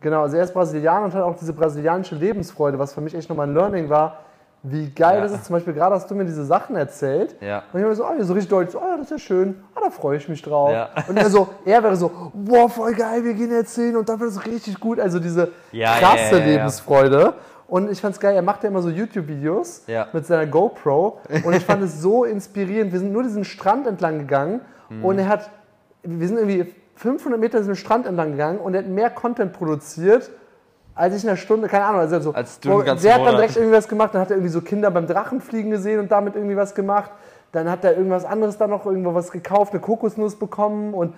Genau, 0.00 0.22
also 0.22 0.36
er 0.36 0.44
ist 0.44 0.52
Brasilianer 0.54 1.06
und 1.06 1.14
hat 1.14 1.22
auch 1.22 1.36
diese 1.36 1.52
brasilianische 1.52 2.14
Lebensfreude, 2.14 2.78
was 2.78 2.94
für 2.94 3.00
mich 3.00 3.14
echt 3.14 3.28
nochmal 3.28 3.48
ein 3.48 3.54
Learning 3.54 3.88
war, 3.88 4.20
wie 4.68 4.90
geil 4.90 5.16
Ja. 5.16 5.20
das 5.22 5.32
ist. 5.32 5.44
Zum 5.46 5.54
Beispiel 5.54 5.72
gerade 5.74 5.94
hast 5.94 6.10
du 6.10 6.14
mir 6.14 6.24
diese 6.24 6.44
Sachen 6.44 6.76
erzählt. 6.76 7.36
Ja. 7.40 7.62
Und 7.72 7.80
ich 7.80 7.86
war 7.86 7.94
so, 7.94 8.04
ah, 8.04 8.12
so 8.20 8.32
richtig 8.32 8.50
deutlich, 8.50 8.72
so, 8.72 8.80
ah, 8.80 8.96
das 8.96 9.06
ist 9.06 9.10
ja 9.10 9.18
schön, 9.18 9.62
ah, 9.74 9.80
da 9.84 9.90
freue 9.90 10.16
ich 10.16 10.28
mich 10.28 10.42
drauf. 10.42 10.70
Ja. 10.72 10.88
Und 11.08 11.16
er 11.16 11.30
so, 11.30 11.48
er 11.64 11.82
wäre 11.82 11.96
so, 11.96 12.10
boah, 12.34 12.68
voll 12.68 12.94
geil, 12.94 13.24
wir 13.24 13.34
gehen 13.34 13.50
jetzt 13.50 13.74
hin 13.74 13.96
und 13.96 14.08
dann 14.08 14.18
wird 14.20 14.30
es 14.30 14.44
richtig 14.46 14.78
gut. 14.80 14.98
Also 15.00 15.18
diese 15.18 15.52
Ja, 15.72 15.96
krasse 15.98 16.32
ja, 16.32 16.38
ja, 16.38 16.38
ja. 16.38 16.44
Lebensfreude. 16.46 17.34
Und 17.68 17.90
ich 17.90 18.00
fand's 18.00 18.20
geil, 18.20 18.34
er 18.36 18.42
macht 18.42 18.62
ja 18.62 18.68
immer 18.68 18.80
so 18.82 18.90
YouTube-Videos 18.90 19.84
Ja. 19.88 20.06
mit 20.12 20.24
seiner 20.26 20.46
GoPro. 20.46 21.18
Und 21.44 21.52
ich 21.54 21.64
fand 21.64 21.82
es 21.82 22.00
so 22.00 22.24
inspirierend. 22.24 22.92
Wir 22.92 23.00
sind 23.00 23.12
nur 23.12 23.22
diesen 23.24 23.44
Strand 23.44 23.86
entlang 23.86 24.18
gegangen 24.20 24.60
Mhm. 24.88 25.04
und 25.04 25.18
er 25.18 25.28
hat, 25.28 25.50
wir 26.04 26.28
sind 26.28 26.36
irgendwie 26.38 26.72
500 26.94 27.40
Meter 27.40 27.58
diesen 27.58 27.74
Strand 27.76 28.06
entlang 28.06 28.30
gegangen 28.32 28.58
und 28.58 28.74
er 28.74 28.82
hat 28.82 28.88
mehr 28.88 29.10
Content 29.10 29.52
produziert, 29.52 30.30
als 30.96 31.14
ich 31.14 31.22
in 31.22 31.28
einer 31.28 31.36
Stunde, 31.36 31.68
keine 31.68 31.84
Ahnung, 31.84 32.00
also 32.00 32.18
so. 32.20 32.32
Als 32.34 32.58
du 32.58 32.82
ganzen 32.82 33.04
der 33.04 33.14
hat 33.14 33.26
dann 33.26 33.36
direkt 33.36 33.56
irgendwas 33.56 33.86
gemacht, 33.86 34.14
dann 34.14 34.22
hat 34.22 34.30
er 34.30 34.36
irgendwie 34.36 34.50
so 34.52 34.62
Kinder 34.62 34.90
beim 34.90 35.06
Drachenfliegen 35.06 35.70
gesehen 35.70 36.00
und 36.00 36.10
damit 36.10 36.34
irgendwie 36.34 36.56
was 36.56 36.74
gemacht. 36.74 37.10
Dann 37.52 37.70
hat 37.70 37.84
er 37.84 37.96
irgendwas 37.96 38.24
anderes 38.24 38.58
dann 38.58 38.70
noch 38.70 38.86
irgendwo 38.86 39.14
was 39.14 39.30
gekauft, 39.30 39.72
eine 39.72 39.80
Kokosnuss 39.80 40.36
bekommen 40.36 40.94
und 40.94 41.14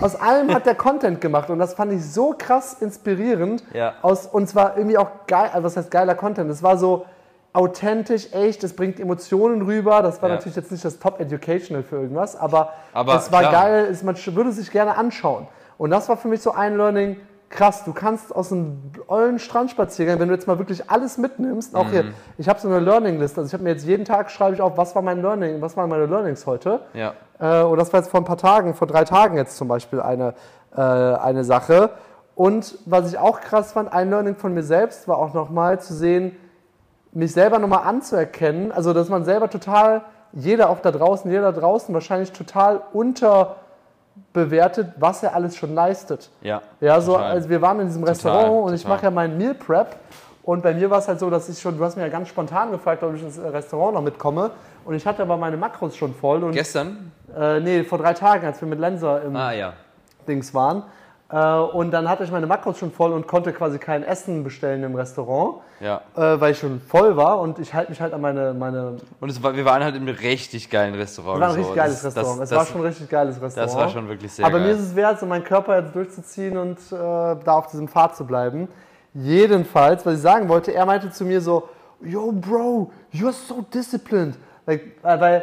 aus 0.00 0.16
allem 0.16 0.54
hat 0.54 0.66
der 0.66 0.74
Content 0.74 1.20
gemacht 1.20 1.50
und 1.50 1.58
das 1.58 1.74
fand 1.74 1.92
ich 1.92 2.04
so 2.04 2.34
krass 2.36 2.76
inspirierend. 2.80 3.64
Ja. 3.72 3.94
Aus, 4.02 4.26
und 4.26 4.48
zwar 4.48 4.76
irgendwie 4.76 4.98
auch 4.98 5.08
geil, 5.26 5.50
also 5.52 5.64
was 5.64 5.76
heißt 5.76 5.90
geiler 5.90 6.14
Content? 6.14 6.50
Es 6.50 6.62
war 6.62 6.76
so 6.78 7.04
authentisch, 7.52 8.32
echt, 8.32 8.62
es 8.62 8.74
bringt 8.74 9.00
Emotionen 9.00 9.62
rüber. 9.62 10.02
Das 10.02 10.20
war 10.22 10.28
Ja. 10.28 10.36
natürlich 10.36 10.56
jetzt 10.56 10.70
nicht 10.70 10.84
das 10.84 10.98
Top 10.98 11.18
Educational 11.20 11.82
für 11.82 11.96
irgendwas, 11.96 12.36
aber, 12.36 12.72
Aber 12.92 13.16
es 13.16 13.32
war 13.32 13.40
klar. 13.40 13.52
geil, 13.52 13.88
es, 13.90 14.02
man 14.02 14.16
würde 14.34 14.52
sich 14.52 14.70
gerne 14.70 14.96
anschauen. 14.96 15.48
Und 15.76 15.90
das 15.90 16.08
war 16.08 16.16
für 16.16 16.28
mich 16.28 16.40
so 16.42 16.52
ein 16.52 16.76
Learning, 16.76 17.16
krass, 17.50 17.84
du 17.84 17.92
kannst 17.92 18.34
aus 18.34 18.52
einem 18.52 18.78
ollen 19.06 19.38
Strandspaziergang, 19.38 20.18
wenn 20.18 20.28
du 20.28 20.34
jetzt 20.34 20.46
mal 20.46 20.58
wirklich 20.58 20.90
alles 20.90 21.16
mitnimmst, 21.18 21.74
auch 21.74 21.86
Mhm. 21.86 21.90
hier, 21.90 22.04
ich 22.36 22.48
habe 22.48 22.60
so 22.60 22.68
eine 22.68 22.80
Learning-Liste, 22.80 23.40
also 23.40 23.48
ich 23.48 23.54
habe 23.54 23.64
mir 23.64 23.70
jetzt 23.70 23.86
jeden 23.86 24.04
Tag 24.04 24.30
schreibe 24.30 24.54
ich 24.54 24.60
auf, 24.60 24.76
was 24.76 24.94
war 24.94 25.02
mein 25.02 25.22
Learning, 25.22 25.60
was 25.62 25.76
waren 25.76 25.88
meine 25.88 26.06
Learnings 26.06 26.46
heute. 26.46 26.80
Ja. 26.92 27.14
Äh, 27.38 27.62
und 27.64 27.78
das 27.78 27.92
war 27.92 28.00
jetzt 28.00 28.10
vor 28.10 28.20
ein 28.20 28.24
paar 28.24 28.36
Tagen, 28.36 28.74
vor 28.74 28.86
drei 28.86 29.04
Tagen 29.04 29.36
jetzt 29.36 29.56
zum 29.56 29.68
Beispiel 29.68 30.00
eine, 30.00 30.34
äh, 30.76 30.80
eine 30.80 31.44
Sache. 31.44 31.90
Und 32.34 32.78
was 32.84 33.10
ich 33.10 33.18
auch 33.18 33.40
krass 33.40 33.72
fand, 33.72 33.92
ein 33.92 34.10
Learning 34.10 34.36
von 34.36 34.52
mir 34.54 34.62
selbst 34.62 35.08
war 35.08 35.16
auch 35.18 35.34
nochmal 35.34 35.80
zu 35.80 35.94
sehen, 35.94 36.36
mich 37.12 37.32
selber 37.32 37.58
nochmal 37.58 37.84
anzuerkennen. 37.84 38.70
Also, 38.70 38.92
dass 38.92 39.08
man 39.08 39.24
selber 39.24 39.48
total, 39.48 40.02
jeder 40.32 40.68
auch 40.68 40.80
da 40.80 40.90
draußen, 40.92 41.30
jeder 41.30 41.50
da 41.52 41.58
draußen 41.58 41.92
wahrscheinlich 41.94 42.32
total 42.32 42.82
unterbewertet, 44.34 44.88
was 44.98 45.22
er 45.22 45.34
alles 45.34 45.56
schon 45.56 45.74
leistet. 45.74 46.30
Ja. 46.42 46.62
Ja, 46.80 47.00
so, 47.00 47.12
total. 47.12 47.30
also 47.32 47.48
wir 47.48 47.60
waren 47.62 47.80
in 47.80 47.86
diesem 47.86 48.04
Restaurant 48.04 48.66
und 48.68 48.74
ich 48.74 48.82
total. 48.82 48.96
mache 48.96 49.04
ja 49.06 49.10
meinen 49.10 49.38
Meal 49.38 49.54
Prep. 49.54 49.96
Und 50.42 50.62
bei 50.62 50.72
mir 50.72 50.88
war 50.88 50.98
es 50.98 51.08
halt 51.08 51.18
so, 51.20 51.28
dass 51.28 51.48
ich 51.50 51.58
schon, 51.60 51.76
du 51.76 51.84
hast 51.84 51.96
mir 51.96 52.02
ja 52.02 52.08
ganz 52.08 52.28
spontan 52.28 52.70
gefragt, 52.70 53.02
ob 53.02 53.14
ich 53.14 53.22
ins 53.22 53.38
Restaurant 53.38 53.94
noch 53.94 54.02
mitkomme. 54.02 54.50
Und 54.86 54.94
ich 54.94 55.06
hatte 55.06 55.20
aber 55.22 55.36
meine 55.36 55.58
Makros 55.58 55.94
schon 55.94 56.14
voll. 56.14 56.42
Und 56.42 56.52
Gestern? 56.52 57.12
äh, 57.36 57.60
nee, 57.60 57.84
vor 57.84 57.98
drei 57.98 58.14
Tagen, 58.14 58.46
als 58.46 58.60
wir 58.62 58.68
mit 58.68 58.78
Lenser 58.78 59.22
im 59.22 59.36
Ah, 59.36 59.52
ja. 59.52 59.74
Dings 60.26 60.54
waren. 60.54 60.84
Äh, 61.30 61.36
und 61.58 61.90
dann 61.90 62.08
hatte 62.08 62.24
ich 62.24 62.30
meine 62.30 62.46
Makros 62.46 62.78
schon 62.78 62.90
voll 62.90 63.12
und 63.12 63.26
konnte 63.26 63.52
quasi 63.52 63.78
kein 63.78 64.02
Essen 64.02 64.44
bestellen 64.44 64.82
im 64.82 64.94
Restaurant, 64.94 65.56
Ja. 65.78 66.00
äh, 66.16 66.40
weil 66.40 66.52
ich 66.52 66.58
schon 66.58 66.80
voll 66.80 67.16
war. 67.18 67.40
Und 67.40 67.58
ich 67.58 67.74
halte 67.74 67.90
mich 67.90 68.00
halt 68.00 68.14
an 68.14 68.20
meine. 68.22 68.54
meine 68.54 68.96
Und 69.20 69.42
war, 69.42 69.54
wir 69.54 69.64
waren 69.66 69.84
halt 69.84 69.94
in 69.94 70.02
einem 70.08 70.16
richtig 70.16 70.70
geilen 70.70 70.94
Restaurant. 70.94 71.36
es 71.36 71.40
war 71.42 71.48
ein 71.48 71.52
so. 71.54 71.58
richtig 71.60 71.76
geiles 71.76 71.94
Das- 71.96 72.04
Restaurant. 72.16 72.40
Das, 72.40 72.50
es 72.50 72.56
war 72.56 72.64
schon 72.66 72.80
ein 72.80 72.86
richtig 72.86 73.08
geiles 73.10 73.42
Restaurant. 73.42 73.70
das 73.70 73.76
war 73.76 73.88
schon 73.90 74.08
wirklich 74.08 74.32
sehr 74.32 74.46
Aber 74.46 74.58
geil. 74.58 74.68
mir 74.68 74.72
ist 74.74 74.80
es 74.80 74.96
wert, 74.96 75.20
so 75.20 75.26
meinen 75.26 75.44
Körper 75.44 75.78
jetzt 75.80 75.94
durchzuziehen 75.94 76.56
und 76.56 76.78
äh, 76.90 76.96
da 76.96 77.36
auf 77.46 77.66
diesem 77.66 77.88
Pfad 77.88 78.16
zu 78.16 78.24
bleiben. 78.26 78.68
Jedenfalls, 79.12 80.06
was 80.06 80.14
ich 80.14 80.20
sagen 80.20 80.48
wollte, 80.48 80.72
er 80.72 80.86
meinte 80.86 81.10
zu 81.10 81.24
mir 81.24 81.40
so, 81.42 81.68
yo 82.00 82.32
Bro, 82.32 82.90
you're 83.12 83.32
so 83.32 83.62
disciplined. 83.74 84.38
Like, 84.66 84.82
äh, 85.02 85.20
weil 85.20 85.42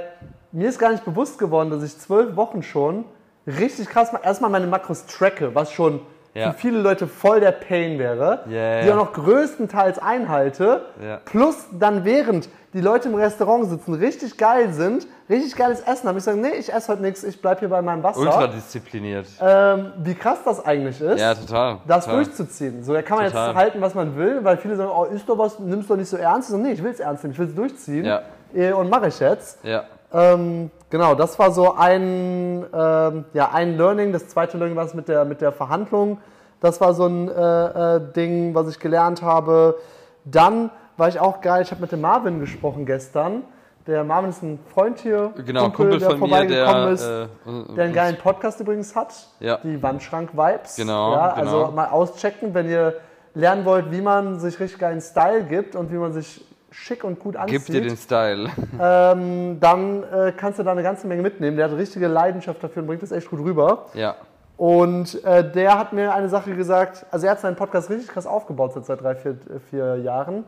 mir 0.51 0.69
ist 0.69 0.79
gar 0.79 0.91
nicht 0.91 1.05
bewusst 1.05 1.37
geworden, 1.37 1.69
dass 1.69 1.83
ich 1.83 1.95
zwölf 1.99 2.35
Wochen 2.35 2.63
schon 2.63 3.05
richtig 3.47 3.89
krass 3.89 4.11
mal 4.11 4.21
erstmal 4.23 4.49
meine 4.51 4.67
Makros 4.67 5.05
tracke, 5.05 5.53
was 5.55 5.71
schon 5.71 6.01
Ja. 6.33 6.51
für 6.51 6.57
viele 6.57 6.79
Leute 6.79 7.07
voll 7.07 7.39
der 7.39 7.51
Pain 7.53 7.97
wäre, 7.97 8.43
Ja, 8.49 8.81
die 8.81 8.87
ja. 8.87 8.93
auch 8.93 8.97
noch 8.97 9.13
größtenteils 9.13 9.99
einhalte, 9.99 10.81
Ja. 11.01 11.19
plus 11.23 11.55
dann 11.71 12.03
während 12.03 12.49
die 12.73 12.81
Leute 12.81 13.07
im 13.07 13.15
Restaurant 13.15 13.69
sitzen, 13.69 13.93
richtig 13.93 14.37
geil 14.37 14.73
sind, 14.73 15.07
richtig 15.29 15.55
geiles 15.55 15.79
Essen 15.79 16.09
haben, 16.09 16.17
ich 16.17 16.25
sage, 16.25 16.37
nee, 16.37 16.49
ich 16.59 16.73
esse 16.73 16.91
heute 16.91 17.03
nichts, 17.03 17.23
ich 17.23 17.41
bleibe 17.41 17.61
hier 17.61 17.69
bei 17.69 17.81
meinem 17.81 18.03
Wasser 18.03 18.19
Ultra 18.19 18.47
diszipliniert. 18.47 19.27
ähm, 19.41 19.93
wie 20.03 20.13
krass 20.13 20.39
das 20.43 20.65
eigentlich 20.65 20.99
ist, 20.99 21.21
ja, 21.21 21.33
total. 21.35 21.77
das 21.87 22.03
total. 22.03 22.23
durchzuziehen. 22.25 22.83
So, 22.83 22.91
da 22.93 23.01
kann 23.01 23.17
man 23.19 23.27
Total. 23.27 23.47
jetzt 23.47 23.55
halten, 23.57 23.79
was 23.81 23.95
man 23.95 24.17
will, 24.17 24.43
weil 24.43 24.57
viele 24.57 24.75
sagen, 24.75 24.91
oh, 24.93 25.05
ist 25.05 25.29
doch 25.29 25.37
was, 25.37 25.57
nimmst 25.59 25.89
doch 25.89 25.95
nicht 25.95 26.09
so 26.09 26.17
ernst. 26.17 26.49
Ich 26.49 26.51
so, 26.53 26.57
nee, 26.61 26.71
ich 26.73 26.83
will 26.83 26.91
es 26.91 26.99
ernst 26.99 27.23
nehmen, 27.23 27.31
ich 27.31 27.39
will 27.39 27.47
es 27.47 27.55
durchziehen 27.55 28.03
Ja. 28.03 28.23
Eh, 28.53 28.73
und 28.73 28.89
mache 28.89 29.07
ich 29.07 29.19
jetzt. 29.21 29.59
Ja. 29.63 29.85
Ähm, 30.15 30.71
genau, 30.89 31.13
das 31.15 31.37
war 31.39 31.51
so 31.51 31.75
ein, 31.75 32.65
ähm, 32.73 33.25
ja, 33.33 33.49
ein 33.53 33.77
Learning. 33.77 34.13
Das 34.13 34.27
zweite 34.29 34.57
Learning 34.57 34.77
war 34.77 34.85
es 34.85 34.93
mit 34.93 35.07
der, 35.09 35.25
mit 35.25 35.41
der 35.41 35.51
Verhandlung. 35.51 36.19
Das 36.61 36.79
war 36.79 36.93
so 36.93 37.05
ein 37.05 37.27
äh, 37.29 37.95
äh, 37.97 38.01
Ding, 38.15 38.55
was 38.55 38.69
ich 38.69 38.79
gelernt 38.79 39.21
habe. 39.21 39.75
Dann 40.23 40.71
war 40.97 41.09
ich 41.09 41.19
auch 41.19 41.41
geil, 41.41 41.61
ich 41.61 41.71
habe 41.71 41.81
mit 41.81 41.91
dem 41.91 42.01
Marvin 42.01 42.39
gesprochen 42.39 42.85
gestern. 42.85 43.43
Der 43.85 44.03
Marvin 44.03 44.29
ist 44.31 44.41
ein 44.41 44.57
Freund 44.73 44.97
hier, 44.99 45.31
Genau, 45.45 45.69
Kumpel, 45.69 45.99
von 45.99 46.19
mir, 46.21 46.45
der. 46.47 46.65
vorbeigekommen 46.65 46.93
ist. 46.93 47.03
äh, 47.03 47.27
Der 47.75 47.83
einen 47.83 47.93
geilen 47.93 48.17
Podcast 48.17 48.59
übrigens 48.59 48.95
hat. 48.95 49.13
Ja. 49.39 49.57
Die 49.63 49.83
Wandschrank-Vibes. 49.83 50.77
Genau, 50.77 51.11
Ja, 51.13 51.35
genau. 51.35 51.39
Also 51.63 51.71
mal 51.75 51.89
auschecken, 51.89 52.53
wenn 52.55 52.67
ihr 52.67 52.95
lernen 53.35 53.63
wollt, 53.65 53.91
wie 53.91 54.01
man 54.01 54.39
sich 54.39 54.59
richtig 54.59 54.79
geilen 54.79 55.01
Style 55.01 55.43
gibt 55.43 55.75
und 55.75 55.91
wie 55.91 55.97
man 55.97 56.13
sich 56.13 56.43
schick 56.75 57.03
und 57.03 57.19
gut 57.19 57.35
anzieht. 57.35 57.65
Gib 57.65 57.73
dir 57.73 57.81
den 57.81 57.97
Style. 57.97 58.49
ähm, 58.79 59.59
dann 59.59 60.03
äh, 60.03 60.33
kannst 60.35 60.59
du 60.59 60.63
da 60.63 60.71
eine 60.71 60.83
ganze 60.83 61.07
Menge 61.07 61.21
mitnehmen. 61.21 61.57
Der 61.57 61.69
hat 61.69 61.77
richtige 61.77 62.07
Leidenschaft 62.07 62.63
dafür 62.63 62.81
und 62.81 62.87
bringt 62.87 63.01
das 63.01 63.11
echt 63.11 63.29
gut 63.29 63.39
rüber. 63.39 63.85
Ja. 63.93 64.15
Und 64.57 65.23
äh, 65.25 65.49
der 65.49 65.77
hat 65.77 65.93
mir 65.93 66.13
eine 66.13 66.29
Sache 66.29 66.55
gesagt, 66.55 67.05
also 67.11 67.25
er 67.25 67.33
hat 67.33 67.39
seinen 67.39 67.55
Podcast 67.55 67.89
richtig 67.89 68.07
krass 68.09 68.25
aufgebaut 68.25 68.73
seit 68.73 68.85
seit 68.85 69.01
drei, 69.01 69.15
vier, 69.15 69.37
vier 69.69 69.97
Jahren. 69.97 70.45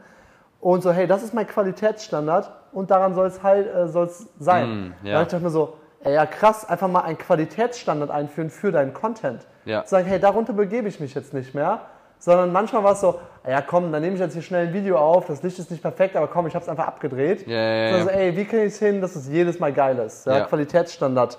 Und 0.59 0.82
so, 0.82 0.91
hey, 0.91 1.07
das 1.07 1.23
ist 1.23 1.34
mein 1.34 1.47
Qualitätsstandard 1.47 2.51
und 2.71 2.89
daran 2.89 3.13
soll 3.13 3.28
es 3.28 3.43
halt 3.43 3.73
äh, 3.73 3.88
soll's 3.88 4.28
sein. 4.39 4.93
Mm, 5.01 5.07
ja. 5.07 5.13
Da 5.13 5.19
dachte 5.21 5.38
ich 5.38 5.43
mir 5.43 5.49
so, 5.49 5.78
ey, 6.01 6.13
ja 6.13 6.25
krass, 6.25 6.67
einfach 6.67 6.88
mal 6.88 7.01
einen 7.01 7.17
Qualitätsstandard 7.17 8.09
einführen 8.09 8.49
für 8.49 8.71
deinen 8.71 8.93
Content. 8.93 9.45
Ja. 9.65 9.86
Sagen, 9.86 10.07
hey, 10.07 10.19
darunter 10.19 10.53
begebe 10.53 10.88
ich 10.88 10.99
mich 10.99 11.13
jetzt 11.13 11.34
nicht 11.34 11.53
mehr. 11.53 11.82
Sondern 12.20 12.51
manchmal 12.51 12.84
war 12.84 12.93
es 12.93 13.01
so, 13.01 13.20
ja 13.47 13.61
komm, 13.61 13.91
dann 13.91 14.01
nehme 14.01 14.15
ich 14.15 14.20
jetzt 14.20 14.34
hier 14.34 14.41
schnell 14.41 14.68
ein 14.68 14.74
Video 14.74 14.97
auf, 14.97 15.28
das 15.28 15.43
Licht 15.43 15.59
ist 15.59 15.72
nicht 15.72 15.82
perfekt, 15.82 16.15
aber 16.15 16.28
komm, 16.28 16.47
ich 16.47 16.55
habe 16.55 16.63
es 16.63 16.70
einfach 16.70 16.88
abgedreht. 16.88 17.47
Ja, 17.47 17.55
ja, 17.55 17.89
ja. 17.89 17.95
Also, 17.95 18.09
ey, 18.09 18.36
wie 18.36 18.45
kriege 18.45 18.63
ich 18.63 18.74
es 18.74 18.80
hin, 18.80 19.01
dass 19.01 19.15
es 19.15 19.28
jedes 19.28 19.59
Mal 19.59 19.72
geil 19.72 19.97
ist? 19.99 20.26
Ja? 20.26 20.41
Qualitätsstandard 20.41 21.38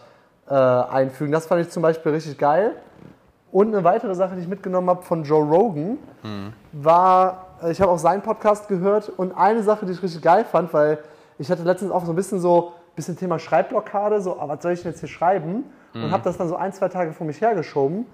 äh, 0.48 0.54
einfügen. 0.54 1.32
Das 1.32 1.46
fand 1.46 1.62
ich 1.62 1.70
zum 1.70 1.82
Beispiel 1.82 2.12
richtig 2.12 2.38
geil. 2.38 2.72
Und 3.50 3.74
eine 3.74 3.82
weitere 3.82 4.14
Sache, 4.14 4.36
die 4.36 4.42
ich 4.42 4.48
mitgenommen 4.48 4.88
habe 4.90 5.02
von 5.02 5.24
Joe 5.24 5.44
Rogan, 5.44 5.98
war, 6.72 7.46
äh, 7.62 7.72
ich 7.72 7.80
habe 7.80 7.90
auch 7.90 7.98
seinen 7.98 8.22
Podcast 8.22 8.68
gehört 8.68 9.08
und 9.08 9.32
eine 9.36 9.62
Sache, 9.62 9.86
die 9.86 9.92
ich 9.92 10.02
richtig 10.02 10.22
geil 10.22 10.44
fand, 10.44 10.72
weil 10.72 10.98
ich 11.38 11.50
hatte 11.50 11.62
letztens 11.62 11.90
auch 11.90 12.04
so 12.04 12.12
ein 12.12 12.16
bisschen 12.16 12.40
so, 12.40 12.72
bisschen 12.94 13.16
Thema 13.16 13.38
Schreibblockade, 13.38 14.20
so, 14.20 14.38
ah, 14.40 14.48
was 14.48 14.62
soll 14.62 14.72
ich 14.72 14.82
denn 14.82 14.90
jetzt 14.92 15.00
hier 15.00 15.08
schreiben? 15.08 15.64
Und 15.94 16.12
habe 16.12 16.22
das 16.22 16.36
dann 16.36 16.48
so 16.48 16.56
ein, 16.56 16.72
zwei 16.72 16.88
Tage 16.88 17.12
vor 17.12 17.26
mich 17.26 17.40
hergeschoben. 17.40 18.06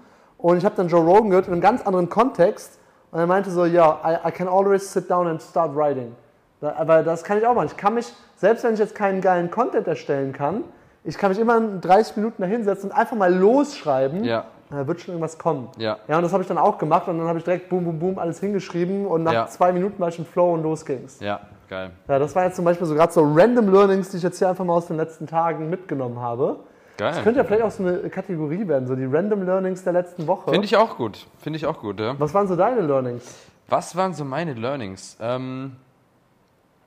Und 0.45 0.57
ich 0.57 0.63
habe 0.63 0.75
dann 0.75 0.89
Joe 0.89 1.03
Rogan 1.03 1.31
gehört 1.31 1.47
in 1.47 1.53
einem 1.53 1.61
ganz 1.61 1.81
anderen 1.87 2.07
Kontext. 2.07 2.77
Und 3.09 3.17
er 3.17 3.25
meinte 3.25 3.49
so, 3.49 3.65
ja, 3.65 3.99
I, 4.05 4.29
I 4.29 4.31
can 4.31 4.47
always 4.47 4.93
sit 4.93 5.09
down 5.09 5.25
and 5.25 5.41
start 5.41 5.75
writing. 5.75 6.15
Aber 6.61 7.01
das 7.01 7.23
kann 7.23 7.39
ich 7.39 7.47
auch 7.47 7.55
machen. 7.55 7.65
Ich 7.71 7.77
kann 7.77 7.95
mich, 7.95 8.13
selbst 8.35 8.63
wenn 8.63 8.75
ich 8.75 8.79
jetzt 8.79 8.93
keinen 8.93 9.21
geilen 9.21 9.49
Content 9.49 9.87
erstellen 9.87 10.33
kann, 10.33 10.63
ich 11.03 11.17
kann 11.17 11.31
mich 11.31 11.39
immer 11.39 11.57
in 11.57 11.81
30 11.81 12.17
Minuten 12.17 12.43
da 12.43 12.47
hinsetzen 12.47 12.91
und 12.91 12.95
einfach 12.95 13.17
mal 13.17 13.33
losschreiben. 13.33 14.23
Ja. 14.23 14.45
Da 14.69 14.85
wird 14.85 15.01
schon 15.01 15.15
irgendwas 15.15 15.39
kommen. 15.39 15.69
Ja. 15.79 15.97
Ja, 16.07 16.17
und 16.17 16.21
das 16.21 16.31
habe 16.31 16.43
ich 16.43 16.47
dann 16.47 16.59
auch 16.59 16.77
gemacht 16.77 17.07
und 17.07 17.17
dann 17.17 17.27
habe 17.27 17.39
ich 17.39 17.43
direkt 17.43 17.67
boom, 17.69 17.83
boom, 17.83 17.97
boom 17.97 18.19
alles 18.19 18.39
hingeschrieben 18.39 19.07
und 19.07 19.23
nach 19.23 19.33
Ja. 19.33 19.47
zwei 19.47 19.71
Minuten 19.71 19.99
war 19.99 20.09
ich 20.09 20.19
im 20.19 20.25
Flow 20.27 20.53
und 20.53 20.61
los 20.61 20.85
ging's. 20.85 21.19
Ja, 21.21 21.39
geil. 21.67 21.89
Ja, 22.07 22.19
das 22.19 22.35
war 22.35 22.43
jetzt 22.45 22.55
zum 22.57 22.65
Beispiel 22.65 22.85
so 22.85 22.93
gerade 22.93 23.11
so 23.11 23.21
random 23.23 23.73
Learnings, 23.73 24.09
die 24.11 24.17
ich 24.17 24.23
jetzt 24.23 24.37
hier 24.37 24.49
einfach 24.49 24.63
mal 24.63 24.73
aus 24.75 24.85
den 24.85 24.97
letzten 24.97 25.25
Tagen 25.25 25.71
mitgenommen 25.71 26.19
habe. 26.19 26.57
Das 26.97 27.15
Geil. 27.15 27.23
könnte 27.23 27.39
ja 27.39 27.43
vielleicht 27.43 27.63
auch 27.63 27.71
so 27.71 27.85
eine 27.85 28.09
Kategorie 28.09 28.67
werden, 28.67 28.87
so 28.87 28.95
die 28.95 29.05
random 29.05 29.43
Learnings 29.43 29.83
der 29.83 29.93
letzten 29.93 30.27
Woche. 30.27 30.51
Finde 30.51 30.65
ich 30.65 30.77
auch 30.77 30.97
gut. 30.97 31.27
Finde 31.39 31.57
ich 31.57 31.65
auch 31.65 31.79
gut, 31.79 31.99
ja. 31.99 32.15
Was 32.19 32.33
waren 32.33 32.47
so 32.47 32.55
deine 32.55 32.81
Learnings? 32.81 33.23
Was 33.67 33.95
waren 33.95 34.13
so 34.13 34.23
meine 34.23 34.53
Learnings? 34.53 35.17
Ähm, 35.19 35.75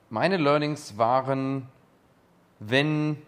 meine 0.09 0.37
Learnings 0.37 0.97
waren, 0.97 1.67
wenn 2.59 3.21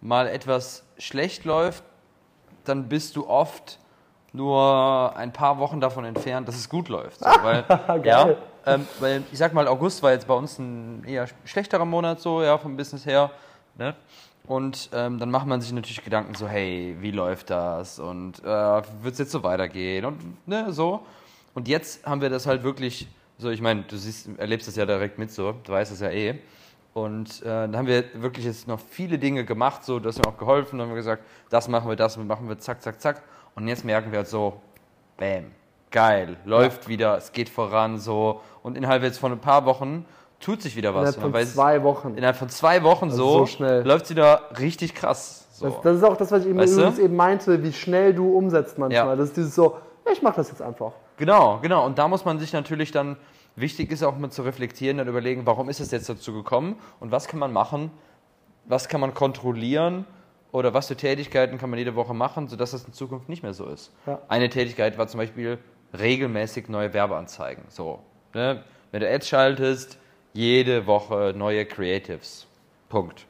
mal 0.00 0.28
etwas 0.28 0.84
schlecht 0.98 1.44
läuft, 1.44 1.82
dann 2.64 2.88
bist 2.88 3.16
du 3.16 3.26
oft 3.28 3.78
nur 4.32 5.12
ein 5.16 5.32
paar 5.32 5.58
Wochen 5.58 5.80
davon 5.80 6.04
entfernt, 6.04 6.48
dass 6.48 6.56
es 6.56 6.68
gut 6.68 6.88
läuft. 6.88 7.20
So, 7.20 7.26
weil, 7.26 7.64
ja, 8.04 8.36
ähm, 8.66 8.86
weil 9.00 9.22
ich 9.30 9.38
sag 9.38 9.52
mal, 9.52 9.66
August 9.68 10.02
war 10.02 10.12
jetzt 10.12 10.26
bei 10.26 10.34
uns 10.34 10.58
ein 10.58 11.04
eher 11.04 11.26
schlechterer 11.44 11.84
Monat, 11.84 12.20
so 12.20 12.42
ja, 12.42 12.56
vom 12.58 12.76
Business 12.76 13.04
her. 13.04 13.30
Ne? 13.76 13.94
Und 14.46 14.90
ähm, 14.92 15.18
dann 15.18 15.30
macht 15.30 15.46
man 15.46 15.60
sich 15.60 15.72
natürlich 15.72 16.02
Gedanken 16.02 16.34
so, 16.34 16.48
hey, 16.48 16.96
wie 17.00 17.12
läuft 17.12 17.50
das? 17.50 17.98
Und 17.98 18.40
äh, 18.40 18.44
wird 18.44 19.12
es 19.12 19.18
jetzt 19.18 19.30
so 19.30 19.42
weitergehen? 19.42 20.04
Und 20.04 20.46
ne, 20.48 20.72
so. 20.72 21.06
Und 21.54 21.68
jetzt 21.68 22.04
haben 22.06 22.20
wir 22.20 22.30
das 22.30 22.46
halt 22.46 22.62
wirklich 22.62 23.06
So, 23.38 23.50
ich 23.50 23.60
meine, 23.60 23.82
du 23.82 23.96
siehst, 23.96 24.28
erlebst 24.38 24.68
das 24.68 24.76
ja 24.76 24.86
direkt 24.86 25.18
mit 25.18 25.32
so, 25.32 25.52
du 25.64 25.72
weißt 25.72 25.90
es 25.90 26.00
ja 26.00 26.10
eh. 26.10 26.38
Und 26.94 27.42
äh, 27.42 27.44
dann 27.46 27.76
haben 27.76 27.86
wir 27.88 28.04
wirklich 28.22 28.44
jetzt 28.44 28.68
noch 28.68 28.78
viele 28.78 29.18
Dinge 29.18 29.44
gemacht, 29.44 29.84
so, 29.84 29.98
du 29.98 30.08
hast 30.08 30.18
mir 30.18 30.26
auch 30.28 30.36
geholfen, 30.36 30.78
dann 30.78 30.86
haben 30.86 30.94
wir 30.94 31.00
gesagt, 31.00 31.24
das 31.50 31.66
machen 31.66 31.88
wir, 31.88 31.96
das 31.96 32.16
machen 32.18 32.48
wir, 32.48 32.58
zack, 32.58 32.82
zack, 32.82 33.00
zack. 33.00 33.22
Und 33.56 33.66
jetzt 33.66 33.84
merken 33.84 34.12
wir 34.12 34.18
halt 34.18 34.28
so, 34.28 34.60
bam, 35.16 35.46
geil, 35.90 36.36
läuft 36.44 36.86
wieder, 36.86 37.16
es 37.16 37.32
geht 37.32 37.48
voran, 37.48 37.98
so. 37.98 38.42
Und 38.62 38.76
innerhalb 38.76 39.02
jetzt 39.02 39.18
von 39.18 39.32
ein 39.32 39.40
paar 39.40 39.64
Wochen 39.64 40.04
tut 40.42 40.60
sich 40.62 40.76
wieder 40.76 40.94
was. 40.94 41.16
Innerhalb 41.16 41.34
von 41.34 41.46
zwei 41.46 41.82
Wochen. 41.82 42.14
innerhalb 42.16 42.36
von 42.36 42.48
zwei 42.48 42.82
Wochen 42.82 43.06
Also 43.06 43.16
so, 43.16 43.38
so 43.38 43.46
schnell. 43.46 43.86
läuft 43.86 44.04
es 44.04 44.10
wieder 44.10 44.50
richtig 44.58 44.94
krass. 44.94 45.46
So. 45.52 45.66
Das, 45.66 45.80
das 45.82 45.96
ist 45.98 46.04
auch 46.04 46.16
das, 46.16 46.30
was 46.32 46.42
ich 46.42 46.50
eben, 46.50 46.60
übrigens 46.60 46.98
eben 46.98 47.16
meinte, 47.16 47.62
wie 47.62 47.72
schnell 47.72 48.14
du 48.14 48.36
umsetzt 48.36 48.78
manchmal. 48.78 49.06
Ja. 49.06 49.16
Das 49.16 49.28
ist 49.28 49.36
dieses 49.36 49.54
so, 49.54 49.76
ich 50.10 50.20
mach 50.22 50.34
das 50.34 50.48
jetzt 50.48 50.60
einfach. 50.60 50.92
Genau, 51.16 51.58
genau. 51.62 51.86
Und 51.86 51.98
da 51.98 52.08
muss 52.08 52.24
man 52.24 52.38
sich 52.38 52.52
natürlich 52.52 52.90
dann, 52.90 53.16
wichtig 53.54 53.92
ist 53.92 54.02
auch 54.02 54.16
mal 54.18 54.30
zu 54.30 54.42
reflektieren 54.42 54.98
und 54.98 55.08
überlegen, 55.08 55.46
warum 55.46 55.68
ist 55.68 55.80
es 55.80 55.90
jetzt 55.90 56.08
dazu 56.08 56.32
gekommen 56.32 56.76
und 57.00 57.12
was 57.12 57.28
kann 57.28 57.38
man 57.38 57.52
machen, 57.52 57.90
was 58.64 58.88
kann 58.88 59.00
man 59.00 59.14
kontrollieren 59.14 60.04
oder 60.50 60.74
was 60.74 60.88
für 60.88 60.96
Tätigkeiten 60.96 61.58
kann 61.58 61.70
man 61.70 61.78
jede 61.78 61.94
Woche 61.94 62.14
machen, 62.14 62.48
sodass 62.48 62.72
das 62.72 62.84
in 62.84 62.92
Zukunft 62.92 63.28
nicht 63.28 63.42
mehr 63.42 63.54
so 63.54 63.66
ist. 63.66 63.92
Ja. 64.06 64.20
Eine 64.28 64.48
Tätigkeit 64.48 64.98
war 64.98 65.06
zum 65.06 65.18
Beispiel 65.18 65.58
regelmäßig 65.96 66.68
neue 66.68 66.92
Werbeanzeigen. 66.92 67.64
So, 67.68 68.00
ne? 68.34 68.64
Wenn 68.90 69.00
du 69.00 69.10
Ads 69.10 69.28
schaltest, 69.28 69.98
jede 70.32 70.86
Woche 70.86 71.34
neue 71.36 71.64
Creatives. 71.66 72.46
Punkt. 72.88 73.26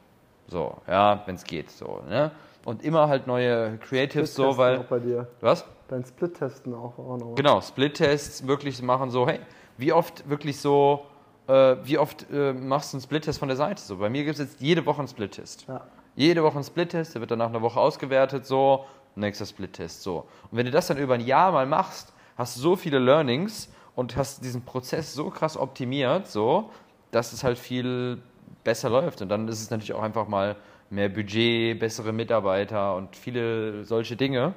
So, 0.47 0.77
ja, 0.87 1.23
wenn 1.25 1.35
es 1.35 1.43
geht. 1.43 1.71
So, 1.71 2.01
ne? 2.07 2.31
Und 2.65 2.83
immer 2.83 3.07
halt 3.07 3.27
neue 3.27 3.77
Creatives, 3.77 4.35
so, 4.35 4.57
weil. 4.57 4.79
Auch 4.79 4.83
bei 4.85 4.99
dir. 4.99 5.27
Was? 5.41 5.65
Dein 5.87 6.05
Split-Testen 6.05 6.73
auch, 6.73 6.97
auch 6.97 7.17
noch. 7.17 7.35
Genau, 7.35 7.61
Split-Tests 7.61 8.47
wirklich 8.47 8.81
machen 8.81 9.09
so, 9.09 9.27
hey, 9.27 9.39
wie 9.77 9.91
oft 9.91 10.27
wirklich 10.29 10.59
so, 10.59 11.05
äh, 11.47 11.75
wie 11.83 11.97
oft 11.97 12.25
äh, 12.31 12.53
machst 12.53 12.93
du 12.93 12.97
einen 12.97 13.03
Split-Test 13.03 13.39
von 13.39 13.49
der 13.49 13.57
Seite? 13.57 13.81
So, 13.81 13.97
bei 13.97 14.09
mir 14.09 14.23
gibt 14.23 14.39
es 14.39 14.45
jetzt 14.45 14.61
jede 14.61 14.85
Woche 14.85 14.99
einen 14.99 15.07
Split-Test. 15.07 15.65
Ja. 15.67 15.81
Jede 16.15 16.43
Woche 16.43 16.57
ein 16.57 16.63
Split-Test, 16.63 17.15
der 17.15 17.21
wird 17.21 17.31
dann 17.31 17.39
nach 17.39 17.49
einer 17.49 17.61
Woche 17.61 17.79
ausgewertet, 17.79 18.45
so, 18.45 18.85
nächster 19.15 19.45
Split-Test, 19.45 20.03
so. 20.03 20.25
Und 20.51 20.57
wenn 20.57 20.65
du 20.65 20.71
das 20.71 20.87
dann 20.87 20.97
über 20.97 21.15
ein 21.15 21.25
Jahr 21.25 21.51
mal 21.51 21.65
machst, 21.65 22.13
hast 22.37 22.55
du 22.57 22.61
so 22.61 22.75
viele 22.75 22.99
Learnings 22.99 23.69
und 23.95 24.15
hast 24.15 24.43
diesen 24.43 24.63
Prozess 24.63 25.13
so 25.13 25.29
krass 25.29 25.57
optimiert, 25.57 26.27
so, 26.27 26.69
dass 27.13 27.31
es 27.33 27.43
halt 27.43 27.57
viel 27.57 28.21
besser 28.63 28.89
läuft. 28.89 29.21
Und 29.21 29.29
dann 29.29 29.47
ist 29.47 29.61
es 29.61 29.69
natürlich 29.69 29.93
auch 29.93 30.01
einfach 30.01 30.27
mal 30.27 30.55
mehr 30.89 31.09
Budget, 31.09 31.79
bessere 31.79 32.11
Mitarbeiter 32.11 32.95
und 32.95 33.15
viele 33.15 33.83
solche 33.85 34.15
Dinge. 34.15 34.53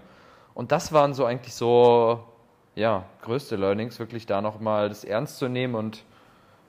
Und 0.55 0.73
das 0.73 0.93
waren 0.93 1.15
so 1.15 1.25
eigentlich 1.25 1.55
so, 1.55 2.21
ja, 2.75 3.05
größte 3.23 3.57
Learnings, 3.57 3.99
wirklich 3.99 4.27
da 4.27 4.41
nochmal 4.41 4.89
das 4.89 5.05
ernst 5.05 5.39
zu 5.39 5.49
nehmen 5.49 5.75
und 5.75 6.05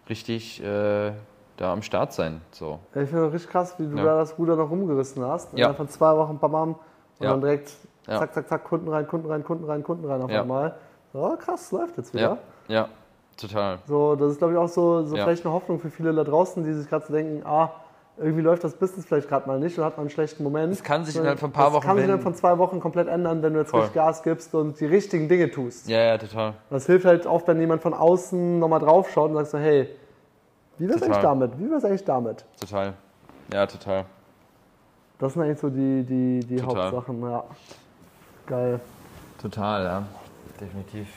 richtig 0.09 0.61
äh, 0.63 1.11
da 1.57 1.73
am 1.73 1.81
Start 1.81 2.13
sein. 2.13 2.41
So. 2.51 2.79
Ich 2.93 3.09
finde 3.09 3.31
richtig 3.31 3.49
krass, 3.49 3.75
wie 3.77 3.87
du 3.87 3.97
Ja. 3.97 4.03
da 4.03 4.17
das 4.17 4.37
Ruder 4.37 4.55
noch 4.55 4.69
rumgerissen 4.69 5.23
hast. 5.25 5.57
Ja. 5.57 5.73
Von 5.73 5.87
zwei 5.89 6.15
Wochen, 6.15 6.37
bam, 6.37 6.51
bam. 6.51 6.69
Und 6.69 6.77
Ja. 7.19 7.31
dann 7.31 7.41
direkt 7.41 7.71
zack, 8.05 8.33
zack, 8.33 8.47
zack, 8.47 8.63
Kunden 8.65 8.87
rein, 8.89 9.07
Kunden 9.07 9.27
rein, 9.27 9.43
Kunden 9.43 9.65
rein, 9.65 9.83
Kunden 9.83 10.05
rein 10.05 10.21
auf 10.21 10.31
Ja. 10.31 10.41
einmal. 10.41 10.75
So, 11.13 11.35
krass, 11.39 11.71
läuft 11.71 11.97
jetzt 11.97 12.13
wieder. 12.13 12.37
Ja, 12.67 12.89
total. 13.37 13.79
So, 13.87 14.15
das 14.15 14.33
ist, 14.33 14.37
glaube 14.39 14.53
ich, 14.53 14.59
auch 14.59 14.67
so, 14.67 15.03
so 15.05 15.15
Ja. 15.15 15.23
vielleicht 15.23 15.45
eine 15.45 15.53
Hoffnung 15.53 15.79
für 15.79 15.89
viele 15.89 16.13
da 16.13 16.23
draußen, 16.23 16.63
die 16.63 16.73
sich 16.73 16.89
gerade 16.89 17.05
so 17.05 17.13
denken, 17.13 17.43
ah, 17.45 17.71
irgendwie 18.19 18.41
läuft 18.41 18.63
das 18.63 18.73
Business 18.73 19.05
vielleicht 19.05 19.29
gerade 19.29 19.47
mal 19.47 19.59
nicht 19.59 19.77
und 19.77 19.85
hat 19.85 19.95
man 19.97 20.05
einen 20.05 20.09
schlechten 20.09 20.43
Moment. 20.43 20.71
Das 20.73 20.83
kann 20.83 21.05
sich 21.05 21.15
innerhalb 21.15 21.39
von 21.39 21.49
ein 21.49 21.53
paar 21.53 21.65
das 21.65 21.73
Wochen 21.73 21.85
kann 21.85 21.95
sich 21.97 22.03
innerhalb 22.05 22.23
von 22.23 22.33
zwei 22.33 22.57
Wochen 22.57 22.79
komplett 22.79 23.07
ändern, 23.07 23.43
wenn 23.43 23.53
du 23.53 23.59
jetzt 23.59 23.69
Voll. 23.69 23.81
richtig 23.81 23.95
Gas 23.95 24.23
gibst 24.23 24.55
und 24.55 24.79
die 24.79 24.87
richtigen 24.87 25.29
Dinge 25.29 25.51
tust. 25.51 25.87
Ja, 25.87 25.99
ja, 25.99 26.17
total. 26.17 26.53
Das 26.71 26.87
hilft 26.87 27.05
halt 27.05 27.27
oft, 27.27 27.47
wenn 27.47 27.59
jemand 27.59 27.83
von 27.83 27.93
außen 27.93 28.57
nochmal 28.57 28.79
drauf 28.79 29.11
schaut 29.11 29.29
und 29.29 29.35
sagt 29.37 29.51
so, 29.51 29.57
hey, 29.59 29.87
wie 30.79 30.87
wär's 30.89 30.99
Total. 30.99 31.13
eigentlich 31.13 31.23
damit? 31.23 31.59
Wie 31.59 31.69
wär's 31.71 31.85
eigentlich 31.85 32.05
damit? 32.05 32.45
Total. 32.59 32.93
Ja, 33.53 33.65
total. 33.67 34.05
Das 35.19 35.33
sind 35.33 35.43
eigentlich 35.43 35.59
so 35.59 35.69
die, 35.69 36.03
die, 36.03 36.39
die 36.39 36.55
Total. 36.57 36.91
Hauptsachen, 36.91 37.21
ja. 37.21 37.43
Geil. 38.47 38.79
Total, 39.41 39.83
ja. 39.83 40.03
Definitiv. 40.59 41.07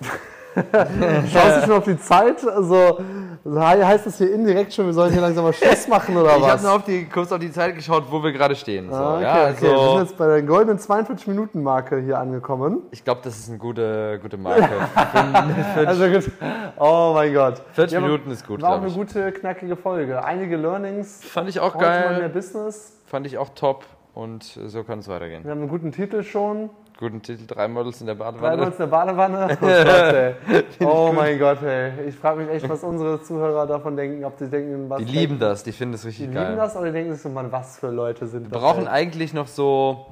Schaust 0.54 1.56
du 1.56 1.66
schon 1.66 1.72
auf 1.72 1.84
die 1.84 1.98
Zeit? 1.98 2.46
Also, 2.46 2.98
heißt 3.46 4.06
das 4.06 4.18
hier 4.18 4.32
indirekt 4.32 4.72
schon, 4.72 4.86
wir 4.86 4.92
sollen 4.92 5.12
hier 5.12 5.20
langsam 5.20 5.44
mal 5.44 5.52
Schluss 5.52 5.86
machen 5.88 6.16
oder 6.16 6.28
Ich 6.36 6.42
habe 6.42 6.52
was? 6.54 6.62
nur 6.62 6.72
auf 6.74 6.84
die, 6.84 7.04
kurz 7.06 7.30
auf 7.32 7.38
die 7.38 7.50
Zeit 7.52 7.74
geschaut, 7.74 8.04
wo 8.10 8.22
wir 8.22 8.32
gerade 8.32 8.54
stehen. 8.56 8.88
So, 8.90 8.96
Ah, 8.96 9.14
okay, 9.16 9.22
ja, 9.24 9.32
okay. 9.34 9.44
also, 9.44 9.62
Wir 9.66 9.88
sind 9.98 10.08
jetzt 10.08 10.16
bei 10.18 10.26
der 10.26 10.42
goldenen 10.42 10.78
42-Minuten-Marke 10.78 12.00
hier 12.00 12.18
angekommen. 12.18 12.82
ich 12.90 13.04
glaube, 13.04 13.20
das 13.24 13.38
ist 13.38 13.48
eine 13.48 13.58
gute, 13.58 14.18
gute 14.20 14.36
Marke. 14.36 14.68
Also 15.86 16.06
gut. 16.08 16.30
Oh 16.78 17.12
mein 17.14 17.32
Gott. 17.32 17.62
40 17.72 17.92
Ja, 17.92 17.98
aber 17.98 18.08
Minuten 18.08 18.30
ist 18.30 18.46
gut, 18.46 18.60
War 18.62 18.72
auch 18.72 18.78
eine 18.78 18.88
ich. 18.88 18.94
gute, 18.94 19.32
knackige 19.32 19.76
Folge. 19.76 20.24
Einige 20.24 20.56
Learnings. 20.56 21.22
Fand 21.24 21.48
ich 21.48 21.60
auch 21.60 21.74
mal 21.74 21.80
mehr 22.10 22.18
geil. 22.20 22.28
Business. 22.30 23.00
Fand 23.06 23.26
ich 23.26 23.38
auch 23.38 23.50
top. 23.54 23.84
Und 24.14 24.42
so 24.66 24.82
kann 24.82 24.98
es 24.98 25.06
weitergehen. 25.08 25.44
Wir 25.44 25.52
haben 25.52 25.60
einen 25.60 25.68
guten 25.68 25.92
Titel 25.92 26.22
schon. 26.24 26.70
Guten 26.98 27.22
Titel, 27.22 27.46
drei 27.46 27.68
Models 27.68 28.00
in 28.00 28.06
der 28.08 28.16
Drei 28.16 28.24
Badewanne. 28.32 28.56
Monate 28.56 28.72
in 28.72 28.78
der 28.78 28.86
Badewanne. 28.86 29.58
Oh, 30.80 30.84
Gott, 30.84 30.88
oh 30.88 31.12
mein 31.14 31.38
Gott, 31.38 31.62
ey. 31.62 32.08
Ich 32.08 32.16
frage 32.16 32.40
mich 32.42 32.50
echt, 32.50 32.68
was 32.68 32.82
unsere 32.82 33.22
Zuhörer 33.22 33.66
davon 33.68 33.96
denken. 33.96 34.24
Ob 34.24 34.36
die 34.36 34.48
denken, 34.48 34.90
was. 34.90 34.98
Die 34.98 35.04
lieben 35.04 35.38
das, 35.38 35.62
die 35.62 35.70
finden 35.70 35.94
es 35.94 36.02
Die 36.02 36.08
richtig 36.08 36.26
lieben 36.26 36.34
geil. 36.34 36.56
das 36.56 36.74
oder 36.76 36.86
die 36.86 36.92
denken 36.92 37.12
sich 37.12 37.22
so, 37.22 37.28
Mann, 37.28 37.52
was 37.52 37.78
für 37.78 37.90
Leute 37.90 38.26
sind 38.26 38.46
Wir 38.46 38.50
das? 38.50 38.60
brauchen 38.60 38.82
ey? 38.86 38.88
eigentlich 38.92 39.32
noch 39.32 39.46
so 39.46 40.06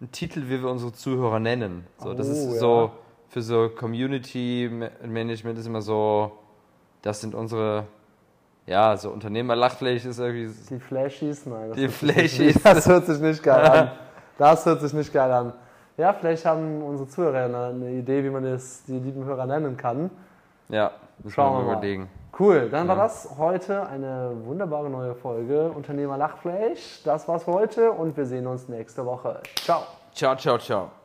einen 0.00 0.12
Titel, 0.12 0.42
wie 0.46 0.62
wir 0.62 0.68
unsere 0.70 0.92
Zuhörer 0.92 1.40
nennen. 1.40 1.84
So, 1.98 2.14
das 2.14 2.28
Oh, 2.28 2.30
ist 2.32 2.44
ja. 2.54 2.58
so 2.60 2.90
für 3.30 3.42
so 3.42 3.68
Community 3.70 4.70
Ma- 4.72 4.90
Management 5.08 5.58
ist 5.58 5.66
immer 5.66 5.82
so, 5.82 6.30
das 7.02 7.20
sind 7.22 7.34
unsere, 7.34 7.86
ja, 8.66 8.96
so 8.96 9.10
Unternehmer-Lachfläche 9.10 10.10
ist 10.10 10.20
irgendwie. 10.20 10.54
Die 10.70 10.78
Flashies? 10.78 11.44
Nein. 11.44 11.70
Das 11.70 11.76
Die 11.76 11.88
Flashies. 11.88 12.38
Nicht, 12.54 12.60
das 12.64 12.86
hört 12.86 13.06
sich 13.06 13.18
nicht 13.18 13.42
geil 13.42 13.64
an. 13.64 13.90
Das 14.36 14.66
hört 14.66 14.80
sich 14.80 14.92
nicht 14.92 15.12
geil 15.12 15.30
an. 15.30 15.52
Ja, 15.96 16.12
vielleicht 16.12 16.44
haben 16.44 16.82
unsere 16.82 17.08
Zuhörer 17.08 17.44
eine, 17.44 17.66
eine 17.66 17.90
Idee, 17.92 18.24
wie 18.24 18.30
man 18.30 18.42
das, 18.42 18.84
die 18.84 18.98
lieben 18.98 19.24
Hörer 19.24 19.46
nennen 19.46 19.76
kann. 19.76 20.10
Ja, 20.68 20.90
Schauen 21.28 21.58
wir 21.58 21.64
mal. 21.64 21.72
überlegen. 21.72 22.08
Cool, 22.38 22.68
dann 22.68 22.88
war 22.88 22.96
das 22.96 23.28
heute 23.38 23.86
eine 23.86 24.32
wunderbare 24.44 24.90
neue 24.90 25.14
Folge 25.14 25.70
Unternehmer 25.70 26.16
Lachfleisch. 26.16 27.00
Das 27.04 27.28
war's 27.28 27.44
für 27.44 27.52
heute 27.52 27.92
und 27.92 28.16
wir 28.16 28.26
sehen 28.26 28.48
uns 28.48 28.68
nächste 28.68 29.06
Woche. 29.06 29.40
Ciao. 29.62 29.82
Ciao, 30.12 30.34
ciao, 30.34 30.58
ciao. 30.58 31.03